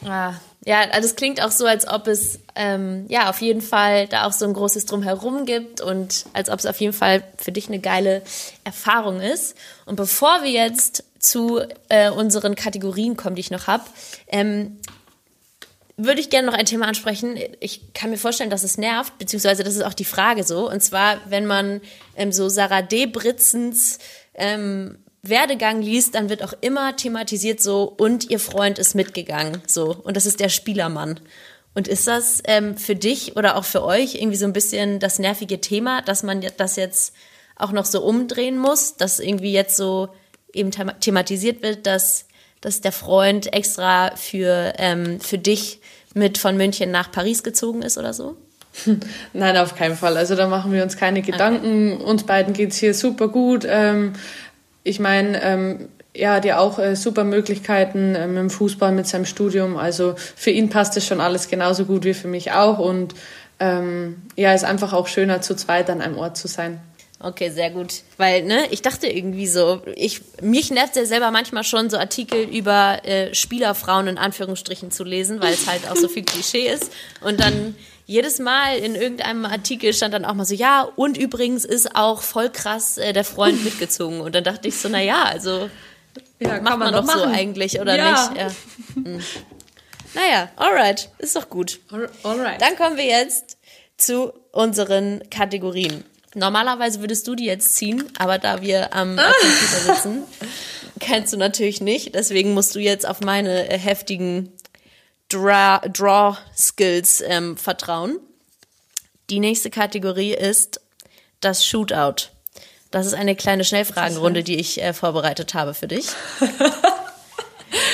ah, 0.05 0.33
ja, 0.65 0.81
also 0.91 1.07
es 1.07 1.15
klingt 1.15 1.41
auch 1.41 1.51
so, 1.51 1.65
als 1.65 1.87
ob 1.87 2.07
es 2.07 2.39
ähm, 2.55 3.05
ja 3.09 3.29
auf 3.29 3.41
jeden 3.41 3.61
Fall 3.61 4.07
da 4.07 4.25
auch 4.25 4.31
so 4.31 4.45
ein 4.45 4.53
großes 4.53 4.85
Drumherum 4.85 5.45
gibt 5.45 5.81
und 5.81 6.25
als 6.33 6.49
ob 6.49 6.59
es 6.59 6.65
auf 6.65 6.79
jeden 6.79 6.93
Fall 6.93 7.23
für 7.37 7.51
dich 7.51 7.67
eine 7.67 7.79
geile 7.79 8.21
Erfahrung 8.63 9.19
ist. 9.19 9.57
Und 9.85 9.97
bevor 9.97 10.43
wir 10.43 10.51
jetzt 10.51 11.03
zu 11.19 11.61
äh, 11.89 12.09
unseren 12.09 12.55
Kategorien 12.55 13.17
kommen, 13.17 13.35
die 13.35 13.41
ich 13.41 13.51
noch 13.51 13.67
habe, 13.67 13.83
ähm, 14.27 14.79
würde 15.97 16.21
ich 16.21 16.29
gerne 16.29 16.47
noch 16.47 16.57
ein 16.57 16.65
Thema 16.65 16.87
ansprechen. 16.87 17.37
Ich 17.59 17.93
kann 17.93 18.09
mir 18.09 18.17
vorstellen, 18.17 18.49
dass 18.49 18.63
es 18.63 18.77
nervt, 18.77 19.17
beziehungsweise 19.17 19.63
das 19.63 19.75
ist 19.75 19.83
auch 19.83 19.93
die 19.93 20.05
Frage 20.05 20.43
so. 20.43 20.69
Und 20.69 20.81
zwar, 20.81 21.19
wenn 21.29 21.45
man 21.45 21.81
ähm, 22.15 22.31
so 22.31 22.49
Sarah 22.49 22.81
D. 22.81 23.05
Britzens 23.05 23.99
ähm, 24.33 25.02
Werdegang 25.23 25.81
liest, 25.81 26.15
dann 26.15 26.29
wird 26.29 26.43
auch 26.43 26.53
immer 26.59 26.95
thematisiert 26.97 27.61
so, 27.61 27.83
und 27.83 28.29
ihr 28.29 28.39
Freund 28.39 28.77
ist 28.77 28.93
mitgegangen, 28.93 29.61
so. 29.65 29.95
Und 30.03 30.17
das 30.17 30.25
ist 30.25 30.41
der 30.41 30.49
Spielermann. 30.49 31.19
Und 31.73 31.87
ist 31.87 32.07
das 32.07 32.43
ähm, 32.45 32.77
für 32.77 32.95
dich 32.95 33.35
oder 33.35 33.55
auch 33.55 33.63
für 33.63 33.83
euch 33.83 34.15
irgendwie 34.15 34.37
so 34.37 34.45
ein 34.45 34.53
bisschen 34.53 34.99
das 34.99 35.17
nervige 35.17 35.59
Thema, 35.59 36.01
dass 36.01 36.21
man 36.21 36.45
das 36.57 36.75
jetzt 36.75 37.13
auch 37.55 37.71
noch 37.71 37.85
so 37.85 38.03
umdrehen 38.03 38.57
muss, 38.57 38.97
dass 38.97 39.19
irgendwie 39.19 39.53
jetzt 39.53 39.75
so 39.75 40.09
eben 40.53 40.71
thematisiert 40.71 41.63
wird, 41.63 41.87
dass, 41.87 42.27
dass 42.61 42.81
der 42.81 42.91
Freund 42.91 43.53
extra 43.53 44.15
für, 44.15 44.73
ähm, 44.77 45.19
für 45.19 45.37
dich 45.37 45.79
mit 46.13 46.37
von 46.37 46.57
München 46.57 46.91
nach 46.91 47.11
Paris 47.11 47.43
gezogen 47.43 47.81
ist 47.81 47.97
oder 47.97 48.13
so? 48.13 48.37
Nein, 49.33 49.57
auf 49.57 49.75
keinen 49.75 49.95
Fall. 49.95 50.17
Also 50.17 50.35
da 50.35 50.47
machen 50.47 50.73
wir 50.73 50.83
uns 50.83 50.97
keine 50.97 51.21
Gedanken. 51.21 51.93
Okay. 51.93 52.03
Uns 52.03 52.23
beiden 52.23 52.53
geht's 52.53 52.77
hier 52.77 52.93
super 52.93 53.27
gut. 53.29 53.65
Ähm, 53.67 54.13
ich 54.83 54.99
meine, 54.99 55.41
ähm, 55.41 55.89
er 56.13 56.33
hat 56.33 56.45
ja 56.45 56.59
auch 56.59 56.77
äh, 56.77 56.95
super 56.95 57.23
Möglichkeiten 57.23 58.15
ähm, 58.15 58.37
im 58.37 58.49
Fußball 58.49 58.91
mit 58.91 59.07
seinem 59.07 59.25
Studium. 59.25 59.77
Also 59.77 60.15
für 60.17 60.51
ihn 60.51 60.69
passt 60.69 60.95
es 60.97 61.05
schon 61.05 61.21
alles 61.21 61.47
genauso 61.47 61.85
gut 61.85 62.05
wie 62.05 62.13
für 62.13 62.27
mich 62.27 62.51
auch. 62.51 62.79
Und 62.79 63.15
ähm, 63.59 64.21
ja, 64.35 64.53
ist 64.53 64.65
einfach 64.65 64.93
auch 64.93 65.07
schöner, 65.07 65.41
zu 65.41 65.55
zweit 65.55 65.89
an 65.89 66.01
einem 66.01 66.17
Ort 66.17 66.37
zu 66.37 66.47
sein. 66.47 66.79
Okay, 67.19 67.49
sehr 67.49 67.69
gut. 67.69 68.01
Weil, 68.17 68.43
ne, 68.43 68.65
ich 68.71 68.81
dachte 68.81 69.07
irgendwie 69.07 69.47
so, 69.47 69.81
ich, 69.95 70.21
mich 70.41 70.71
nervt 70.71 70.97
ja 70.97 71.05
selber 71.05 71.31
manchmal 71.31 71.63
schon, 71.63 71.89
so 71.89 71.97
Artikel 71.97 72.41
über 72.41 72.99
äh, 73.05 73.33
Spielerfrauen 73.33 74.07
in 74.07 74.17
Anführungsstrichen 74.17 74.91
zu 74.91 75.05
lesen, 75.05 75.41
weil 75.41 75.53
es 75.53 75.65
halt 75.65 75.89
auch 75.89 75.95
so 75.95 76.09
viel 76.09 76.23
Klischee 76.25 76.67
ist. 76.67 76.91
Und 77.21 77.39
dann 77.39 77.75
jedes 78.13 78.37
Mal 78.37 78.77
in 78.77 78.93
irgendeinem 78.93 79.43
Artikel 79.45 79.91
stand 79.91 80.13
dann 80.13 80.23
auch 80.23 80.35
mal 80.35 80.45
so, 80.45 80.53
ja, 80.53 80.83
und 80.83 81.17
übrigens 81.17 81.65
ist 81.65 81.95
auch 81.95 82.21
voll 82.21 82.51
krass 82.51 82.99
äh, 82.99 83.11
der 83.11 83.23
Freund 83.23 83.63
mitgezogen. 83.65 84.21
Und 84.21 84.35
dann 84.35 84.43
dachte 84.43 84.67
ich 84.67 84.77
so, 84.77 84.87
na 84.87 85.01
ja, 85.01 85.23
also 85.23 85.69
ja, 86.39 86.61
macht 86.61 86.77
man, 86.77 86.79
man 86.79 86.93
doch 86.93 87.03
machen. 87.03 87.21
so 87.21 87.25
eigentlich, 87.25 87.81
oder 87.81 87.97
ja. 87.97 88.29
nicht? 88.29 88.41
Ja. 88.41 88.47
Hm. 88.93 89.19
Naja, 90.13 90.49
alright, 90.57 91.09
ist 91.17 91.35
doch 91.35 91.49
gut. 91.49 91.79
Alright. 92.21 92.61
Dann 92.61 92.75
kommen 92.75 92.97
wir 92.97 93.05
jetzt 93.05 93.57
zu 93.97 94.31
unseren 94.51 95.27
Kategorien. 95.31 96.03
Normalerweise 96.35 96.99
würdest 96.99 97.27
du 97.27 97.33
die 97.33 97.45
jetzt 97.45 97.73
ziehen, 97.73 98.03
aber 98.19 98.37
da 98.37 98.61
wir 98.61 98.93
am 98.93 99.17
Computer 99.17 99.95
sitzen, 99.95 100.23
kannst 100.99 101.33
du 101.33 101.37
natürlich 101.37 101.81
nicht. 101.81 102.13
Deswegen 102.13 102.53
musst 102.53 102.75
du 102.75 102.79
jetzt 102.79 103.07
auf 103.07 103.21
meine 103.21 103.71
äh, 103.71 103.77
heftigen 103.79 104.51
Draw, 105.33 105.79
Draw 105.89 106.37
Skills 106.55 107.21
ähm, 107.25 107.57
vertrauen. 107.57 108.19
Die 109.29 109.39
nächste 109.39 109.69
Kategorie 109.69 110.33
ist 110.33 110.79
das 111.39 111.65
Shootout. 111.65 112.27
Das 112.91 113.07
ist 113.07 113.13
eine 113.15 113.35
kleine 113.35 113.63
Schnellfragenrunde, 113.63 114.43
die 114.43 114.57
ich 114.57 114.81
äh, 114.81 114.93
vorbereitet 114.93 115.53
habe 115.53 115.73
für 115.73 115.87
dich. 115.87 116.07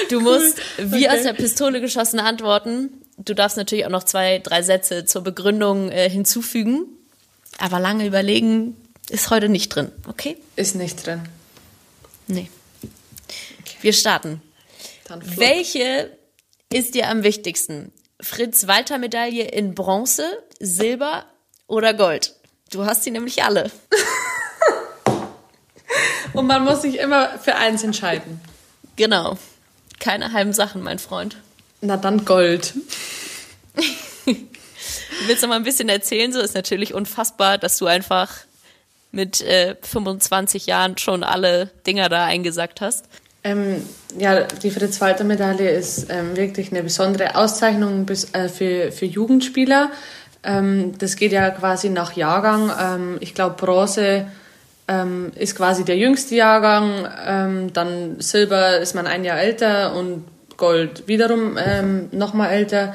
Du 0.10 0.20
musst 0.22 0.58
wie 0.78 1.08
Okay. 1.08 1.10
aus 1.18 1.24
der 1.24 1.34
Pistole 1.34 1.80
geschossen 1.82 2.20
antworten. 2.20 2.90
Du 3.18 3.34
darfst 3.36 3.58
natürlich 3.58 3.86
auch 3.86 3.90
noch 3.92 4.04
zwei, 4.04 4.40
drei 4.40 4.62
Sätze 4.62 5.06
zur 5.06 5.22
Begründung 5.22 5.90
äh, 5.92 6.10
hinzufügen. 6.10 6.86
Aber 7.60 7.80
lange 7.80 8.06
überlegen 8.06 8.76
ist 9.10 9.30
heute 9.30 9.48
nicht 9.50 9.70
drin, 9.70 9.92
okay? 10.08 10.36
Ist 10.56 10.76
nicht 10.76 11.06
drin. 11.06 11.22
Nee. 12.28 12.50
Wir 13.82 13.94
starten. 13.94 14.42
Welche 15.36 16.12
ist 16.72 16.96
dir 16.96 17.10
am 17.10 17.24
wichtigsten? 17.24 17.92
Fritz-Walter-Medaille 18.22 19.44
in 19.44 19.74
Bronze, 19.74 20.26
Silber 20.60 21.26
oder 21.68 21.94
Gold? 21.94 22.36
Du 22.72 22.86
hast 22.86 23.04
sie 23.04 23.12
nämlich 23.12 23.44
alle. 23.44 23.72
Und 26.34 26.46
man 26.46 26.64
muss 26.64 26.84
sich 26.84 27.00
immer 27.00 27.40
für 27.40 27.56
eins 27.56 27.84
entscheiden. 27.84 28.40
Genau. 28.96 29.38
Keine 30.00 30.32
halben 30.32 30.54
Sachen, 30.54 30.84
mein 30.84 31.00
Freund. 31.00 31.38
Na 31.82 31.98
dann 31.98 32.26
Gold. 32.26 32.74
Willst 35.26 35.44
du 35.44 35.48
mal 35.48 35.56
ein 35.56 35.64
bisschen 35.64 35.90
erzählen? 35.90 36.32
So 36.32 36.40
ist 36.40 36.54
natürlich 36.54 36.94
unfassbar, 36.94 37.58
dass 37.58 37.78
du 37.78 37.88
einfach 37.88 38.32
mit 39.12 39.42
äh, 39.42 39.76
25 39.82 40.68
Jahren 40.68 40.98
schon 40.98 41.24
alle 41.24 41.72
Dinger 41.88 42.10
da 42.10 42.26
eingesackt 42.26 42.80
hast. 42.80 43.06
Ähm, 43.50 43.84
ja, 44.18 44.44
die 44.44 44.72
Fritz-Walter-Medaille 44.72 45.70
ist 45.70 46.08
ähm, 46.10 46.36
wirklich 46.36 46.72
eine 46.72 46.84
besondere 46.84 47.36
Auszeichnung 47.36 48.06
bis, 48.06 48.34
äh, 48.34 48.50
für, 48.50 48.92
für 48.92 49.06
Jugendspieler. 49.06 49.92
Ähm, 50.44 50.94
das 50.98 51.16
geht 51.16 51.32
ja 51.32 51.50
quasi 51.50 51.90
nach 51.90 52.14
Jahrgang. 52.14 52.72
Ähm, 52.82 53.18
ich 53.20 53.34
glaube, 53.34 53.56
Bronze 53.58 54.26
ähm, 54.88 55.32
ist 55.36 55.56
quasi 55.56 55.84
der 55.84 55.98
jüngste 55.98 56.36
Jahrgang. 56.36 57.08
Ähm, 57.26 57.74
dann 57.74 58.20
Silber 58.20 58.78
ist 58.80 58.96
man 58.96 59.08
ein 59.08 59.24
Jahr 59.24 59.40
älter 59.40 59.96
und 59.96 60.26
Gold 60.58 61.08
wiederum 61.08 61.58
ähm, 61.58 62.10
nochmal 62.12 62.52
älter. 62.52 62.94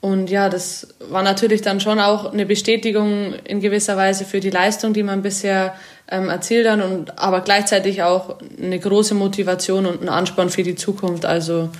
Und 0.00 0.30
ja, 0.30 0.48
das 0.48 0.94
war 1.10 1.22
natürlich 1.22 1.62
dann 1.62 1.80
schon 1.80 2.00
auch 2.00 2.32
eine 2.32 2.46
Bestätigung 2.46 3.34
in 3.44 3.60
gewisser 3.60 3.96
Weise 3.96 4.24
für 4.24 4.40
die 4.40 4.50
Leistung, 4.50 4.92
die 4.92 5.02
man 5.02 5.22
bisher 5.22 5.74
ähm, 6.08 6.28
erzielt 6.28 6.68
hat, 6.68 6.82
und 6.82 7.18
aber 7.18 7.40
gleichzeitig 7.40 8.02
auch 8.02 8.36
eine 8.60 8.78
große 8.78 9.14
Motivation 9.14 9.86
und 9.86 10.02
ein 10.02 10.08
Ansporn 10.08 10.50
für 10.50 10.62
die 10.62 10.74
Zukunft. 10.74 11.24
Also 11.24 11.70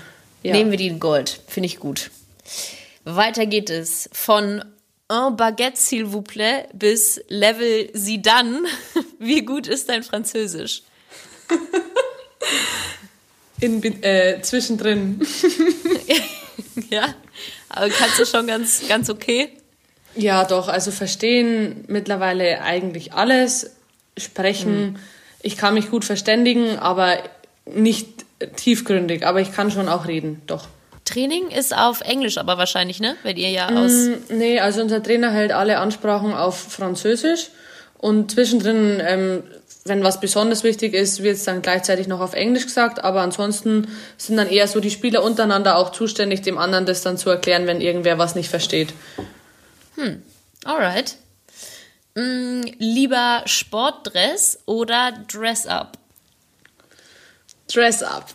ja. 0.42 0.52
Nehmen 0.52 0.70
wir 0.70 0.78
die 0.78 0.88
in 0.88 1.00
Gold. 1.00 1.40
Finde 1.48 1.66
ich 1.66 1.80
gut. 1.80 2.10
Weiter 3.04 3.46
geht 3.46 3.70
es. 3.70 4.08
Von 4.12 4.64
Un 5.10 5.36
Baguette, 5.36 5.76
s'il 5.76 6.04
vous 6.04 6.22
plaît, 6.22 6.66
bis 6.72 7.20
Level 7.28 7.92
Zidane. 7.92 8.62
Wie 9.18 9.42
gut 9.42 9.68
ist 9.68 9.88
dein 9.88 10.02
Französisch? 10.02 10.82
in, 13.60 14.02
äh, 14.02 14.40
zwischendrin. 14.42 15.24
ja, 16.90 17.14
aber 17.68 17.88
kannst 17.88 18.18
du 18.18 18.26
schon 18.26 18.48
ganz, 18.48 18.82
ganz 18.88 19.10
okay? 19.10 19.50
Ja, 20.16 20.44
doch, 20.44 20.68
also 20.68 20.90
verstehen 20.90 21.84
mittlerweile 21.88 22.62
eigentlich 22.62 23.12
alles, 23.12 23.75
sprechen. 24.16 24.98
Ich 25.42 25.56
kann 25.56 25.74
mich 25.74 25.90
gut 25.90 26.04
verständigen, 26.04 26.78
aber 26.78 27.18
nicht 27.66 28.24
tiefgründig, 28.56 29.26
aber 29.26 29.40
ich 29.40 29.52
kann 29.52 29.70
schon 29.70 29.88
auch 29.88 30.06
reden, 30.06 30.42
doch. 30.46 30.68
Training 31.04 31.50
ist 31.50 31.76
auf 31.76 32.00
Englisch 32.00 32.36
aber 32.36 32.58
wahrscheinlich, 32.58 33.00
ne? 33.00 33.16
Weil 33.22 33.38
ihr 33.38 33.50
ja 33.50 33.68
aus. 33.68 33.92
Mm, 33.92 34.36
Nee, 34.36 34.58
also 34.60 34.82
unser 34.82 35.02
Trainer 35.02 35.30
hält 35.30 35.52
alle 35.52 35.78
Ansprachen 35.78 36.34
auf 36.34 36.58
Französisch 36.58 37.50
und 37.98 38.32
zwischendrin, 38.32 39.00
ähm, 39.06 39.42
wenn 39.84 40.02
was 40.02 40.20
besonders 40.20 40.64
wichtig 40.64 40.94
ist, 40.94 41.22
wird 41.22 41.36
es 41.36 41.44
dann 41.44 41.62
gleichzeitig 41.62 42.08
noch 42.08 42.20
auf 42.20 42.34
Englisch 42.34 42.64
gesagt, 42.64 43.04
aber 43.04 43.20
ansonsten 43.20 43.86
sind 44.16 44.36
dann 44.36 44.48
eher 44.48 44.66
so 44.66 44.80
die 44.80 44.90
Spieler 44.90 45.22
untereinander 45.22 45.76
auch 45.76 45.92
zuständig, 45.92 46.42
dem 46.42 46.58
anderen 46.58 46.86
das 46.86 47.02
dann 47.02 47.18
zu 47.18 47.30
erklären, 47.30 47.68
wenn 47.68 47.80
irgendwer 47.80 48.18
was 48.18 48.34
nicht 48.34 48.50
versteht. 48.50 48.92
Alright. 50.64 51.16
Mm, 52.16 52.62
lieber 52.78 53.42
Sportdress 53.44 54.58
oder 54.64 55.12
Dress-Up? 55.28 55.98
Dress 57.68 58.02
up. 58.02 58.34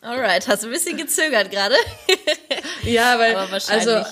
Alright, 0.00 0.48
hast 0.48 0.62
du 0.62 0.68
ein 0.68 0.72
bisschen 0.72 0.96
gezögert 0.96 1.50
gerade? 1.50 1.74
Ja, 2.82 3.18
weil 3.18 3.36
also 3.36 4.02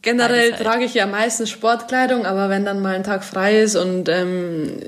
generell 0.00 0.50
beides 0.52 0.52
halt. 0.54 0.66
trage 0.66 0.84
ich 0.86 0.94
ja 0.94 1.04
meistens 1.06 1.50
Sportkleidung, 1.50 2.24
aber 2.24 2.48
wenn 2.48 2.64
dann 2.64 2.80
mal 2.80 2.94
ein 2.94 3.04
Tag 3.04 3.24
frei 3.24 3.60
ist 3.60 3.76
und 3.76 4.08
ähm, 4.08 4.80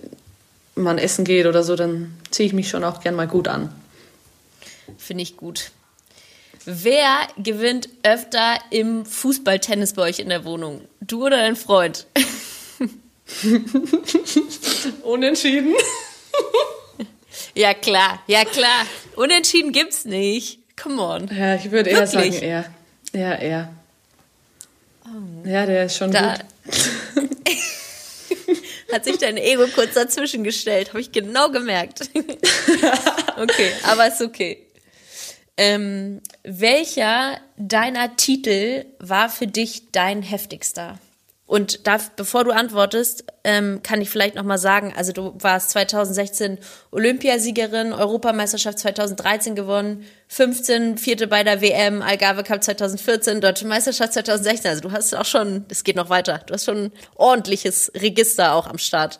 man 0.75 0.97
essen 0.97 1.27
geht 1.27 1.45
oder 1.45 1.63
so, 1.63 1.77
dann 1.77 2.19
ziehe 2.31 2.47
ich 2.47 2.55
mich 2.55 2.71
schon 2.71 2.85
auch 2.85 3.01
gern 3.03 3.15
mal 3.15 3.29
gut 3.29 3.49
an. 3.49 3.71
Finde 4.97 5.23
ich 5.23 5.37
gut. 5.37 5.73
Wer 6.65 7.29
gewinnt 7.37 7.91
öfter 8.03 8.59
im 8.71 9.05
Fußballtennis 9.05 9.93
bei 9.93 10.03
euch 10.03 10.21
in 10.21 10.31
der 10.31 10.47
Wohnung? 10.47 10.81
Du 11.03 11.27
oder 11.27 11.37
dein 11.37 11.57
Freund? 11.57 12.07
Unentschieden. 15.03 15.75
Ja 17.55 17.75
klar, 17.75 18.23
ja 18.29 18.45
klar. 18.45 18.87
Unentschieden 19.17 19.73
gibt's 19.73 20.05
nicht. 20.05 20.61
Come 20.81 21.03
on. 21.03 21.29
Ja, 21.37 21.57
ich 21.57 21.73
würde 21.73 21.91
eher 21.91 22.07
sagen, 22.07 22.33
er. 22.33 22.65
Ja, 23.13 23.33
er. 23.33 23.75
Ja, 25.45 25.67
der 25.67 25.87
ist 25.87 25.97
schon 25.97 26.13
Da 26.13 26.35
gut. 26.35 26.45
hat 28.93 29.05
sich 29.05 29.19
dein 29.19 29.37
Ego 29.37 29.67
kurz 29.75 29.95
dazwischen 29.95 30.45
gestellt. 30.45 30.91
Habe 30.91 31.01
ich 31.01 31.11
genau 31.11 31.51
gemerkt. 31.51 32.09
okay, 33.37 33.73
aber 33.85 34.07
ist 34.07 34.23
okay. 34.23 34.65
Ähm, 35.57 36.21
welcher 36.45 37.41
deiner 37.57 38.15
Titel 38.15 38.85
war 39.01 39.29
für 39.29 39.49
dich 39.49 39.91
dein 39.91 40.23
heftigster? 40.23 41.01
Und 41.49 41.87
da, 41.87 41.99
bevor 42.15 42.45
du 42.45 42.51
antwortest, 42.51 43.25
ähm, 43.43 43.81
kann 43.83 44.03
ich 44.03 44.11
vielleicht 44.11 44.35
noch 44.35 44.43
mal 44.43 44.59
sagen, 44.59 44.93
also 44.95 45.13
du 45.13 45.33
warst 45.39 45.71
2016 45.71 46.59
Olympiasiegerin, 46.91 47.95
Europameisterschaft 47.95 48.79
2013 48.79 49.55
gewonnen, 49.55 50.05
15 50.29 50.99
vierte 50.99 51.27
bei 51.27 51.45
der 51.45 51.63
WM, 51.63 52.03
Algarve 52.03 52.43
Cup 52.43 52.63
2014, 52.63 53.41
Deutsche 53.41 53.67
Meisterschaft 53.67 54.13
2016. 54.13 54.71
Also 54.71 54.83
du 54.83 54.93
hast 54.93 55.15
auch 55.15 55.25
schon, 55.25 55.65
es 55.71 55.85
geht 55.85 55.97
noch 55.97 56.11
weiter, 56.11 56.43
du 56.47 56.53
hast 56.53 56.67
schon 56.67 56.85
ein 56.85 56.93
ordentliches 57.15 57.93
Register 57.95 58.53
auch 58.53 58.67
am 58.67 58.77
Start. 58.77 59.19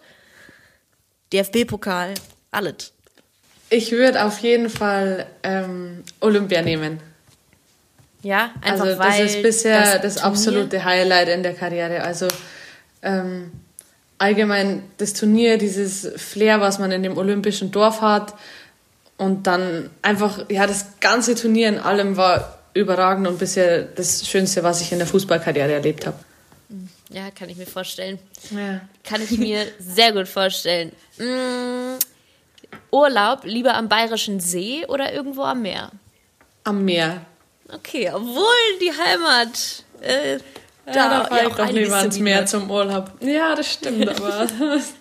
DFB-Pokal, 1.33 2.13
alles. 2.51 2.93
Ich 3.71 3.91
würde 3.91 4.23
auf 4.23 4.39
jeden 4.41 4.69
Fall 4.69 5.27
ähm, 5.43 6.05
Olympia 6.21 6.61
nehmen. 6.61 7.01
Ja, 8.23 8.51
einfach 8.61 8.85
Also 8.87 8.99
das 9.03 9.19
ist 9.21 9.43
bisher 9.43 9.99
das, 10.01 10.15
Turnier- 10.17 10.27
absolute 10.27 10.85
Highlight 10.85 11.29
in 11.29 11.43
der 11.43 11.55
Karriere. 11.55 12.03
Also 12.03 12.27
ähm, 13.03 13.53
allgemein 14.19 14.83
das 14.99 15.13
Turnier, 15.13 15.57
dieses 15.59 16.11
Flair, 16.17 16.61
was 16.61 16.79
man 16.79 16.91
in 16.91 17.03
dem 17.05 17.17
olympischen 17.17 17.71
Dorf 17.71 18.01
hat 18.01 18.35
und 19.17 19.47
dann 19.47 19.91
einfach, 20.03 20.45
ja, 20.51 20.67
das 20.67 20.87
ganze 21.01 21.35
Turnier 21.37 21.69
in 21.69 21.79
allem 21.79 22.17
war 22.17 22.59
überragend 22.75 23.27
und 23.29 23.39
bisher 23.39 23.83
das 23.83 24.27
Schönste, 24.29 24.63
was 24.65 24.81
ich 24.81 24.91
in 24.93 24.99
der 24.99 25.07
Fußballkarriere 25.07 25.73
erlebt 25.73 26.07
habe. 26.07 26.17
Ja, 27.11 27.31
kann 27.31 27.49
ich 27.49 27.57
mir 27.57 27.67
vorstellen. 27.67 28.19
Ja. 28.51 28.81
Kann 29.05 29.23
ich 29.23 29.39
mir 29.39 29.65
sehr 29.79 30.13
gut 30.13 30.29
vorstellen. 30.29 30.93
Mm, 31.19 31.97
Urlaub 32.91 33.45
lieber 33.45 33.75
am 33.75 33.89
Bayerischen 33.89 34.41
See 34.41 34.85
oder 34.87 35.13
irgendwo 35.13 35.43
am 35.43 35.63
Meer? 35.63 35.91
Am 36.65 36.85
Meer. 36.85 37.23
Okay, 37.73 38.11
obwohl 38.13 38.79
die 38.81 38.91
Heimat. 38.93 39.85
Äh, 40.01 40.39
Da, 40.87 40.93
ja, 40.95 41.09
da 41.29 41.37
ja 41.37 41.43
ich 41.43 41.53
auch 41.53 41.57
doch 41.57 41.69
lieber 41.71 42.03
bieten 42.03 42.23
Meer 42.25 42.47
zum 42.47 42.71
Urlaub. 42.71 43.11
Ja, 43.21 43.55
das 43.55 43.73
stimmt, 43.75 44.09
aber 44.09 44.47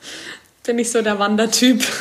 bin 0.66 0.80
ich 0.80 0.92
so 0.92 1.02
der 1.02 1.18
Wandertyp. 1.20 1.86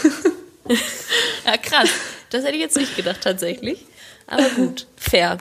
Ja, 1.47 1.57
krass. 1.57 1.89
Das 2.31 2.43
hätte 2.43 2.55
ich 2.57 2.61
jetzt 2.61 2.77
nicht 2.77 2.97
gedacht, 2.97 3.21
tatsächlich. 3.23 3.87
Aber 4.27 4.49
gut, 4.51 4.85
fair. 4.97 5.39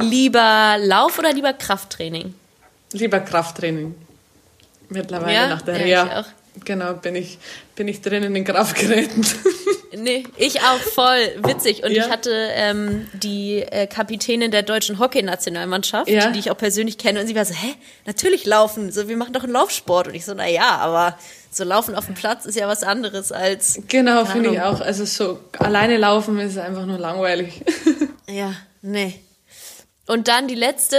Lieber 0.00 0.76
Lauf 0.80 1.18
oder 1.18 1.34
lieber 1.34 1.52
Krafttraining? 1.52 2.34
Lieber 2.92 3.20
Krafttraining. 3.20 3.94
Mittlerweile 4.88 5.34
Ja? 5.34 5.48
nach 5.48 5.60
der 5.60 5.86
Ja, 5.86 6.02
Reha. 6.04 6.20
auch. 6.20 6.24
Genau, 6.64 6.94
bin 6.94 7.14
ich, 7.14 7.38
bin 7.76 7.88
ich 7.88 8.00
drin 8.00 8.22
in 8.22 8.34
den 8.34 8.44
Kraftgeräten. 8.44 9.26
Nee, 9.94 10.24
ich 10.36 10.60
auch 10.60 10.78
voll 10.78 11.20
witzig. 11.44 11.84
Und 11.84 11.92
ja. 11.92 12.06
ich 12.06 12.10
hatte 12.10 12.30
ähm, 12.54 13.06
die 13.12 13.58
äh, 13.58 13.86
Kapitänin 13.86 14.50
der 14.50 14.62
deutschen 14.62 14.98
Hockeynationalmannschaft, 14.98 16.08
ja. 16.08 16.30
die 16.30 16.38
ich 16.38 16.50
auch 16.50 16.56
persönlich 16.56 16.96
kenne, 16.96 17.20
und 17.20 17.26
sie 17.26 17.34
war 17.34 17.44
so, 17.44 17.52
hä, 17.52 17.74
natürlich 18.06 18.46
laufen, 18.46 18.90
so 18.90 19.08
wir 19.08 19.18
machen 19.18 19.34
doch 19.34 19.42
einen 19.44 19.52
Laufsport. 19.52 20.08
Und 20.08 20.14
ich 20.14 20.24
so, 20.24 20.32
na 20.34 20.48
ja, 20.48 20.78
aber 20.78 21.18
so 21.50 21.64
laufen 21.64 21.94
auf 21.94 22.06
dem 22.06 22.14
Platz 22.14 22.46
ist 22.46 22.56
ja 22.56 22.68
was 22.68 22.82
anderes 22.82 23.32
als. 23.32 23.82
Genau, 23.88 24.24
finde 24.24 24.52
ich 24.52 24.60
auch. 24.62 24.80
Also 24.80 25.04
so 25.04 25.40
alleine 25.58 25.98
laufen 25.98 26.38
ist 26.40 26.56
einfach 26.56 26.86
nur 26.86 26.98
langweilig. 26.98 27.60
ja, 28.26 28.54
nee. 28.80 29.20
Und 30.06 30.28
dann 30.28 30.48
die 30.48 30.54
letzte, 30.54 30.96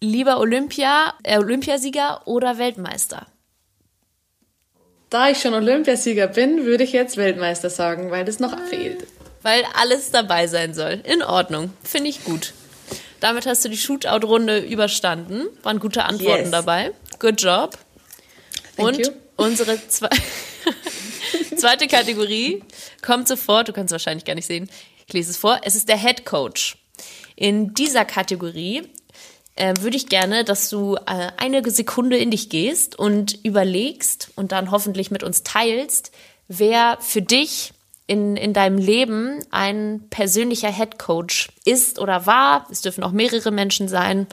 lieber 0.00 0.38
Olympia, 0.38 1.14
äh, 1.24 1.38
Olympiasieger 1.38 2.22
oder 2.26 2.58
Weltmeister? 2.58 3.26
Da 5.16 5.30
ich 5.30 5.40
schon 5.40 5.54
Olympiasieger 5.54 6.26
bin, 6.26 6.66
würde 6.66 6.84
ich 6.84 6.92
jetzt 6.92 7.16
Weltmeister 7.16 7.70
sagen, 7.70 8.10
weil 8.10 8.26
das 8.26 8.38
noch 8.38 8.52
ah. 8.52 8.60
fehlt. 8.68 9.06
Weil 9.40 9.64
alles 9.72 10.10
dabei 10.10 10.46
sein 10.46 10.74
soll. 10.74 11.00
In 11.04 11.22
Ordnung. 11.22 11.72
Finde 11.82 12.10
ich 12.10 12.22
gut. 12.22 12.52
Damit 13.20 13.46
hast 13.46 13.64
du 13.64 13.70
die 13.70 13.78
Shootout-Runde 13.78 14.58
überstanden. 14.58 15.46
Waren 15.62 15.78
gute 15.78 16.04
Antworten 16.04 16.42
yes. 16.42 16.50
dabei. 16.50 16.92
Good 17.18 17.40
job. 17.40 17.78
Thank 18.76 18.88
Und 18.88 19.06
you. 19.06 19.12
unsere 19.36 19.88
zwe 19.88 20.10
zweite 21.56 21.86
Kategorie 21.86 22.62
kommt 23.00 23.26
sofort. 23.26 23.68
Du 23.68 23.72
kannst 23.72 23.92
es 23.92 23.92
wahrscheinlich 23.92 24.26
gar 24.26 24.34
nicht 24.34 24.46
sehen. 24.46 24.68
Ich 25.06 25.14
lese 25.14 25.30
es 25.30 25.38
vor. 25.38 25.60
Es 25.62 25.76
ist 25.76 25.88
der 25.88 25.96
Head 25.96 26.26
Coach. 26.26 26.76
In 27.36 27.72
dieser 27.72 28.04
Kategorie 28.04 28.82
äh, 29.56 29.74
würde 29.80 29.96
ich 29.96 30.08
gerne, 30.08 30.44
dass 30.44 30.68
du 30.68 30.96
äh, 30.96 31.30
eine 31.36 31.68
Sekunde 31.70 32.16
in 32.16 32.30
dich 32.30 32.48
gehst 32.50 32.98
und 32.98 33.44
überlegst 33.44 34.30
und 34.36 34.52
dann 34.52 34.70
hoffentlich 34.70 35.10
mit 35.10 35.22
uns 35.22 35.42
teilst, 35.42 36.12
wer 36.48 36.98
für 37.00 37.22
dich 37.22 37.72
in, 38.06 38.36
in 38.36 38.52
deinem 38.52 38.78
Leben 38.78 39.44
ein 39.50 40.04
persönlicher 40.10 40.70
Head 40.70 40.98
Coach 40.98 41.48
ist 41.64 41.98
oder 41.98 42.26
war. 42.26 42.66
Es 42.70 42.82
dürfen 42.82 43.02
auch 43.02 43.12
mehrere 43.12 43.50
Menschen 43.50 43.88
sein, 43.88 44.26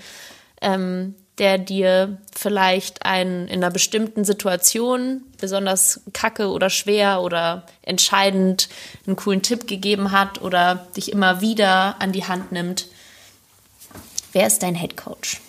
ähm, 0.61 1.15
der 1.39 1.57
dir 1.57 2.17
vielleicht 2.35 3.05
ein, 3.05 3.47
in 3.47 3.63
einer 3.63 3.71
bestimmten 3.71 4.23
Situation 4.23 5.23
besonders 5.39 6.01
kacke 6.13 6.49
oder 6.49 6.69
schwer 6.69 7.21
oder 7.21 7.65
entscheidend 7.81 8.69
einen 9.07 9.15
coolen 9.15 9.41
Tipp 9.41 9.67
gegeben 9.67 10.11
hat 10.11 10.41
oder 10.41 10.87
dich 10.95 11.11
immer 11.11 11.41
wieder 11.41 11.95
an 11.99 12.11
die 12.11 12.25
Hand 12.25 12.51
nimmt. 12.51 12.87
Wer 14.33 14.47
ist 14.47 14.63
dein 14.63 14.75
Head 14.75 14.97
Coach? 14.97 15.39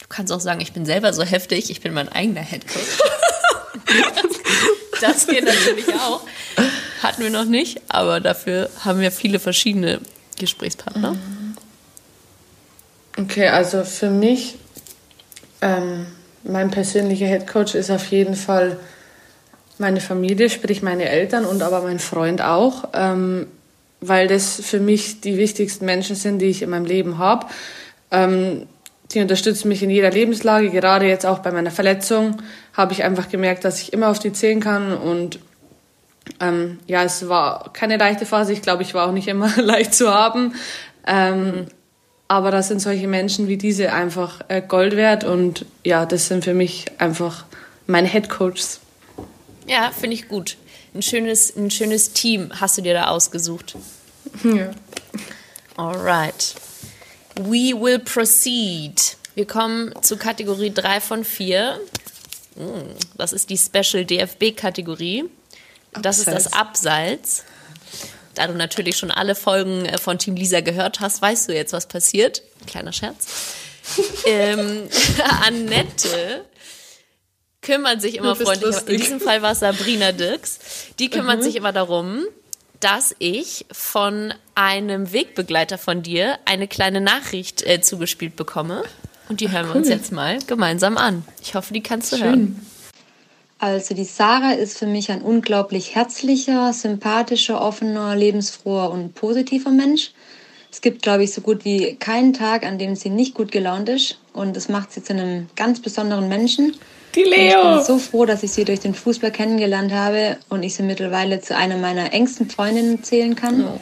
Du 0.00 0.06
kannst 0.08 0.32
auch 0.32 0.40
sagen, 0.40 0.60
ich 0.60 0.72
bin 0.72 0.84
selber 0.84 1.12
so 1.12 1.22
heftig, 1.22 1.70
ich 1.70 1.80
bin 1.80 1.94
mein 1.94 2.08
eigener 2.08 2.42
Head 2.42 2.66
Coach. 2.66 2.98
das 5.00 5.26
geht 5.26 5.44
natürlich 5.44 5.88
auch. 5.94 6.20
Hatten 7.02 7.22
wir 7.22 7.30
noch 7.30 7.44
nicht, 7.44 7.80
aber 7.88 8.20
dafür 8.20 8.68
haben 8.84 9.00
wir 9.00 9.12
viele 9.12 9.38
verschiedene 9.38 10.00
Gesprächspartner. 10.38 11.16
Okay, 13.16 13.48
also 13.48 13.84
für 13.84 14.10
mich, 14.10 14.56
ähm, 15.60 16.06
mein 16.42 16.70
persönlicher 16.72 17.26
Head 17.26 17.46
Coach 17.46 17.76
ist 17.76 17.90
auf 17.90 18.10
jeden 18.10 18.34
Fall 18.34 18.78
meine 19.78 20.00
Familie, 20.00 20.50
sprich 20.50 20.82
meine 20.82 21.08
Eltern 21.08 21.44
und 21.44 21.62
aber 21.62 21.82
mein 21.82 22.00
Freund 22.00 22.42
auch, 22.42 22.88
ähm, 22.94 23.46
weil 24.00 24.26
das 24.26 24.60
für 24.60 24.80
mich 24.80 25.20
die 25.20 25.36
wichtigsten 25.36 25.84
Menschen 25.84 26.16
sind, 26.16 26.40
die 26.40 26.46
ich 26.46 26.62
in 26.62 26.70
meinem 26.70 26.86
Leben 26.86 27.18
habe. 27.18 27.46
Ähm, 28.12 28.66
die 29.12 29.20
unterstützen 29.20 29.68
mich 29.68 29.82
in 29.82 29.90
jeder 29.90 30.10
Lebenslage, 30.10 30.70
gerade 30.70 31.06
jetzt 31.06 31.26
auch 31.26 31.40
bei 31.40 31.50
meiner 31.50 31.70
Verletzung 31.70 32.40
habe 32.72 32.92
ich 32.92 33.02
einfach 33.02 33.28
gemerkt, 33.28 33.64
dass 33.64 33.80
ich 33.80 33.92
immer 33.92 34.08
auf 34.08 34.18
die 34.18 34.32
zählen 34.32 34.60
kann 34.60 34.94
und 34.96 35.38
ähm, 36.40 36.78
ja, 36.86 37.02
es 37.02 37.28
war 37.28 37.72
keine 37.72 37.96
leichte 37.96 38.26
Phase. 38.26 38.52
Ich 38.52 38.62
glaube, 38.62 38.82
ich 38.82 38.94
war 38.94 39.08
auch 39.08 39.12
nicht 39.12 39.28
immer 39.28 39.50
leicht 39.62 39.94
zu 39.94 40.12
haben. 40.12 40.54
Ähm, 41.06 41.66
aber 42.28 42.50
da 42.50 42.62
sind 42.62 42.80
solche 42.80 43.08
Menschen 43.08 43.48
wie 43.48 43.56
diese 43.56 43.92
einfach 43.92 44.40
äh, 44.48 44.62
Gold 44.62 44.96
wert 44.96 45.24
und 45.24 45.66
ja, 45.84 46.06
das 46.06 46.28
sind 46.28 46.44
für 46.44 46.54
mich 46.54 46.86
einfach 46.98 47.44
meine 47.86 48.08
Head 48.08 48.30
Coaches. 48.30 48.80
Ja, 49.66 49.90
finde 49.90 50.14
ich 50.14 50.28
gut. 50.28 50.56
Ein 50.94 51.02
schönes, 51.02 51.54
ein 51.56 51.70
schönes 51.70 52.12
Team 52.12 52.50
hast 52.58 52.78
du 52.78 52.82
dir 52.82 52.94
da 52.94 53.08
ausgesucht. 53.08 53.76
Ja. 54.44 54.70
Alright. 55.76 56.54
We 57.44 57.74
will 57.78 57.98
proceed. 57.98 59.16
Wir 59.34 59.46
kommen 59.46 59.92
zu 60.02 60.16
Kategorie 60.16 60.72
3 60.72 61.00
von 61.00 61.24
4. 61.24 61.80
Hm, 62.56 62.94
das 63.16 63.32
ist 63.32 63.50
die 63.50 63.58
Special 63.58 64.04
DFB-Kategorie. 64.04 65.24
Das 66.00 66.18
ist 66.18 66.28
das 66.28 66.52
Abseits. 66.52 67.44
Da 68.34 68.46
du 68.46 68.54
natürlich 68.54 68.96
schon 68.96 69.10
alle 69.10 69.34
Folgen 69.34 69.84
äh, 69.84 69.98
von 69.98 70.18
Team 70.18 70.36
Lisa 70.36 70.60
gehört 70.60 71.00
hast, 71.00 71.20
weißt 71.20 71.48
du 71.48 71.54
jetzt, 71.54 71.72
was 71.72 71.86
passiert. 71.86 72.42
Kleiner 72.66 72.92
Scherz. 72.92 73.26
ähm, 74.26 74.88
Annette 75.46 76.44
kümmert 77.60 78.00
sich 78.00 78.16
immer 78.16 78.36
freundlich. 78.36 78.76
In 78.86 78.96
diesem 78.98 79.20
Fall 79.20 79.42
war 79.42 79.52
es 79.52 79.60
Sabrina 79.60 80.12
Dirks. 80.12 80.58
Die 80.98 81.10
kümmert 81.10 81.38
mhm. 81.38 81.42
sich 81.42 81.56
immer 81.56 81.72
darum, 81.72 82.24
dass 82.82 83.14
ich 83.20 83.64
von 83.70 84.34
einem 84.56 85.12
Wegbegleiter 85.12 85.78
von 85.78 86.02
dir 86.02 86.38
eine 86.44 86.66
kleine 86.66 87.00
Nachricht 87.00 87.64
äh, 87.64 87.80
zugespielt 87.80 88.34
bekomme. 88.34 88.82
Und 89.28 89.40
die 89.40 89.50
hören 89.50 89.66
Ach, 89.66 89.68
cool. 89.68 89.74
wir 89.74 89.80
uns 89.80 89.88
jetzt 89.88 90.12
mal 90.12 90.38
gemeinsam 90.46 90.98
an. 90.98 91.24
Ich 91.40 91.54
hoffe, 91.54 91.72
die 91.72 91.82
kannst 91.82 92.12
du 92.12 92.16
Schön. 92.16 92.26
hören. 92.26 92.66
Also 93.60 93.94
die 93.94 94.04
Sarah 94.04 94.54
ist 94.54 94.76
für 94.76 94.88
mich 94.88 95.12
ein 95.12 95.22
unglaublich 95.22 95.94
herzlicher, 95.94 96.72
sympathischer, 96.72 97.60
offener, 97.62 98.16
lebensfroher 98.16 98.90
und 98.90 99.14
positiver 99.14 99.70
Mensch. 99.70 100.10
Es 100.72 100.80
gibt, 100.80 101.02
glaube 101.02 101.22
ich, 101.22 101.32
so 101.32 101.40
gut 101.42 101.64
wie 101.64 101.94
keinen 101.94 102.32
Tag, 102.32 102.66
an 102.66 102.78
dem 102.78 102.96
sie 102.96 103.10
nicht 103.10 103.34
gut 103.34 103.52
gelaunt 103.52 103.88
ist. 103.88 104.18
Und 104.32 104.56
das 104.56 104.68
macht 104.68 104.92
sie 104.92 105.02
zu 105.02 105.12
einem 105.12 105.48
ganz 105.56 105.80
besonderen 105.80 106.28
Menschen. 106.28 106.74
Die 107.14 107.22
Leo! 107.22 107.58
Ich 107.58 107.76
bin 107.76 107.84
so 107.84 107.98
froh, 107.98 108.24
dass 108.24 108.42
ich 108.42 108.52
sie 108.52 108.64
durch 108.64 108.80
den 108.80 108.94
Fußball 108.94 109.30
kennengelernt 109.30 109.92
habe 109.92 110.38
und 110.48 110.62
ich 110.62 110.74
sie 110.74 110.82
mittlerweile 110.82 111.40
zu 111.40 111.54
einer 111.56 111.76
meiner 111.76 112.12
engsten 112.12 112.48
Freundinnen 112.48 113.02
zählen 113.02 113.36
kann. 113.36 113.66
Oh. 113.66 113.80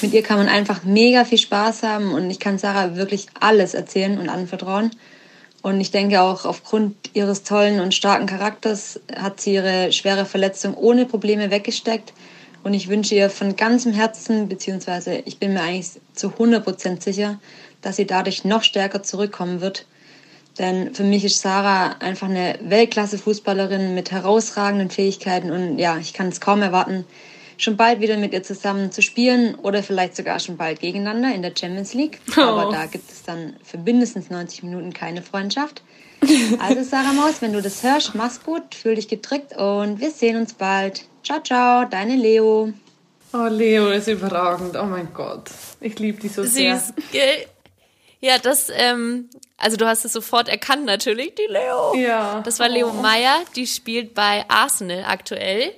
Mit 0.00 0.14
ihr 0.14 0.22
kann 0.22 0.38
man 0.38 0.48
einfach 0.48 0.84
mega 0.84 1.24
viel 1.24 1.38
Spaß 1.38 1.82
haben 1.82 2.12
und 2.14 2.30
ich 2.30 2.38
kann 2.38 2.58
Sarah 2.58 2.96
wirklich 2.96 3.26
alles 3.38 3.74
erzählen 3.74 4.18
und 4.18 4.28
anvertrauen. 4.28 4.90
Und 5.60 5.80
ich 5.80 5.90
denke 5.92 6.20
auch 6.22 6.44
aufgrund 6.44 6.96
ihres 7.12 7.44
tollen 7.44 7.78
und 7.80 7.94
starken 7.94 8.26
Charakters 8.26 9.00
hat 9.14 9.40
sie 9.40 9.54
ihre 9.54 9.92
schwere 9.92 10.24
Verletzung 10.24 10.74
ohne 10.74 11.06
Probleme 11.06 11.50
weggesteckt. 11.50 12.12
Und 12.64 12.74
ich 12.74 12.88
wünsche 12.88 13.14
ihr 13.14 13.30
von 13.30 13.54
ganzem 13.56 13.92
Herzen, 13.92 14.48
beziehungsweise 14.48 15.22
ich 15.24 15.38
bin 15.38 15.52
mir 15.52 15.62
eigentlich 15.62 15.90
zu 16.14 16.28
100 16.28 16.64
Prozent 16.64 17.02
sicher, 17.02 17.38
dass 17.82 17.96
sie 17.96 18.06
dadurch 18.06 18.44
noch 18.44 18.62
stärker 18.62 19.02
zurückkommen 19.02 19.60
wird 19.60 19.86
denn 20.58 20.94
für 20.94 21.04
mich 21.04 21.24
ist 21.24 21.40
Sarah 21.40 21.96
einfach 22.00 22.28
eine 22.28 22.58
Weltklasse-Fußballerin 22.62 23.94
mit 23.94 24.10
herausragenden 24.10 24.90
Fähigkeiten 24.90 25.50
und 25.50 25.78
ja, 25.78 25.96
ich 25.98 26.12
kann 26.12 26.28
es 26.28 26.40
kaum 26.40 26.60
erwarten, 26.62 27.06
schon 27.56 27.76
bald 27.76 28.00
wieder 28.00 28.16
mit 28.16 28.32
ihr 28.32 28.42
zusammen 28.42 28.92
zu 28.92 29.02
spielen 29.02 29.54
oder 29.54 29.82
vielleicht 29.82 30.16
sogar 30.16 30.40
schon 30.40 30.56
bald 30.56 30.80
gegeneinander 30.80 31.34
in 31.34 31.42
der 31.42 31.52
Champions 31.58 31.94
League. 31.94 32.20
Oh. 32.36 32.40
Aber 32.40 32.72
da 32.72 32.86
gibt 32.86 33.10
es 33.10 33.22
dann 33.22 33.54
für 33.62 33.78
mindestens 33.78 34.30
90 34.30 34.64
Minuten 34.64 34.92
keine 34.92 35.22
Freundschaft. 35.22 35.82
Also 36.58 36.82
Sarah 36.88 37.12
Maus, 37.12 37.40
wenn 37.40 37.52
du 37.52 37.62
das 37.62 37.82
hörst, 37.82 38.14
mach's 38.14 38.42
gut, 38.42 38.74
fühl 38.74 38.96
dich 38.96 39.08
gedrückt 39.08 39.56
und 39.56 40.00
wir 40.00 40.10
sehen 40.10 40.36
uns 40.36 40.54
bald. 40.54 41.04
Ciao, 41.22 41.40
ciao, 41.40 41.86
deine 41.88 42.16
Leo. 42.16 42.72
Oh, 43.32 43.46
Leo 43.48 43.88
ist 43.88 44.08
überragend. 44.08 44.76
Oh 44.76 44.84
mein 44.84 45.08
Gott. 45.14 45.50
Ich 45.80 45.98
liebe 45.98 46.20
die 46.20 46.28
so 46.28 46.42
sehr. 46.42 46.78
Süß. 46.78 46.92
Ja, 48.22 48.38
das, 48.38 48.70
ähm, 48.72 49.28
also 49.56 49.76
du 49.76 49.84
hast 49.86 50.04
es 50.04 50.12
sofort 50.12 50.48
erkannt 50.48 50.84
natürlich, 50.84 51.34
die 51.34 51.52
Leo. 51.52 51.94
Ja. 51.96 52.40
Das 52.44 52.60
war 52.60 52.68
Leo 52.68 52.90
oh. 52.90 53.02
Meyer, 53.02 53.40
die 53.56 53.66
spielt 53.66 54.14
bei 54.14 54.44
Arsenal 54.48 55.04
aktuell. 55.08 55.72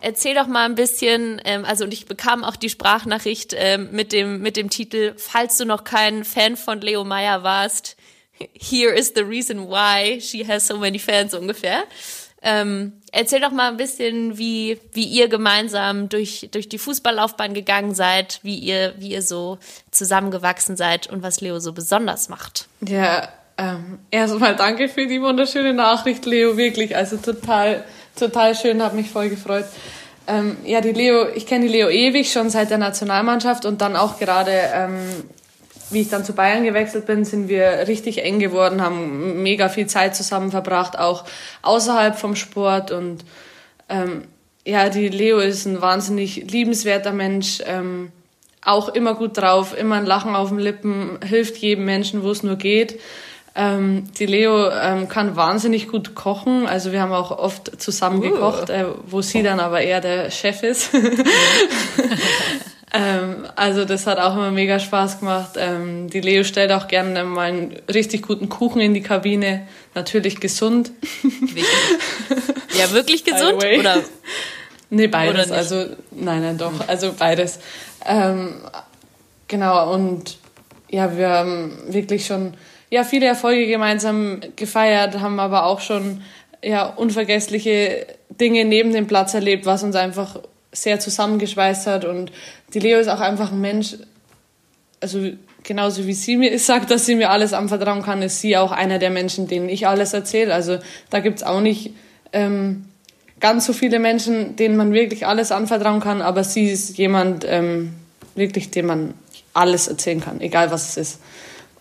Erzähl 0.00 0.34
doch 0.34 0.46
mal 0.46 0.64
ein 0.64 0.76
bisschen, 0.76 1.42
ähm, 1.44 1.66
also 1.66 1.84
und 1.84 1.92
ich 1.92 2.06
bekam 2.06 2.42
auch 2.42 2.56
die 2.56 2.70
Sprachnachricht 2.70 3.54
ähm, 3.54 3.90
mit 3.92 4.12
dem 4.12 4.40
mit 4.40 4.56
dem 4.56 4.70
Titel, 4.70 5.12
falls 5.18 5.58
du 5.58 5.66
noch 5.66 5.84
kein 5.84 6.24
Fan 6.24 6.56
von 6.56 6.80
Leo 6.80 7.04
Meyer 7.04 7.42
warst, 7.42 7.98
here 8.58 8.94
is 8.94 9.12
the 9.14 9.20
reason 9.20 9.68
why 9.68 10.18
she 10.22 10.46
has 10.48 10.66
so 10.66 10.78
many 10.78 10.98
fans 10.98 11.34
ungefähr. 11.34 11.84
Ähm, 12.40 12.99
erzähl 13.12 13.40
doch 13.40 13.50
mal 13.50 13.68
ein 13.68 13.76
bisschen, 13.76 14.38
wie, 14.38 14.78
wie 14.92 15.04
ihr 15.04 15.28
gemeinsam 15.28 16.08
durch, 16.08 16.48
durch 16.52 16.68
die 16.68 16.78
Fußballlaufbahn 16.78 17.54
gegangen 17.54 17.94
seid, 17.94 18.40
wie 18.42 18.56
ihr, 18.56 18.94
wie 18.98 19.12
ihr 19.12 19.22
so 19.22 19.58
zusammengewachsen 19.90 20.76
seid 20.76 21.08
und 21.08 21.22
was 21.22 21.40
Leo 21.40 21.58
so 21.60 21.72
besonders 21.72 22.28
macht. 22.28 22.68
Ja, 22.86 23.28
ähm, 23.58 23.98
erstmal 24.10 24.56
danke 24.56 24.88
für 24.88 25.06
die 25.06 25.20
wunderschöne 25.20 25.74
Nachricht, 25.74 26.24
Leo, 26.26 26.56
wirklich. 26.56 26.96
Also 26.96 27.16
total, 27.16 27.84
total 28.16 28.54
schön, 28.54 28.82
hat 28.82 28.94
mich 28.94 29.10
voll 29.10 29.28
gefreut. 29.28 29.66
Ähm, 30.26 30.56
ja, 30.64 30.80
die 30.80 30.92
Leo, 30.92 31.28
ich 31.34 31.46
kenne 31.46 31.66
die 31.66 31.72
Leo 31.72 31.88
ewig, 31.88 32.32
schon 32.32 32.50
seit 32.50 32.70
der 32.70 32.78
Nationalmannschaft 32.78 33.64
und 33.64 33.80
dann 33.80 33.96
auch 33.96 34.18
gerade 34.18 34.52
ähm, 34.52 35.24
wie 35.90 36.02
ich 36.02 36.08
dann 36.08 36.24
zu 36.24 36.32
Bayern 36.34 36.64
gewechselt 36.64 37.06
bin, 37.06 37.24
sind 37.24 37.48
wir 37.48 37.86
richtig 37.88 38.24
eng 38.24 38.38
geworden, 38.38 38.82
haben 38.82 39.42
mega 39.42 39.68
viel 39.68 39.86
Zeit 39.86 40.16
zusammen 40.16 40.50
verbracht, 40.50 40.98
auch 40.98 41.24
außerhalb 41.62 42.16
vom 42.16 42.36
Sport 42.36 42.90
und 42.90 43.24
Ähm, 43.90 44.22
ja, 44.64 44.88
die 44.88 45.08
Leo 45.08 45.38
ist 45.38 45.66
ein 45.66 45.82
wahnsinnig 45.82 46.50
liebenswerter 46.50 47.12
Mensch, 47.12 47.58
ähm, 47.66 48.12
auch 48.64 48.88
immer 48.88 49.14
gut 49.14 49.36
drauf, 49.36 49.76
immer 49.76 49.96
ein 49.96 50.06
Lachen 50.06 50.36
auf 50.36 50.50
den 50.50 50.58
Lippen, 50.58 51.18
hilft 51.26 51.56
jedem 51.56 51.86
Menschen, 51.86 52.22
wo 52.22 52.30
es 52.30 52.42
nur 52.42 52.56
geht. 52.56 53.00
Ähm, 53.56 54.04
die 54.18 54.26
Leo 54.26 54.70
ähm, 54.70 55.08
kann 55.08 55.34
wahnsinnig 55.34 55.88
gut 55.88 56.14
kochen. 56.14 56.68
Also 56.68 56.92
wir 56.92 57.02
haben 57.02 57.12
auch 57.12 57.36
oft 57.36 57.82
zusammen 57.82 58.18
uh. 58.18 58.30
gekocht, 58.30 58.70
äh, 58.70 58.84
wo 59.06 59.22
sie 59.22 59.42
dann 59.42 59.58
aber 59.58 59.80
eher 59.80 60.00
der 60.00 60.30
Chef 60.30 60.62
ist. 60.62 60.90
ähm, 62.92 63.29
also 63.56 63.84
das 63.84 64.06
hat 64.06 64.18
auch 64.18 64.34
immer 64.34 64.50
mega 64.50 64.78
Spaß 64.78 65.20
gemacht. 65.20 65.52
Ähm, 65.56 66.08
die 66.10 66.20
Leo 66.20 66.44
stellt 66.44 66.72
auch 66.72 66.88
gerne 66.88 67.24
mal 67.24 67.48
einen 67.48 67.76
richtig 67.92 68.22
guten 68.22 68.48
Kuchen 68.48 68.80
in 68.80 68.94
die 68.94 69.02
Kabine. 69.02 69.66
Natürlich 69.94 70.40
gesund. 70.40 70.92
ja, 72.78 72.90
wirklich 72.92 73.24
gesund? 73.24 73.54
Oder? 73.54 74.02
Nee, 74.90 75.06
beides. 75.06 75.48
Oder 75.48 75.56
also 75.56 75.86
nein, 76.10 76.42
nein, 76.42 76.58
doch. 76.58 76.72
Also 76.88 77.12
beides. 77.16 77.60
Ähm, 78.04 78.54
genau, 79.46 79.92
und 79.94 80.38
ja, 80.88 81.16
wir 81.16 81.28
haben 81.28 81.72
wirklich 81.88 82.26
schon 82.26 82.54
ja, 82.90 83.04
viele 83.04 83.26
Erfolge 83.26 83.66
gemeinsam 83.66 84.40
gefeiert, 84.56 85.20
haben 85.20 85.38
aber 85.38 85.64
auch 85.66 85.80
schon 85.80 86.22
ja, 86.62 86.86
unvergessliche 86.86 88.06
Dinge 88.28 88.64
neben 88.64 88.92
dem 88.92 89.06
Platz 89.06 89.34
erlebt, 89.34 89.64
was 89.64 89.82
uns 89.82 89.96
einfach 89.96 90.40
sehr 90.72 91.00
zusammengeschweißt 91.00 91.86
hat. 91.86 92.04
Und 92.04 92.32
die 92.74 92.80
Leo 92.80 92.98
ist 92.98 93.08
auch 93.08 93.20
einfach 93.20 93.52
ein 93.52 93.60
Mensch, 93.60 93.96
also 95.00 95.30
genauso 95.62 96.06
wie 96.06 96.14
sie 96.14 96.36
mir 96.36 96.58
sagt, 96.60 96.90
dass 96.90 97.06
sie 97.06 97.14
mir 97.14 97.30
alles 97.30 97.52
anvertrauen 97.52 98.02
kann, 98.02 98.22
ist 98.22 98.40
sie 98.40 98.56
auch 98.56 98.72
einer 98.72 98.98
der 98.98 99.10
Menschen, 99.10 99.48
denen 99.48 99.68
ich 99.68 99.86
alles 99.86 100.12
erzähle. 100.12 100.54
Also 100.54 100.78
da 101.10 101.20
gibt's 101.20 101.42
auch 101.42 101.60
nicht 101.60 101.92
ähm, 102.32 102.84
ganz 103.40 103.66
so 103.66 103.72
viele 103.72 103.98
Menschen, 103.98 104.56
denen 104.56 104.76
man 104.76 104.92
wirklich 104.92 105.26
alles 105.26 105.50
anvertrauen 105.50 106.00
kann, 106.00 106.22
aber 106.22 106.44
sie 106.44 106.70
ist 106.70 106.98
jemand, 106.98 107.44
ähm, 107.48 107.94
wirklich, 108.34 108.70
dem 108.70 108.86
man 108.86 109.14
alles 109.54 109.88
erzählen 109.88 110.20
kann, 110.20 110.40
egal 110.40 110.70
was 110.70 110.90
es 110.90 110.96
ist. 110.96 111.20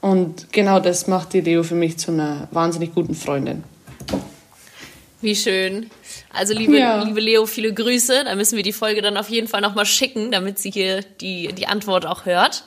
Und 0.01 0.51
genau 0.53 0.79
das 0.79 1.07
macht 1.07 1.33
die 1.33 1.41
Leo 1.41 1.63
für 1.63 1.75
mich 1.75 1.97
zu 1.97 2.11
einer 2.11 2.47
wahnsinnig 2.51 2.95
guten 2.95 3.15
Freundin. 3.15 3.63
Wie 5.21 5.35
schön. 5.35 5.89
Also 6.31 6.53
liebe, 6.53 6.77
ja. 6.77 7.03
liebe 7.03 7.19
Leo, 7.19 7.45
viele 7.45 7.73
Grüße. 7.73 8.23
Da 8.25 8.35
müssen 8.35 8.55
wir 8.55 8.63
die 8.63 8.73
Folge 8.73 9.01
dann 9.01 9.17
auf 9.17 9.29
jeden 9.29 9.47
Fall 9.47 9.61
nochmal 9.61 9.85
schicken, 9.85 10.31
damit 10.31 10.59
sie 10.59 10.71
hier 10.71 11.01
die, 11.01 11.53
die 11.53 11.67
Antwort 11.67 12.05
auch 12.05 12.25
hört. 12.25 12.63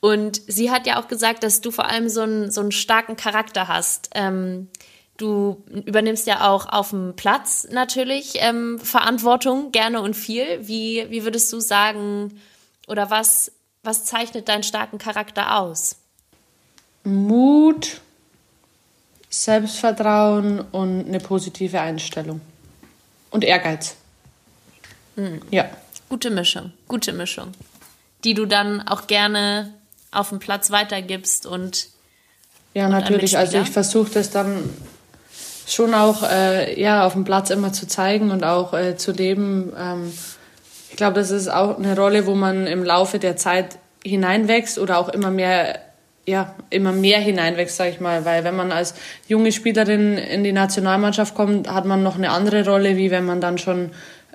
Und 0.00 0.40
sie 0.48 0.70
hat 0.70 0.86
ja 0.86 1.00
auch 1.00 1.08
gesagt, 1.08 1.44
dass 1.44 1.60
du 1.60 1.70
vor 1.70 1.88
allem 1.88 2.08
so 2.08 2.22
einen, 2.22 2.50
so 2.50 2.60
einen 2.60 2.72
starken 2.72 3.16
Charakter 3.16 3.68
hast. 3.68 4.10
Ähm, 4.14 4.68
du 5.16 5.62
übernimmst 5.68 6.26
ja 6.26 6.48
auch 6.50 6.66
auf 6.66 6.90
dem 6.90 7.14
Platz 7.14 7.68
natürlich 7.70 8.34
ähm, 8.36 8.78
Verantwortung, 8.80 9.70
gerne 9.70 10.00
und 10.00 10.14
viel. 10.14 10.44
Wie, 10.62 11.06
wie 11.10 11.24
würdest 11.24 11.52
du 11.52 11.60
sagen, 11.60 12.40
oder 12.88 13.10
was, 13.10 13.52
was 13.84 14.04
zeichnet 14.04 14.48
deinen 14.48 14.64
starken 14.64 14.98
Charakter 14.98 15.58
aus? 15.58 15.96
Mut, 17.04 18.00
Selbstvertrauen 19.28 20.60
und 20.72 21.06
eine 21.06 21.20
positive 21.20 21.80
Einstellung. 21.80 22.40
Und 23.32 23.44
Ehrgeiz. 23.44 23.96
Mhm. 25.16 25.40
Ja. 25.50 25.68
Gute 26.08 26.30
Mischung, 26.30 26.72
gute 26.88 27.12
Mischung. 27.12 27.52
Die 28.24 28.34
du 28.34 28.46
dann 28.46 28.86
auch 28.86 29.06
gerne 29.06 29.74
auf 30.12 30.28
dem 30.28 30.38
Platz 30.38 30.70
weitergibst 30.70 31.46
und. 31.46 31.88
Ja, 32.74 32.86
und 32.86 32.92
natürlich. 32.92 33.36
Also 33.36 33.58
ich 33.58 33.70
versuche 33.70 34.12
das 34.12 34.30
dann 34.30 34.70
schon 35.66 35.94
auch 35.94 36.22
äh, 36.22 36.80
ja, 36.80 37.06
auf 37.06 37.14
dem 37.14 37.24
Platz 37.24 37.50
immer 37.50 37.72
zu 37.72 37.86
zeigen 37.86 38.30
und 38.30 38.44
auch 38.44 38.74
äh, 38.74 38.96
zu 38.96 39.12
leben. 39.12 39.72
Ähm, 39.76 40.12
ich 40.90 40.96
glaube, 40.96 41.14
das 41.14 41.30
ist 41.30 41.48
auch 41.48 41.78
eine 41.78 41.96
Rolle, 41.96 42.26
wo 42.26 42.34
man 42.34 42.66
im 42.66 42.84
Laufe 42.84 43.18
der 43.18 43.36
Zeit 43.36 43.78
hineinwächst 44.04 44.78
oder 44.78 44.98
auch 44.98 45.08
immer 45.08 45.30
mehr 45.30 45.80
ja, 46.26 46.54
immer 46.70 46.92
mehr 46.92 47.18
hineinwächst, 47.18 47.76
sage 47.76 47.90
ich 47.90 48.00
mal, 48.00 48.24
weil 48.24 48.44
wenn 48.44 48.54
man 48.54 48.70
als 48.70 48.94
junge 49.26 49.50
Spielerin 49.50 50.16
in 50.18 50.44
die 50.44 50.52
Nationalmannschaft 50.52 51.34
kommt, 51.34 51.68
hat 51.68 51.84
man 51.84 52.02
noch 52.02 52.16
eine 52.16 52.30
andere 52.30 52.64
Rolle, 52.64 52.96
wie 52.96 53.10
wenn 53.10 53.24
man 53.24 53.40
dann 53.40 53.58
schon 53.58 53.90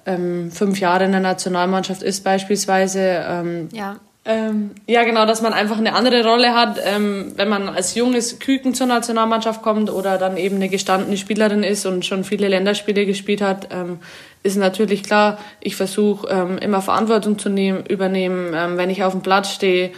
ähm, 0.06 0.52
fünf 0.52 0.80
Jahre 0.80 1.06
in 1.06 1.12
der 1.12 1.22
Nationalmannschaft 1.22 2.04
ist 2.04 2.24
beispielsweise. 2.24 3.26
Ähm, 3.28 3.70
ja. 3.72 3.98
Ähm, 4.26 4.72
ja, 4.88 5.06
genau, 5.06 5.26
dass 5.26 5.42
man 5.42 5.54
einfach 5.54 5.78
eine 5.78 5.94
andere 5.94 6.26
Rolle 6.26 6.54
hat, 6.54 6.78
ähm, 6.84 7.32
wenn 7.38 7.48
man 7.48 7.70
als 7.70 7.96
junges 7.96 8.40
Küken 8.40 8.74
zur 8.74 8.88
Nationalmannschaft 8.88 9.62
kommt 9.62 9.90
oder 9.90 10.18
dann 10.18 10.36
eben 10.36 10.58
eine 10.58 10.68
gestandene 10.68 11.16
Spielerin 11.16 11.64
ist 11.64 11.86
und 11.86 12.06
schon 12.06 12.26
viele 12.26 12.50
Länderspiele 12.50 13.06
gespielt 13.06 13.42
hat, 13.42 13.70
ähm, 13.72 14.00
ist 14.44 14.58
natürlich 14.58 15.04
klar, 15.04 15.38
ich 15.62 15.78
versuche 15.78 16.28
ähm, 16.28 16.58
immer 16.58 16.82
Verantwortung 16.82 17.40
zu 17.40 17.48
nehmen, 17.48 17.86
übernehmen, 17.86 18.52
ähm, 18.54 18.76
wenn 18.76 18.90
ich 18.90 19.06
auf 19.06 19.14
dem 19.14 19.22
Platz 19.22 19.52
stehe, 19.52 19.92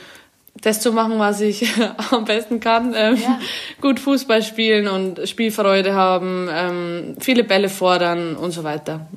das 0.62 0.82
zu 0.82 0.92
machen, 0.92 1.20
was 1.20 1.42
ich 1.42 1.68
am 2.12 2.26
besten 2.26 2.60
kann. 2.60 2.94
Ähm, 2.96 3.16
ja. 3.16 3.40
Gut 3.82 4.00
Fußball 4.00 4.44
spielen 4.44 4.88
und 4.88 5.28
Spielfreude 5.28 5.94
haben, 5.94 6.50
ähm, 6.52 7.16
viele 7.20 7.44
Bälle 7.44 7.70
fordern 7.70 8.36
und 8.36 8.52
so 8.52 8.64
weiter. 8.64 9.08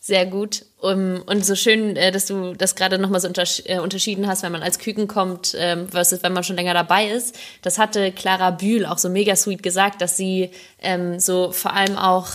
Sehr 0.00 0.26
gut. 0.26 0.64
Um, 0.80 1.22
und 1.26 1.44
so 1.44 1.56
schön, 1.56 1.96
äh, 1.96 2.12
dass 2.12 2.26
du 2.26 2.54
das 2.54 2.76
gerade 2.76 2.98
nochmal 2.98 3.20
so 3.20 3.26
untersch 3.26 3.64
äh, 3.66 3.80
unterschieden 3.80 4.28
hast, 4.28 4.44
wenn 4.44 4.52
man 4.52 4.62
als 4.62 4.78
Küken 4.78 5.08
kommt, 5.08 5.56
ähm, 5.58 5.88
versus 5.88 6.22
wenn 6.22 6.32
man 6.32 6.44
schon 6.44 6.54
länger 6.54 6.72
dabei 6.72 7.08
ist. 7.08 7.36
Das 7.62 7.78
hatte 7.78 8.12
Clara 8.12 8.52
Bühl 8.52 8.86
auch 8.86 8.98
so 8.98 9.08
mega 9.08 9.34
sweet 9.34 9.62
gesagt, 9.62 10.00
dass 10.00 10.16
sie 10.16 10.50
ähm, 10.80 11.18
so 11.18 11.50
vor 11.50 11.74
allem 11.74 11.98
auch 11.98 12.28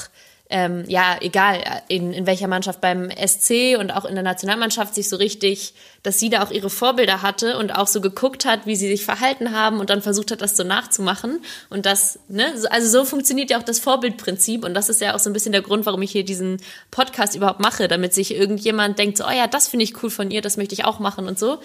ähm, 0.49 0.83
ja, 0.87 1.17
egal 1.21 1.63
in, 1.87 2.13
in 2.13 2.27
welcher 2.27 2.47
Mannschaft 2.47 2.79
beim 2.79 3.09
SC 3.09 3.75
und 3.79 3.89
auch 3.89 4.05
in 4.05 4.13
der 4.13 4.23
Nationalmannschaft 4.23 4.93
sich 4.93 5.09
so 5.09 5.15
richtig, 5.15 5.73
dass 6.03 6.19
sie 6.19 6.29
da 6.29 6.43
auch 6.43 6.51
ihre 6.51 6.69
Vorbilder 6.69 7.21
hatte 7.21 7.57
und 7.57 7.71
auch 7.71 7.87
so 7.87 8.01
geguckt 8.01 8.45
hat, 8.45 8.65
wie 8.65 8.75
sie 8.75 8.89
sich 8.89 9.05
verhalten 9.05 9.53
haben 9.53 9.79
und 9.79 9.89
dann 9.89 10.01
versucht 10.01 10.31
hat, 10.31 10.41
das 10.41 10.55
so 10.57 10.63
nachzumachen. 10.63 11.39
Und 11.69 11.85
das, 11.85 12.19
ne, 12.27 12.53
also 12.69 12.89
so 12.89 13.05
funktioniert 13.05 13.49
ja 13.49 13.57
auch 13.57 13.63
das 13.63 13.79
Vorbildprinzip 13.79 14.65
und 14.65 14.73
das 14.73 14.89
ist 14.89 14.99
ja 14.99 15.15
auch 15.15 15.19
so 15.19 15.29
ein 15.29 15.33
bisschen 15.33 15.53
der 15.53 15.61
Grund, 15.61 15.85
warum 15.85 16.01
ich 16.01 16.11
hier 16.11 16.25
diesen 16.25 16.61
Podcast 16.91 17.35
überhaupt 17.35 17.61
mache, 17.61 17.87
damit 17.87 18.13
sich 18.13 18.35
irgendjemand 18.35 18.99
denkt, 18.99 19.17
so, 19.17 19.25
oh 19.25 19.31
ja, 19.31 19.47
das 19.47 19.69
finde 19.69 19.85
ich 19.85 20.03
cool 20.03 20.09
von 20.09 20.29
ihr, 20.29 20.41
das 20.41 20.57
möchte 20.57 20.73
ich 20.73 20.83
auch 20.83 20.99
machen 20.99 21.27
und 21.27 21.39
so. 21.39 21.59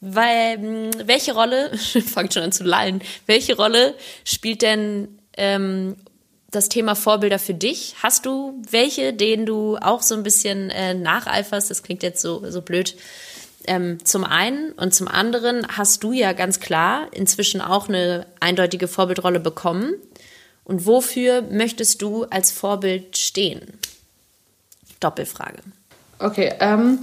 Weil, 0.00 0.56
hm, 0.56 0.90
welche 1.04 1.34
Rolle, 1.34 1.70
fangt 2.06 2.32
schon 2.32 2.42
an 2.42 2.52
zu 2.52 2.64
lallen, 2.64 3.02
welche 3.26 3.54
Rolle 3.54 3.94
spielt 4.24 4.62
denn 4.62 5.18
ähm, 5.36 5.96
das 6.50 6.68
Thema 6.68 6.94
Vorbilder 6.94 7.38
für 7.38 7.54
dich. 7.54 7.96
Hast 8.02 8.24
du 8.24 8.62
welche, 8.70 9.12
denen 9.12 9.44
du 9.44 9.76
auch 9.76 10.02
so 10.02 10.14
ein 10.14 10.22
bisschen 10.22 10.70
äh, 10.70 10.94
nacheiferst? 10.94 11.70
Das 11.70 11.82
klingt 11.82 12.02
jetzt 12.02 12.22
so, 12.22 12.48
so 12.50 12.62
blöd. 12.62 12.96
Ähm, 13.66 14.04
zum 14.04 14.24
einen 14.24 14.72
und 14.72 14.94
zum 14.94 15.08
anderen 15.08 15.66
hast 15.68 16.02
du 16.02 16.12
ja 16.12 16.32
ganz 16.32 16.60
klar 16.60 17.08
inzwischen 17.12 17.60
auch 17.60 17.88
eine 17.88 18.26
eindeutige 18.40 18.88
Vorbildrolle 18.88 19.40
bekommen. 19.40 19.94
Und 20.64 20.86
wofür 20.86 21.42
möchtest 21.42 22.02
du 22.02 22.24
als 22.24 22.50
Vorbild 22.50 23.16
stehen? 23.16 23.78
Doppelfrage. 25.00 25.58
Okay, 26.18 26.52
ähm, 26.60 27.00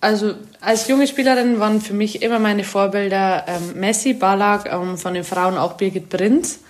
also 0.00 0.34
als 0.60 0.86
junge 0.88 1.06
Spielerin 1.06 1.58
waren 1.58 1.80
für 1.80 1.94
mich 1.94 2.22
immer 2.22 2.38
meine 2.38 2.64
Vorbilder 2.64 3.44
ähm, 3.48 3.80
Messi, 3.80 4.14
Ballack, 4.14 4.70
ähm, 4.72 4.96
von 4.96 5.14
den 5.14 5.24
Frauen 5.24 5.58
auch 5.58 5.74
Birgit 5.74 6.08
Prinz. 6.08 6.60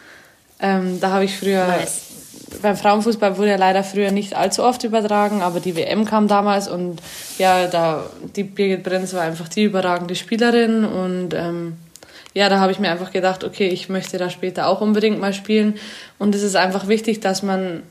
Ähm, 0.59 1.01
da 1.01 1.11
habe 1.11 1.24
ich 1.24 1.36
früher 1.36 1.66
nice 1.66 2.11
beim 2.62 2.76
Frauenfußball 2.76 3.38
wurde 3.38 3.51
ja 3.51 3.57
leider 3.57 3.84
früher 3.84 4.11
nicht 4.11 4.34
allzu 4.34 4.62
oft 4.64 4.84
übertragen, 4.84 5.42
aber 5.42 5.61
die 5.61 5.76
WM 5.76 6.05
kam 6.05 6.28
damals 6.28 6.68
und 6.68 7.01
ja, 7.38 7.66
da 7.66 8.05
die 8.36 8.44
Birgit 8.44 8.82
Brenz 8.82 9.14
war 9.14 9.22
einfach 9.22 9.48
die 9.48 9.64
überragende 9.64 10.14
Spielerin 10.14 10.84
und 10.84 11.34
ähm, 11.34 11.76
ja, 12.34 12.48
da 12.48 12.61
habe 12.61 12.72
ich 12.72 12.78
mir 12.78 12.90
einfach 12.90 13.12
gedacht, 13.12 13.44
okay, 13.44 13.68
ich 13.68 13.88
möchte 13.88 14.18
da 14.18 14.30
später 14.30 14.68
auch 14.68 14.80
unbedingt 14.80 15.20
mal 15.20 15.32
spielen 15.32 15.78
und 16.18 16.34
es 16.34 16.42
ist 16.42 16.57
einfach 16.57 16.88
wichtig, 16.88 17.20
dass 17.20 17.42
man 17.42 17.82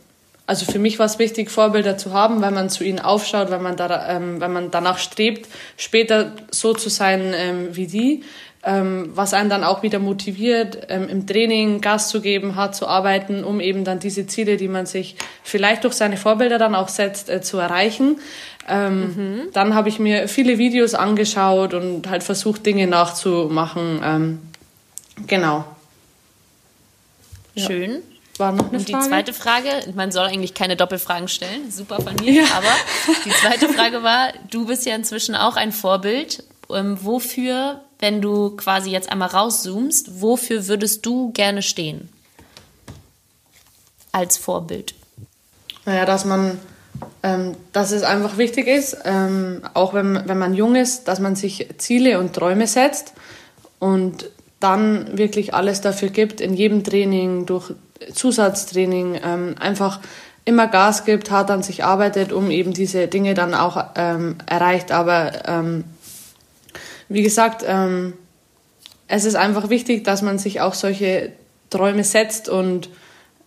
also 0.49 0.65
für 0.65 0.79
mich 0.79 0.97
war 0.97 1.05
es 1.05 1.19
wichtig, 1.19 1.51
Vorbilder 1.51 1.95
zu 1.99 2.11
haben, 2.11 2.41
weil 2.41 2.49
man 2.49 2.71
zu 2.71 2.83
ihnen 2.83 2.97
aufschaut, 2.97 3.51
weil 3.51 3.59
man, 3.59 3.75
da, 3.75 4.09
ähm, 4.09 4.41
weil 4.41 4.49
man 4.49 4.71
danach 4.71 4.97
strebt, 4.97 5.47
später 5.77 6.31
so 6.49 6.73
zu 6.73 6.89
sein 6.89 7.35
ähm, 7.35 7.67
wie 7.75 7.85
die 7.85 8.23
ähm, 8.63 9.11
was 9.13 9.33
einen 9.33 9.49
dann 9.49 9.63
auch 9.63 9.83
wieder 9.83 9.99
motiviert, 9.99 10.87
ähm, 10.89 11.07
im 11.07 11.25
Training 11.25 11.79
Gas 11.81 12.09
zu 12.09 12.21
geben, 12.21 12.55
hart 12.55 12.75
zu 12.75 12.87
arbeiten, 12.87 13.43
um 13.43 13.61
eben 13.61 13.85
dann 13.85 13.99
diese 13.99 14.27
Ziele, 14.27 14.57
die 14.57 14.67
man 14.67 14.85
sich 14.85 15.15
vielleicht 15.43 15.85
durch 15.85 15.93
seine 15.93 16.17
Vorbilder 16.17 16.57
dann 16.57 16.75
auch 16.75 16.89
setzt, 16.89 17.29
äh, 17.29 17.41
zu 17.41 17.57
erreichen. 17.57 18.19
Ähm, 18.67 19.01
mhm. 19.01 19.41
Dann 19.53 19.75
habe 19.75 19.87
ich 19.89 19.99
mir 19.99 20.27
viele 20.27 20.57
Videos 20.57 20.93
angeschaut 20.93 21.73
und 21.73 22.09
halt 22.09 22.23
versucht, 22.23 22.65
Dinge 22.65 22.85
nachzumachen. 22.87 24.01
Ähm, 24.03 24.39
genau. 25.25 25.63
Schön. 27.55 28.03
War 28.37 28.51
noch 28.51 28.69
eine 28.69 28.77
und 28.77 28.87
die 28.87 28.93
Frage? 28.93 29.07
zweite 29.07 29.33
Frage, 29.33 29.69
man 29.95 30.11
soll 30.11 30.25
eigentlich 30.25 30.53
keine 30.53 30.77
Doppelfragen 30.77 31.27
stellen, 31.27 31.71
super 31.71 31.99
von 32.01 32.15
mir, 32.15 32.43
ja. 32.43 32.45
aber 32.55 32.71
die 33.25 33.31
zweite 33.31 33.67
Frage 33.73 34.01
war, 34.01 34.29
du 34.49 34.65
bist 34.65 34.85
ja 34.85 34.95
inzwischen 34.95 35.35
auch 35.35 35.55
ein 35.55 35.71
Vorbild. 35.71 36.43
Ähm, 36.71 36.97
wofür 37.01 37.81
wenn 37.99 38.21
du 38.21 38.55
quasi 38.55 38.91
jetzt 38.91 39.11
einmal 39.11 39.29
rauszoomst, 39.29 40.21
wofür 40.21 40.67
würdest 40.67 41.05
du 41.05 41.31
gerne 41.31 41.61
stehen? 41.61 42.09
Als 44.11 44.37
Vorbild. 44.37 44.95
Naja, 45.85 46.05
dass 46.05 46.25
man 46.25 46.59
ähm, 47.23 47.55
dass 47.73 47.91
es 47.91 48.03
einfach 48.03 48.37
wichtig 48.37 48.67
ist, 48.67 48.97
ähm, 49.05 49.61
auch 49.73 49.93
wenn, 49.93 50.21
wenn 50.25 50.37
man 50.37 50.53
jung 50.53 50.75
ist, 50.75 51.07
dass 51.07 51.19
man 51.19 51.35
sich 51.35 51.67
Ziele 51.77 52.19
und 52.19 52.33
Träume 52.33 52.67
setzt 52.67 53.13
und 53.79 54.29
dann 54.59 55.17
wirklich 55.17 55.53
alles 55.53 55.81
dafür 55.81 56.09
gibt, 56.09 56.41
in 56.41 56.53
jedem 56.53 56.83
Training, 56.83 57.45
durch 57.45 57.73
Zusatztraining, 58.13 59.19
ähm, 59.23 59.55
einfach 59.59 59.99
immer 60.45 60.67
Gas 60.67 61.05
gibt, 61.05 61.31
hart 61.31 61.51
an 61.51 61.63
sich 61.63 61.83
arbeitet, 61.83 62.31
um 62.31 62.51
eben 62.51 62.73
diese 62.73 63.07
Dinge 63.07 63.33
dann 63.33 63.53
auch 63.53 63.83
ähm, 63.95 64.37
erreicht. 64.45 64.91
Aber 64.91 65.47
ähm, 65.47 65.83
wie 67.09 67.23
gesagt, 67.23 67.63
ähm, 67.67 68.13
es 69.07 69.25
ist 69.25 69.35
einfach 69.35 69.69
wichtig, 69.69 70.03
dass 70.03 70.21
man 70.21 70.37
sich 70.37 70.61
auch 70.61 70.75
solche 70.75 71.31
Träume 71.69 72.03
setzt 72.03 72.47
und 72.47 72.89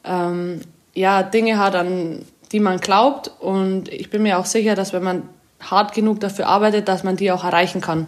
ähm, 0.04 0.60
ja, 0.94 1.22
Dinge 1.22 1.58
hat, 1.58 1.74
an 1.74 2.24
die 2.50 2.60
man 2.60 2.80
glaubt. 2.80 3.30
Und 3.40 3.88
ich 3.88 4.10
bin 4.10 4.22
mir 4.22 4.38
auch 4.38 4.46
sicher, 4.46 4.74
dass 4.74 4.92
wenn 4.92 5.02
man 5.02 5.28
hart 5.60 5.94
genug 5.94 6.20
dafür 6.20 6.48
arbeitet, 6.48 6.88
dass 6.88 7.04
man 7.04 7.16
die 7.16 7.30
auch 7.30 7.44
erreichen 7.44 7.80
kann. 7.80 8.06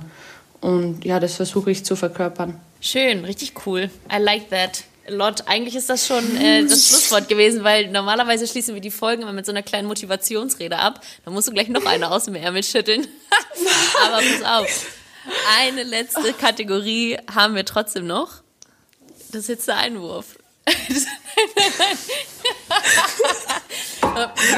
Und 0.61 1.05
ja, 1.05 1.21
das 1.21 1.37
versuche 1.37 1.71
ich 1.71 1.85
zu 1.85 1.95
verkörpern. 1.95 2.59
Schön, 2.81 3.25
richtig 3.25 3.53
cool. 3.67 3.91
I 4.13 4.19
like 4.19 4.51
that. 4.51 4.85
Lot, 5.07 5.45
eigentlich 5.47 5.77
ist 5.77 5.91
das 5.91 6.07
schon 6.07 6.37
äh, 6.39 6.63
das 6.63 6.89
Schlusswort 6.89 7.29
gewesen, 7.29 7.63
weil 7.63 7.91
normalerweise 7.91 8.47
schließen 8.47 8.75
wir 8.75 8.81
die 8.81 8.91
Folgen 8.91 9.23
immer 9.23 9.35
mit 9.35 9.45
so 9.45 9.53
einer 9.53 9.63
kleinen 9.63 9.87
Motivationsrede 9.87 10.79
ab. 10.79 11.01
Da 11.25 11.31
musst 11.31 11.47
du 11.47 11.53
gleich 11.53 11.69
noch 11.69 11.85
eine 11.85 12.11
aus 12.11 12.25
dem 12.25 12.35
Ärmel 12.35 12.65
schütteln. 12.65 13.07
Aber 14.07 14.17
pass 14.17 14.61
auf. 14.63 14.87
Eine 15.59 15.83
letzte 15.83 16.33
Kategorie 16.33 17.19
haben 17.35 17.55
wir 17.55 17.65
trotzdem 17.65 18.07
noch. 18.07 18.43
Das 19.31 19.43
ist 19.43 19.49
jetzt 19.49 19.69
der 19.69 19.79
Einwurf. 19.79 20.39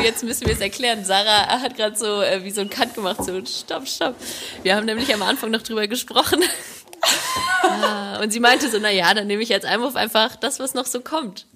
Jetzt 0.02 0.22
müssen 0.22 0.46
wir 0.46 0.54
es 0.54 0.60
erklären. 0.60 1.04
Sarah 1.04 1.60
hat 1.60 1.76
gerade 1.76 1.96
so 1.96 2.22
äh, 2.22 2.44
wie 2.44 2.50
so 2.50 2.60
ein 2.60 2.70
Cut 2.70 2.94
gemacht, 2.94 3.24
so 3.24 3.44
stopp, 3.44 3.88
stopp. 3.88 4.14
Wir 4.62 4.76
haben 4.76 4.86
nämlich 4.86 5.12
am 5.14 5.22
Anfang 5.22 5.50
noch 5.50 5.62
drüber 5.62 5.88
gesprochen. 5.88 6.42
ja, 7.64 8.20
und 8.20 8.32
sie 8.32 8.40
meinte 8.40 8.68
so, 8.68 8.78
naja, 8.78 9.12
dann 9.14 9.26
nehme 9.26 9.42
ich 9.42 9.52
als 9.52 9.64
Einwurf 9.64 9.96
einfach 9.96 10.36
das, 10.36 10.60
was 10.60 10.74
noch 10.74 10.86
so 10.86 11.00
kommt. 11.00 11.46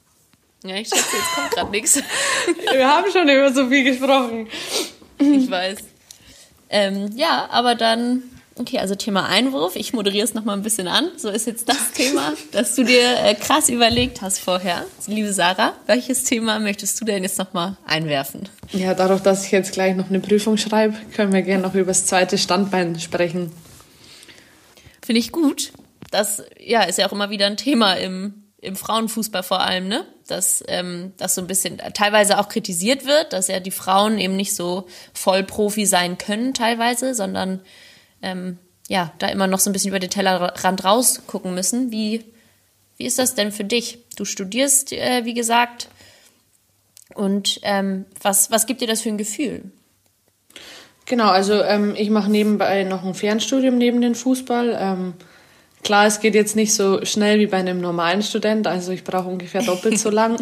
Ja, 0.64 0.76
ich 0.76 0.88
schätze, 0.88 1.16
jetzt 1.16 1.34
kommt 1.34 1.50
gerade 1.52 1.70
nichts. 1.70 2.02
Wir 2.72 2.88
haben 2.88 3.10
schon 3.10 3.28
über 3.28 3.52
so 3.52 3.68
viel 3.68 3.84
gesprochen. 3.84 4.48
Ich 5.18 5.50
weiß. 5.50 5.78
Ähm, 6.70 7.10
ja, 7.16 7.48
aber 7.50 7.74
dann 7.74 8.22
Okay, 8.60 8.78
also 8.78 8.94
Thema 8.94 9.26
Einwurf. 9.26 9.74
Ich 9.74 9.94
moderiere 9.94 10.22
es 10.22 10.34
nochmal 10.34 10.54
ein 10.54 10.62
bisschen 10.62 10.86
an. 10.86 11.08
So 11.16 11.30
ist 11.30 11.46
jetzt 11.46 11.66
das 11.66 11.92
Thema, 11.92 12.34
das 12.52 12.74
du 12.74 12.84
dir 12.84 13.18
äh, 13.24 13.34
krass 13.34 13.70
überlegt 13.70 14.20
hast 14.20 14.38
vorher. 14.38 14.84
Liebe 15.06 15.32
Sarah, 15.32 15.72
welches 15.86 16.24
Thema 16.24 16.58
möchtest 16.58 17.00
du 17.00 17.06
denn 17.06 17.22
jetzt 17.22 17.38
nochmal 17.38 17.78
einwerfen? 17.86 18.50
Ja, 18.72 18.92
dadurch, 18.92 19.22
dass 19.22 19.46
ich 19.46 19.50
jetzt 19.50 19.72
gleich 19.72 19.96
noch 19.96 20.10
eine 20.10 20.20
Prüfung 20.20 20.58
schreibe, 20.58 20.94
können 21.16 21.32
wir 21.32 21.40
gerne 21.40 21.62
noch 21.62 21.74
über 21.74 21.86
das 21.86 22.04
zweite 22.04 22.36
Standbein 22.36 23.00
sprechen. 23.00 23.50
Finde 25.00 25.20
ich 25.20 25.32
gut. 25.32 25.72
Das 26.10 26.42
ja, 26.58 26.82
ist 26.82 26.98
ja 26.98 27.08
auch 27.08 27.12
immer 27.12 27.30
wieder 27.30 27.46
ein 27.46 27.56
Thema 27.56 27.94
im, 27.94 28.44
im 28.60 28.76
Frauenfußball 28.76 29.42
vor 29.42 29.60
allem, 29.60 29.88
ne? 29.88 30.04
Dass 30.28 30.62
ähm, 30.68 31.14
das 31.16 31.34
so 31.34 31.40
ein 31.40 31.46
bisschen 31.46 31.78
teilweise 31.94 32.38
auch 32.38 32.50
kritisiert 32.50 33.06
wird, 33.06 33.32
dass 33.32 33.48
ja 33.48 33.58
die 33.58 33.70
Frauen 33.70 34.18
eben 34.18 34.36
nicht 34.36 34.54
so 34.54 34.86
voll 35.14 35.44
Profi 35.44 35.86
sein 35.86 36.18
können 36.18 36.52
teilweise, 36.52 37.14
sondern 37.14 37.62
ähm, 38.22 38.58
ja, 38.88 39.12
da 39.18 39.28
immer 39.28 39.46
noch 39.46 39.60
so 39.60 39.70
ein 39.70 39.72
bisschen 39.72 39.90
über 39.90 40.00
den 40.00 40.10
Tellerrand 40.10 40.84
rausgucken 40.84 41.54
müssen. 41.54 41.92
Wie, 41.92 42.24
wie 42.96 43.06
ist 43.06 43.18
das 43.18 43.34
denn 43.34 43.52
für 43.52 43.64
dich? 43.64 43.98
Du 44.16 44.24
studierst, 44.24 44.92
äh, 44.92 45.24
wie 45.24 45.34
gesagt, 45.34 45.88
und 47.14 47.60
ähm, 47.62 48.04
was, 48.22 48.50
was 48.50 48.66
gibt 48.66 48.80
dir 48.80 48.88
das 48.88 49.02
für 49.02 49.08
ein 49.08 49.18
Gefühl? 49.18 49.62
Genau, 51.06 51.28
also 51.28 51.60
ähm, 51.62 51.94
ich 51.96 52.10
mache 52.10 52.30
nebenbei 52.30 52.84
noch 52.84 53.04
ein 53.04 53.14
Fernstudium 53.14 53.78
neben 53.78 54.00
dem 54.00 54.14
Fußball. 54.14 54.76
Ähm, 54.78 55.14
klar, 55.82 56.06
es 56.06 56.20
geht 56.20 56.34
jetzt 56.34 56.54
nicht 56.54 56.72
so 56.72 57.04
schnell 57.04 57.40
wie 57.40 57.46
bei 57.46 57.56
einem 57.56 57.80
normalen 57.80 58.22
Student, 58.22 58.66
also 58.66 58.92
ich 58.92 59.02
brauche 59.02 59.28
ungefähr 59.28 59.62
doppelt 59.62 59.98
so 59.98 60.10
lang. 60.10 60.40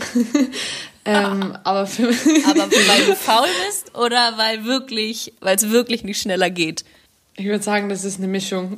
ähm, 1.07 1.57
aber, 1.64 1.87
für 1.87 2.09
aber 2.09 2.61
weil 2.70 3.07
du 3.07 3.14
faul 3.14 3.49
bist 3.66 3.97
oder 3.97 4.35
weil 4.37 4.64
wirklich, 4.64 5.33
weil 5.41 5.57
es 5.57 5.70
wirklich 5.70 6.05
nicht 6.05 6.20
schneller 6.20 6.51
geht? 6.51 6.85
Ich 7.39 7.47
würde 7.47 7.62
sagen, 7.62 7.89
das 7.89 8.05
ist 8.05 8.18
eine 8.18 8.26
Mischung. 8.26 8.74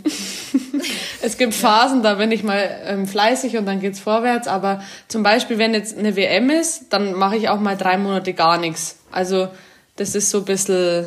es 1.23 1.39
gibt 1.39 1.55
Phasen, 1.55 2.03
da 2.03 2.17
bin 2.17 2.31
ich 2.31 2.43
mal 2.43 2.69
ähm, 2.85 3.07
fleißig 3.07 3.57
und 3.57 3.65
dann 3.65 3.81
geht's 3.81 4.01
vorwärts. 4.01 4.49
Aber 4.49 4.83
zum 5.09 5.23
Beispiel, 5.23 5.57
wenn 5.57 5.73
jetzt 5.73 5.97
eine 5.97 6.15
WM 6.15 6.51
ist, 6.51 6.91
dann 6.91 7.15
mache 7.15 7.37
ich 7.37 7.49
auch 7.49 7.59
mal 7.59 7.75
drei 7.75 7.97
Monate 7.97 8.35
gar 8.35 8.59
nichts. 8.59 8.99
Also 9.11 9.49
das 9.97 10.15
ist 10.15 10.29
so 10.29 10.39
ein 10.41 10.45
bisschen 10.45 11.07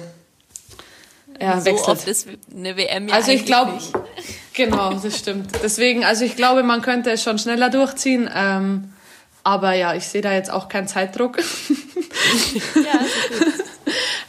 ja, 1.39 1.59
so 1.59 1.65
wechselt. 1.65 1.89
oft 1.89 2.07
ist 2.07 2.27
eine 2.51 2.75
WM 2.75 3.07
ja 3.07 3.13
Also 3.13 3.31
ich 3.31 3.45
glaube, 3.45 3.73
genau, 4.53 4.95
das 4.95 5.19
stimmt. 5.19 5.51
Deswegen, 5.61 6.03
also 6.03 6.25
ich 6.25 6.35
glaube, 6.35 6.63
man 6.63 6.81
könnte 6.81 7.11
es 7.11 7.21
schon 7.21 7.37
schneller 7.37 7.69
durchziehen. 7.69 8.27
Ähm, 8.35 8.93
aber 9.43 9.73
ja, 9.73 9.93
ich 9.93 10.07
sehe 10.07 10.23
da 10.23 10.33
jetzt 10.33 10.49
auch 10.49 10.69
keinen 10.69 10.87
Zeitdruck. 10.87 11.37
ja, 11.37 11.43
ist 11.43 13.39
gut. 13.39 13.72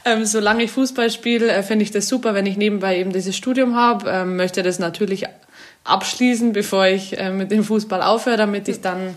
Ähm, 0.04 0.26
solange 0.26 0.64
ich 0.64 0.70
Fußball 0.70 1.10
spiele, 1.10 1.50
äh, 1.50 1.62
finde 1.62 1.84
ich 1.84 1.90
das 1.90 2.08
super, 2.08 2.34
wenn 2.34 2.46
ich 2.46 2.56
nebenbei 2.56 2.98
eben 2.98 3.12
dieses 3.12 3.36
Studium 3.36 3.74
habe. 3.74 4.10
Ähm, 4.10 4.36
möchte 4.36 4.62
das 4.62 4.78
natürlich 4.78 5.24
abschließen, 5.84 6.52
bevor 6.52 6.86
ich 6.86 7.18
äh, 7.18 7.30
mit 7.30 7.50
dem 7.50 7.64
Fußball 7.64 8.02
aufhöre, 8.02 8.36
damit 8.36 8.68
ich 8.68 8.80
dann 8.80 9.14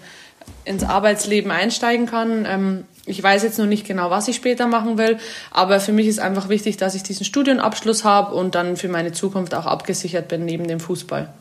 ins 0.64 0.84
Arbeitsleben 0.84 1.52
einsteigen 1.52 2.06
kann. 2.06 2.46
Ähm, 2.46 2.86
ich 3.06 3.22
weiß 3.22 3.44
jetzt 3.44 3.58
noch 3.58 3.66
nicht 3.66 3.88
genau, 3.88 4.10
was 4.10 4.28
ich 4.28 4.36
später 4.36 4.68
machen 4.68 4.98
will, 4.98 5.18
aber 5.52 5.80
für 5.80 5.94
mich 5.94 6.08
ist 6.08 6.20
einfach 6.20 6.50
wichtig, 6.50 6.78
dass 6.78 6.96
ich 6.96 7.04
diesen 7.04 7.26
Studienabschluss 7.26 8.04
habe 8.04 8.36
und 8.36 8.56
dann 8.56 8.76
für 8.76 8.90
meine 8.90 9.14
Zukunft 9.14 9.56
auch 9.56 9.66
abgesichert 9.66 10.28
bin 10.28 10.46
neben 10.46 10.68
dem 10.68 10.82
Fußball. 10.82 11.34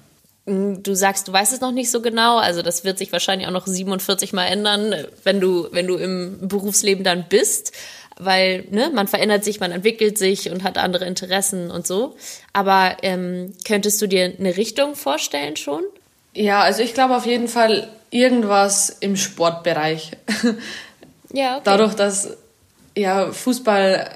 Mm, 0.47 0.83
du 0.83 0.95
sagst, 0.95 1.27
du 1.27 1.33
weißt 1.33 1.53
es 1.53 1.61
noch 1.61 1.73
nicht 1.73 1.91
so 1.91 2.01
genau, 2.01 2.39
also 2.39 2.63
das 2.63 2.85
wird 2.85 2.99
sich 2.99 3.11
wahrscheinlich 3.13 3.49
auch 3.49 3.53
noch 3.53 3.67
47 3.67 4.33
Mal 4.33 4.47
ändern, 4.47 4.95
wenn 5.25 5.41
du, 5.41 5.69
wenn 5.73 5.89
du 5.89 5.97
im 5.97 6.49
Berufsleben 6.49 7.05
dann 7.05 7.27
bist 7.29 7.73
weil 8.19 8.65
ne, 8.71 8.91
man 8.95 9.09
verändert 9.09 9.45
sich, 9.45 9.61
man 9.61 9.73
entwickelt 9.73 10.19
sich 10.19 10.51
und 10.51 10.65
hat 10.65 10.79
andere 10.79 11.05
Interessen 11.05 11.71
und 11.71 11.87
so. 11.87 12.17
Aber 12.53 12.97
ähm, 13.03 13.53
könntest 13.67 14.01
du 14.01 14.07
dir 14.07 14.33
eine 14.39 14.57
Richtung 14.57 14.95
vorstellen 14.95 15.57
schon? 15.57 15.83
Ja, 16.33 16.61
also 16.61 16.83
ich 16.83 16.95
glaube 16.95 17.17
auf 17.17 17.27
jeden 17.27 17.49
Fall 17.49 17.89
irgendwas 18.11 18.91
im 19.01 19.17
Sportbereich. 19.17 20.13
Ja, 21.33 21.55
okay. 21.55 21.63
Dadurch, 21.65 21.95
dass 21.95 22.37
ja 22.97 23.31
Fußball 23.33 24.09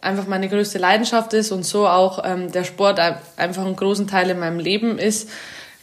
einfach 0.00 0.26
meine 0.26 0.48
größte 0.48 0.78
Leidenschaft 0.78 1.32
ist 1.32 1.52
und 1.52 1.64
so 1.64 1.86
auch 1.86 2.22
ähm, 2.24 2.52
der 2.52 2.64
Sport 2.64 3.00
einfach 3.36 3.64
einen 3.64 3.76
großen 3.76 4.06
Teil 4.06 4.30
in 4.30 4.38
meinem 4.38 4.58
Leben 4.58 4.98
ist, 4.98 5.30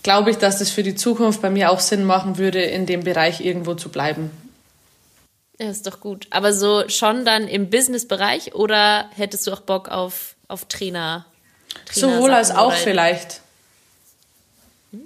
glaube 0.04 0.30
ich, 0.30 0.38
dass 0.38 0.60
das 0.60 0.70
für 0.70 0.84
die 0.84 0.96
Zukunft 0.96 1.42
bei 1.42 1.50
mir 1.50 1.72
auch 1.72 1.80
Sinn 1.80 2.06
machen 2.06 2.38
würde, 2.38 2.62
in 2.62 2.86
dem 2.86 3.04
Bereich 3.04 3.44
irgendwo 3.44 3.74
zu 3.74 3.90
bleiben. 3.90 4.30
Ja, 5.64 5.70
ist 5.70 5.88
doch 5.88 6.02
gut. 6.02 6.28
Aber 6.30 6.52
so 6.52 6.90
schon 6.90 7.24
dann 7.24 7.48
im 7.48 7.70
Business-Bereich 7.70 8.54
oder 8.54 9.10
hättest 9.16 9.48
du 9.48 9.54
auch 9.54 9.62
Bock 9.62 9.88
auf, 9.88 10.36
auf 10.50 10.66
Trainer? 10.66 11.26
Trainer 11.86 12.16
Sowohl 12.16 12.34
als 12.34 12.52
auch 12.52 12.74
vielleicht. 12.74 13.40
Hm. 14.92 15.00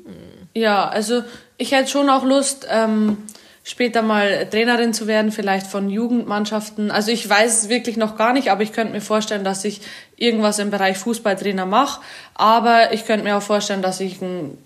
Ja, 0.56 0.88
also 0.88 1.22
ich 1.58 1.74
hätte 1.74 1.92
schon 1.92 2.10
auch 2.10 2.24
Lust, 2.24 2.66
ähm, 2.72 3.18
später 3.64 4.02
mal 4.02 4.50
Trainerin 4.50 4.96
zu 4.96 5.06
werden, 5.06 5.32
vielleicht 5.32 5.68
von 5.68 5.92
Jugendmannschaften. 5.92 6.90
Also 6.90 7.12
ich 7.12 7.30
weiß 7.30 7.64
es 7.66 7.70
wirklich 7.70 7.96
noch 7.96 8.18
gar 8.18 8.34
nicht, 8.34 8.50
aber 8.50 8.64
ich 8.64 8.74
könnte 8.74 8.94
mir 8.94 9.02
vorstellen, 9.02 9.44
dass 9.44 9.64
ich 9.64 9.82
irgendwas 10.16 10.58
im 10.58 10.72
Bereich 10.72 10.98
Fußballtrainer 10.98 11.68
mache. 11.68 12.02
Aber 12.34 12.94
ich 12.94 13.06
könnte 13.06 13.26
mir 13.26 13.38
auch 13.38 13.44
vorstellen, 13.44 13.84
dass 13.84 14.00
ich 14.00 14.24
ein 14.24 14.58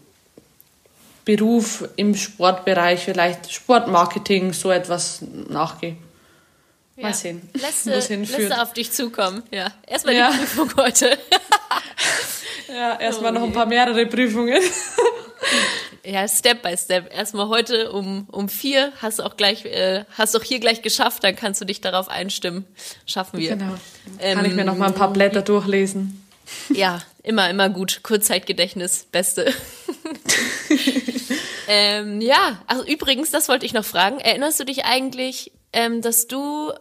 Beruf 1.26 1.88
im 1.96 2.16
Sportbereich, 2.16 3.06
vielleicht 3.06 3.52
Sportmarketing, 3.52 4.54
so 4.54 4.72
etwas 4.72 5.22
nachgehe. 5.50 5.98
Mal 6.96 7.10
ja. 7.10 7.14
sehen, 7.14 7.50
lässt, 7.54 7.86
wo 7.88 8.00
hinführt. 8.00 8.60
auf 8.60 8.74
dich 8.74 8.92
zukommen. 8.92 9.44
Ja, 9.52 9.72
erstmal 9.88 10.16
ja. 10.16 10.32
die 10.32 10.38
Prüfung 10.38 10.74
heute. 10.78 11.18
ja, 12.68 13.00
erstmal 13.00 13.32
oh 13.32 13.40
noch 13.40 13.44
ein 13.44 13.54
paar 13.54 13.66
mehrere 13.66 14.06
Prüfungen. 14.06 14.62
ja, 16.04 16.28
Step 16.28 16.62
by 16.62 16.76
Step. 16.78 17.14
Erstmal 17.14 17.48
heute 17.48 17.92
um, 17.92 18.28
um 18.32 18.50
vier 18.50 18.92
hast 19.02 19.20
du 19.20 19.24
auch 19.24 19.38
gleich, 19.38 19.66
äh, 19.66 20.06
hast 20.18 20.36
auch 20.36 20.44
hier 20.44 20.60
gleich 20.60 20.82
geschafft, 20.82 21.24
dann 21.24 21.36
kannst 21.36 21.62
du 21.62 21.66
dich 21.66 21.82
darauf 21.82 22.10
einstimmen. 22.10 22.66
Schaffen 23.06 23.40
wir. 23.40 23.56
Genau. 23.56 23.76
Kann 24.20 24.40
ähm, 24.40 24.46
ich 24.46 24.54
mir 24.54 24.66
noch 24.66 24.78
mal 24.78 24.88
ein 24.88 24.96
paar 24.96 25.14
Blätter 25.14 25.42
durchlesen. 25.42 26.28
Ja, 26.70 27.02
immer, 27.24 27.50
immer 27.50 27.70
gut. 27.70 28.02
Kurzzeitgedächtnis, 28.04 29.06
beste. 29.12 29.54
ähm, 31.68 32.22
ja, 32.22 32.62
also 32.68 32.86
übrigens, 32.86 33.32
das 33.32 33.50
wollte 33.50 33.66
ich 33.66 33.74
noch 33.74 33.86
fragen. 33.86 34.20
Erinnerst 34.20 34.60
du 34.60 34.64
dich 34.64 34.86
eigentlich, 34.86 35.52
ähm, 35.74 36.02
dass 36.02 36.28
du, 36.28 36.72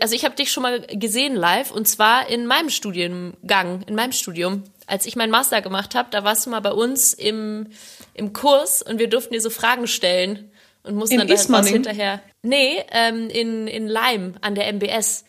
also 0.00 0.14
ich 0.14 0.24
habe 0.24 0.34
dich 0.34 0.50
schon 0.52 0.62
mal 0.62 0.80
gesehen 0.80 1.34
live 1.34 1.70
und 1.70 1.86
zwar 1.86 2.28
in 2.28 2.46
meinem 2.46 2.70
Studiengang, 2.70 3.82
in 3.86 3.94
meinem 3.94 4.12
Studium. 4.12 4.64
Als 4.86 5.04
ich 5.04 5.16
meinen 5.16 5.30
Master 5.30 5.60
gemacht 5.60 5.94
habe, 5.94 6.08
da 6.10 6.24
warst 6.24 6.46
du 6.46 6.50
mal 6.50 6.60
bei 6.60 6.72
uns 6.72 7.12
im, 7.12 7.66
im 8.14 8.32
Kurs 8.32 8.80
und 8.82 8.98
wir 8.98 9.08
durften 9.08 9.34
dir 9.34 9.40
so 9.40 9.50
Fragen 9.50 9.86
stellen 9.86 10.50
und 10.82 10.94
mussten 10.94 11.20
in 11.20 11.26
dann 11.26 11.48
was 11.48 11.68
hinterher. 11.68 12.22
Nee, 12.42 12.82
ähm, 12.92 13.28
in, 13.28 13.66
in 13.66 13.88
Leim 13.88 14.36
an 14.40 14.54
der 14.54 14.72
MBS. 14.72 15.24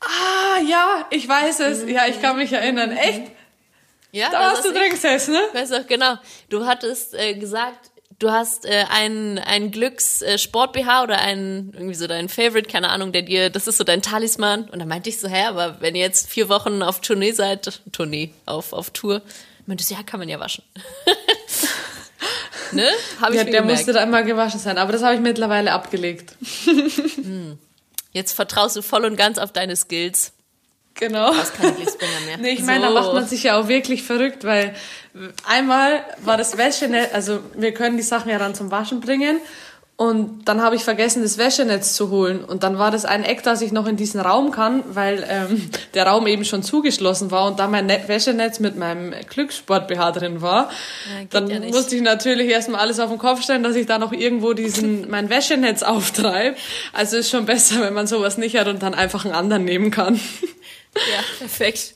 Ah, 0.00 0.60
ja, 0.68 1.06
ich 1.10 1.28
weiß 1.28 1.60
es. 1.60 1.88
Ja, 1.88 2.06
ich 2.06 2.20
kann 2.20 2.36
mich 2.36 2.52
erinnern. 2.52 2.92
Echt? 2.92 3.22
Ja, 4.14 4.30
da 4.30 4.52
hast 4.52 4.64
du 4.64 4.70
drin 4.70 4.90
gesessen, 4.90 5.32
ne? 5.32 5.40
Weißt 5.54 5.72
du, 5.72 5.84
genau. 5.84 6.14
Du 6.48 6.66
hattest 6.66 7.14
äh, 7.14 7.34
gesagt, 7.34 7.90
du 8.20 8.30
hast 8.30 8.64
äh, 8.64 8.84
einen, 8.88 9.40
einen 9.40 9.72
Glücks-Sport-BH 9.72 11.02
oder 11.02 11.18
einen, 11.18 11.72
irgendwie 11.72 11.96
so 11.96 12.06
dein 12.06 12.28
Favorite, 12.28 12.70
keine 12.70 12.90
Ahnung, 12.90 13.10
der 13.10 13.22
dir, 13.22 13.50
das 13.50 13.66
ist 13.66 13.76
so 13.76 13.82
dein 13.82 14.02
Talisman. 14.02 14.68
Und 14.70 14.78
dann 14.78 14.86
meinte 14.86 15.10
ich 15.10 15.18
so, 15.18 15.26
hä, 15.26 15.46
aber 15.46 15.80
wenn 15.80 15.96
ihr 15.96 16.02
jetzt 16.02 16.30
vier 16.30 16.48
Wochen 16.48 16.80
auf 16.82 17.00
Tournee 17.00 17.32
seid, 17.32 17.82
Tournee, 17.90 18.30
auf, 18.46 18.72
auf 18.72 18.90
Tour, 18.90 19.20
meinte 19.66 19.84
du, 19.84 19.92
ja, 19.92 20.04
kann 20.04 20.20
man 20.20 20.28
ja 20.28 20.38
waschen. 20.38 20.62
ne? 22.70 22.88
Hab 23.20 23.30
ich 23.30 23.36
ja, 23.36 23.42
der 23.42 23.62
gemerkt. 23.62 23.66
musste 23.66 23.92
da 23.92 24.04
immer 24.04 24.22
gewaschen 24.22 24.60
sein, 24.60 24.78
aber 24.78 24.92
das 24.92 25.02
habe 25.02 25.16
ich 25.16 25.20
mittlerweile 25.20 25.72
abgelegt. 25.72 26.36
hm. 27.16 27.58
Jetzt 28.12 28.32
vertraust 28.32 28.76
du 28.76 28.82
voll 28.82 29.06
und 29.06 29.16
ganz 29.16 29.38
auf 29.38 29.50
deine 29.50 29.74
Skills. 29.74 30.34
Genau. 30.94 31.32
Du 31.32 31.38
hast 31.38 31.54
keine 31.54 31.72
mehr. 31.72 32.38
nee, 32.38 32.50
ich 32.50 32.60
so. 32.60 32.66
meine, 32.66 32.86
da 32.86 32.90
macht 32.90 33.12
man 33.12 33.26
sich 33.26 33.42
ja 33.42 33.58
auch 33.58 33.68
wirklich 33.68 34.02
verrückt, 34.02 34.44
weil 34.44 34.74
einmal 35.46 36.04
war 36.22 36.36
das 36.36 36.56
Wäschenetz, 36.56 37.12
also 37.12 37.40
wir 37.54 37.74
können 37.74 37.96
die 37.96 38.02
Sachen 38.02 38.30
ja 38.30 38.38
dann 38.38 38.54
zum 38.54 38.70
Waschen 38.70 39.00
bringen 39.00 39.40
und 39.96 40.48
dann 40.48 40.60
habe 40.60 40.74
ich 40.74 40.82
vergessen, 40.82 41.22
das 41.22 41.38
Wäschenetz 41.38 41.94
zu 41.94 42.10
holen. 42.10 42.44
Und 42.44 42.64
dann 42.64 42.78
war 42.78 42.90
das 42.90 43.04
ein 43.04 43.22
Eck, 43.22 43.44
dass 43.44 43.62
ich 43.62 43.70
noch 43.70 43.86
in 43.86 43.96
diesen 43.96 44.20
Raum 44.20 44.50
kann, 44.50 44.82
weil 44.88 45.24
ähm, 45.28 45.70
der 45.94 46.08
Raum 46.08 46.26
eben 46.26 46.44
schon 46.44 46.64
zugeschlossen 46.64 47.30
war 47.30 47.46
und 47.46 47.60
da 47.60 47.68
mein 47.68 47.86
Net 47.86 48.08
Wäschenetz 48.08 48.58
mit 48.58 48.76
meinem 48.76 49.14
Glückssport-BH 49.28 50.10
drin 50.10 50.42
war. 50.42 50.64
Ja, 50.64 51.26
dann 51.30 51.48
ja 51.48 51.60
musste 51.60 51.94
ich 51.94 52.02
natürlich 52.02 52.48
erstmal 52.48 52.80
alles 52.80 52.98
auf 52.98 53.08
den 53.08 53.18
Kopf 53.18 53.42
stellen, 53.42 53.62
dass 53.62 53.76
ich 53.76 53.86
da 53.86 53.98
noch 53.98 54.12
irgendwo 54.12 54.52
diesen 54.52 55.08
mein 55.10 55.30
Wäschenetz 55.30 55.84
auftreibe. 55.84 56.56
Also 56.92 57.16
ist 57.16 57.30
schon 57.30 57.46
besser, 57.46 57.80
wenn 57.80 57.94
man 57.94 58.08
sowas 58.08 58.36
nicht 58.36 58.56
hat 58.56 58.66
und 58.66 58.82
dann 58.82 58.94
einfach 58.94 59.24
einen 59.24 59.34
anderen 59.34 59.64
nehmen 59.64 59.92
kann. 59.92 60.18
Ja, 60.96 61.24
perfekt. 61.38 61.94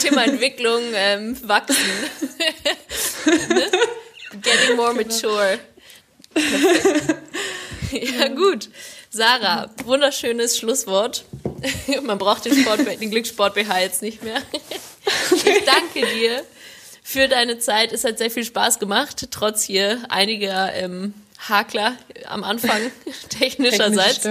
Thema 0.00 0.24
Entwicklung, 0.24 0.82
ähm, 0.94 1.36
wachsen. 1.48 1.76
ne? 3.48 3.70
Getting 4.42 4.76
more 4.76 4.94
genau. 4.94 5.08
mature. 5.08 5.58
ja, 7.92 8.28
gut. 8.28 8.68
Sarah, 9.10 9.70
wunderschönes 9.84 10.58
Schlusswort. 10.58 11.24
Man 12.02 12.18
braucht 12.18 12.44
den, 12.44 12.60
Sport, 12.60 12.80
den 12.86 13.10
Glückssport 13.10 13.54
BH 13.54 13.80
jetzt 13.80 14.02
nicht 14.02 14.22
mehr. 14.22 14.42
Ich 15.32 15.64
danke 15.64 16.06
dir 16.14 16.44
für 17.02 17.28
deine 17.28 17.58
Zeit. 17.58 17.92
Es 17.92 18.04
hat 18.04 18.18
sehr 18.18 18.30
viel 18.30 18.44
Spaß 18.44 18.78
gemacht, 18.78 19.28
trotz 19.30 19.62
hier 19.62 20.02
einiger 20.10 20.74
ähm, 20.74 21.14
Hakler 21.38 21.96
am 22.26 22.44
Anfang 22.44 22.92
technischerseits. 23.30 24.26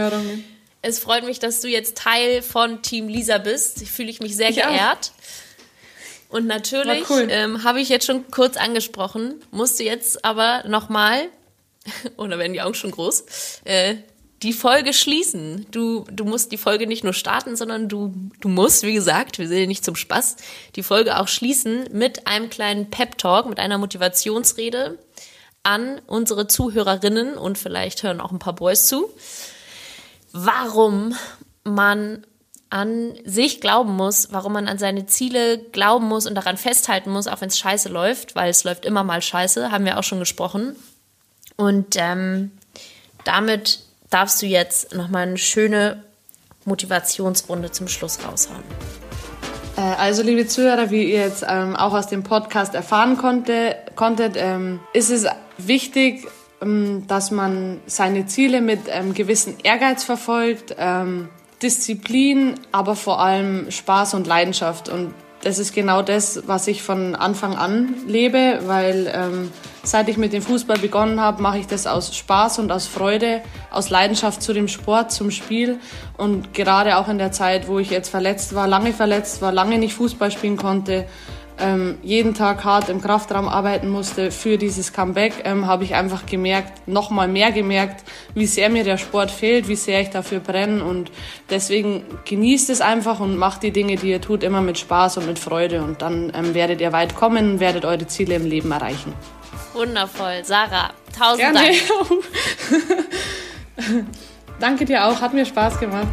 Es 0.87 0.99
freut 0.99 1.25
mich, 1.25 1.39
dass 1.39 1.59
du 1.59 1.67
jetzt 1.67 1.97
Teil 1.97 2.41
von 2.41 2.81
Team 2.81 3.09
Lisa 3.09 3.39
bist. 3.39 3.81
Ich 3.81 3.91
fühle 3.91 4.13
mich 4.21 4.37
sehr 4.37 4.49
ich 4.49 4.55
geehrt. 4.55 5.11
Auch. 5.11 6.35
Und 6.37 6.47
natürlich 6.47 7.09
cool. 7.09 7.27
ähm, 7.29 7.63
habe 7.63 7.81
ich 7.81 7.89
jetzt 7.89 8.05
schon 8.05 8.29
kurz 8.31 8.57
angesprochen, 8.57 9.41
musst 9.51 9.79
du 9.79 9.83
jetzt 9.83 10.23
aber 10.25 10.63
nochmal 10.67 11.27
oder 12.17 12.37
werden 12.39 12.53
die 12.53 12.61
Augen 12.61 12.73
schon 12.73 12.91
groß, 12.91 13.61
äh, 13.65 13.95
die 14.43 14.53
Folge 14.53 14.93
schließen. 14.93 15.65
Du, 15.71 16.05
du 16.11 16.23
musst 16.23 16.51
die 16.51 16.57
Folge 16.57 16.85
nicht 16.87 17.03
nur 17.03 17.13
starten, 17.13 17.55
sondern 17.55 17.89
du, 17.89 18.13
du 18.39 18.49
musst, 18.49 18.83
wie 18.83 18.93
gesagt, 18.93 19.39
wir 19.39 19.47
sind 19.47 19.57
ja 19.57 19.65
nicht 19.65 19.83
zum 19.83 19.95
Spaß, 19.95 20.35
die 20.75 20.83
Folge 20.83 21.17
auch 21.17 21.27
schließen 21.27 21.85
mit 21.91 22.27
einem 22.27 22.49
kleinen 22.49 22.89
Pep-Talk, 22.89 23.49
mit 23.49 23.59
einer 23.59 23.77
Motivationsrede 23.77 24.99
an 25.63 26.01
unsere 26.07 26.47
Zuhörerinnen 26.47 27.37
und 27.37 27.57
vielleicht 27.57 28.03
hören 28.03 28.21
auch 28.21 28.31
ein 28.31 28.39
paar 28.39 28.55
Boys 28.55 28.87
zu, 28.87 29.09
warum 30.33 31.15
man 31.63 32.25
an 32.69 33.13
sich 33.23 33.61
glauben 33.61 33.95
muss, 33.95 34.29
warum 34.31 34.53
man 34.53 34.67
an 34.67 34.77
seine 34.77 35.05
Ziele 35.05 35.57
glauben 35.57 36.07
muss 36.07 36.27
und 36.27 36.35
daran 36.35 36.57
festhalten 36.57 37.11
muss, 37.11 37.27
auch 37.27 37.41
wenn 37.41 37.47
es 37.47 37.57
scheiße 37.57 37.89
läuft, 37.89 38.35
weil 38.35 38.49
es 38.49 38.63
läuft 38.63 38.85
immer 38.85 39.03
mal 39.03 39.21
scheiße, 39.21 39.71
haben 39.71 39.85
wir 39.85 39.97
auch 39.97 40.03
schon 40.03 40.19
gesprochen. 40.19 40.75
Und 41.55 41.95
ähm, 41.97 42.51
damit 43.23 43.79
darfst 44.09 44.41
du 44.41 44.45
jetzt 44.45 44.93
nochmal 44.93 45.23
eine 45.23 45.37
schöne 45.37 46.03
Motivationsrunde 46.65 47.71
zum 47.71 47.87
Schluss 47.87 48.19
raushauen. 48.25 48.63
Äh, 49.77 49.81
also, 49.81 50.23
liebe 50.23 50.47
Zuhörer, 50.47 50.91
wie 50.91 51.11
ihr 51.11 51.21
jetzt 51.21 51.45
ähm, 51.47 51.75
auch 51.75 51.93
aus 51.93 52.07
dem 52.07 52.23
Podcast 52.23 52.75
erfahren 52.75 53.17
konnte, 53.17 53.75
konntet, 53.95 54.35
ähm, 54.35 54.79
ist 54.93 55.09
es 55.09 55.25
wichtig, 55.57 56.27
dass 56.59 57.31
man 57.31 57.81
seine 57.85 58.25
Ziele 58.25 58.61
mit 58.61 58.81
ähm, 58.89 59.13
gewissen 59.13 59.55
Ehrgeiz 59.63 60.03
verfolgt, 60.03 60.75
ähm, 60.77 61.29
Disziplin, 61.61 62.55
aber 62.71 62.95
vor 62.95 63.19
allem 63.19 63.69
Spaß 63.71 64.13
und 64.15 64.27
Leidenschaft. 64.27 64.89
Und 64.89 65.13
das 65.43 65.59
ist 65.59 65.73
genau 65.73 66.01
das, 66.01 66.47
was 66.47 66.67
ich 66.67 66.81
von 66.81 67.15
Anfang 67.15 67.55
an 67.55 67.93
lebe, 68.07 68.59
weil 68.65 69.11
ähm, 69.13 69.51
seit 69.83 70.09
ich 70.09 70.17
mit 70.17 70.33
dem 70.33 70.41
Fußball 70.41 70.79
begonnen 70.79 71.21
habe, 71.21 71.41
mache 71.41 71.59
ich 71.59 71.67
das 71.67 71.85
aus 71.85 72.15
Spaß 72.15 72.59
und 72.59 72.71
aus 72.71 72.87
Freude, 72.87 73.41
aus 73.71 73.89
Leidenschaft 73.89 74.41
zu 74.41 74.53
dem 74.53 74.67
Sport, 74.67 75.11
zum 75.11 75.29
Spiel. 75.29 75.79
Und 76.17 76.53
gerade 76.53 76.97
auch 76.97 77.07
in 77.07 77.19
der 77.19 77.31
Zeit, 77.31 77.67
wo 77.67 77.77
ich 77.77 77.91
jetzt 77.91 78.09
verletzt 78.09 78.55
war, 78.55 78.67
lange 78.67 78.93
verletzt 78.93 79.41
war, 79.41 79.51
lange 79.51 79.77
nicht 79.77 79.93
Fußball 79.93 80.31
spielen 80.31 80.57
konnte, 80.57 81.05
ähm, 81.59 81.97
jeden 82.03 82.33
Tag 82.33 82.63
hart 82.63 82.89
im 82.89 83.01
Kraftraum 83.01 83.47
arbeiten 83.47 83.89
musste 83.89 84.31
für 84.31 84.57
dieses 84.57 84.93
Comeback, 84.93 85.33
ähm, 85.43 85.67
habe 85.67 85.83
ich 85.83 85.95
einfach 85.95 86.25
gemerkt, 86.25 86.87
noch 86.87 87.09
mal 87.09 87.27
mehr 87.27 87.51
gemerkt, 87.51 88.03
wie 88.33 88.45
sehr 88.45 88.69
mir 88.69 88.83
der 88.83 88.97
Sport 88.97 89.31
fehlt, 89.31 89.67
wie 89.67 89.75
sehr 89.75 90.01
ich 90.01 90.09
dafür 90.09 90.39
brenne 90.39 90.83
und 90.83 91.11
deswegen 91.49 92.03
genießt 92.25 92.69
es 92.69 92.81
einfach 92.81 93.19
und 93.19 93.37
macht 93.37 93.63
die 93.63 93.71
Dinge, 93.71 93.95
die 93.95 94.11
ihr 94.11 94.21
tut, 94.21 94.43
immer 94.43 94.61
mit 94.61 94.77
Spaß 94.77 95.17
und 95.17 95.27
mit 95.27 95.39
Freude 95.39 95.81
und 95.83 96.01
dann 96.01 96.31
ähm, 96.35 96.53
werdet 96.53 96.81
ihr 96.81 96.93
weit 96.93 97.15
kommen 97.15 97.53
und 97.53 97.59
werdet 97.59 97.85
eure 97.85 98.07
Ziele 98.07 98.35
im 98.35 98.45
Leben 98.45 98.71
erreichen. 98.71 99.13
Wundervoll. 99.73 100.43
Sarah, 100.43 100.91
tausend 101.17 101.39
Gerne. 101.39 101.59
Dank. 103.79 104.05
Danke 104.59 104.85
dir 104.85 105.05
auch, 105.05 105.21
hat 105.21 105.33
mir 105.33 105.45
Spaß 105.45 105.79
gemacht. 105.79 106.07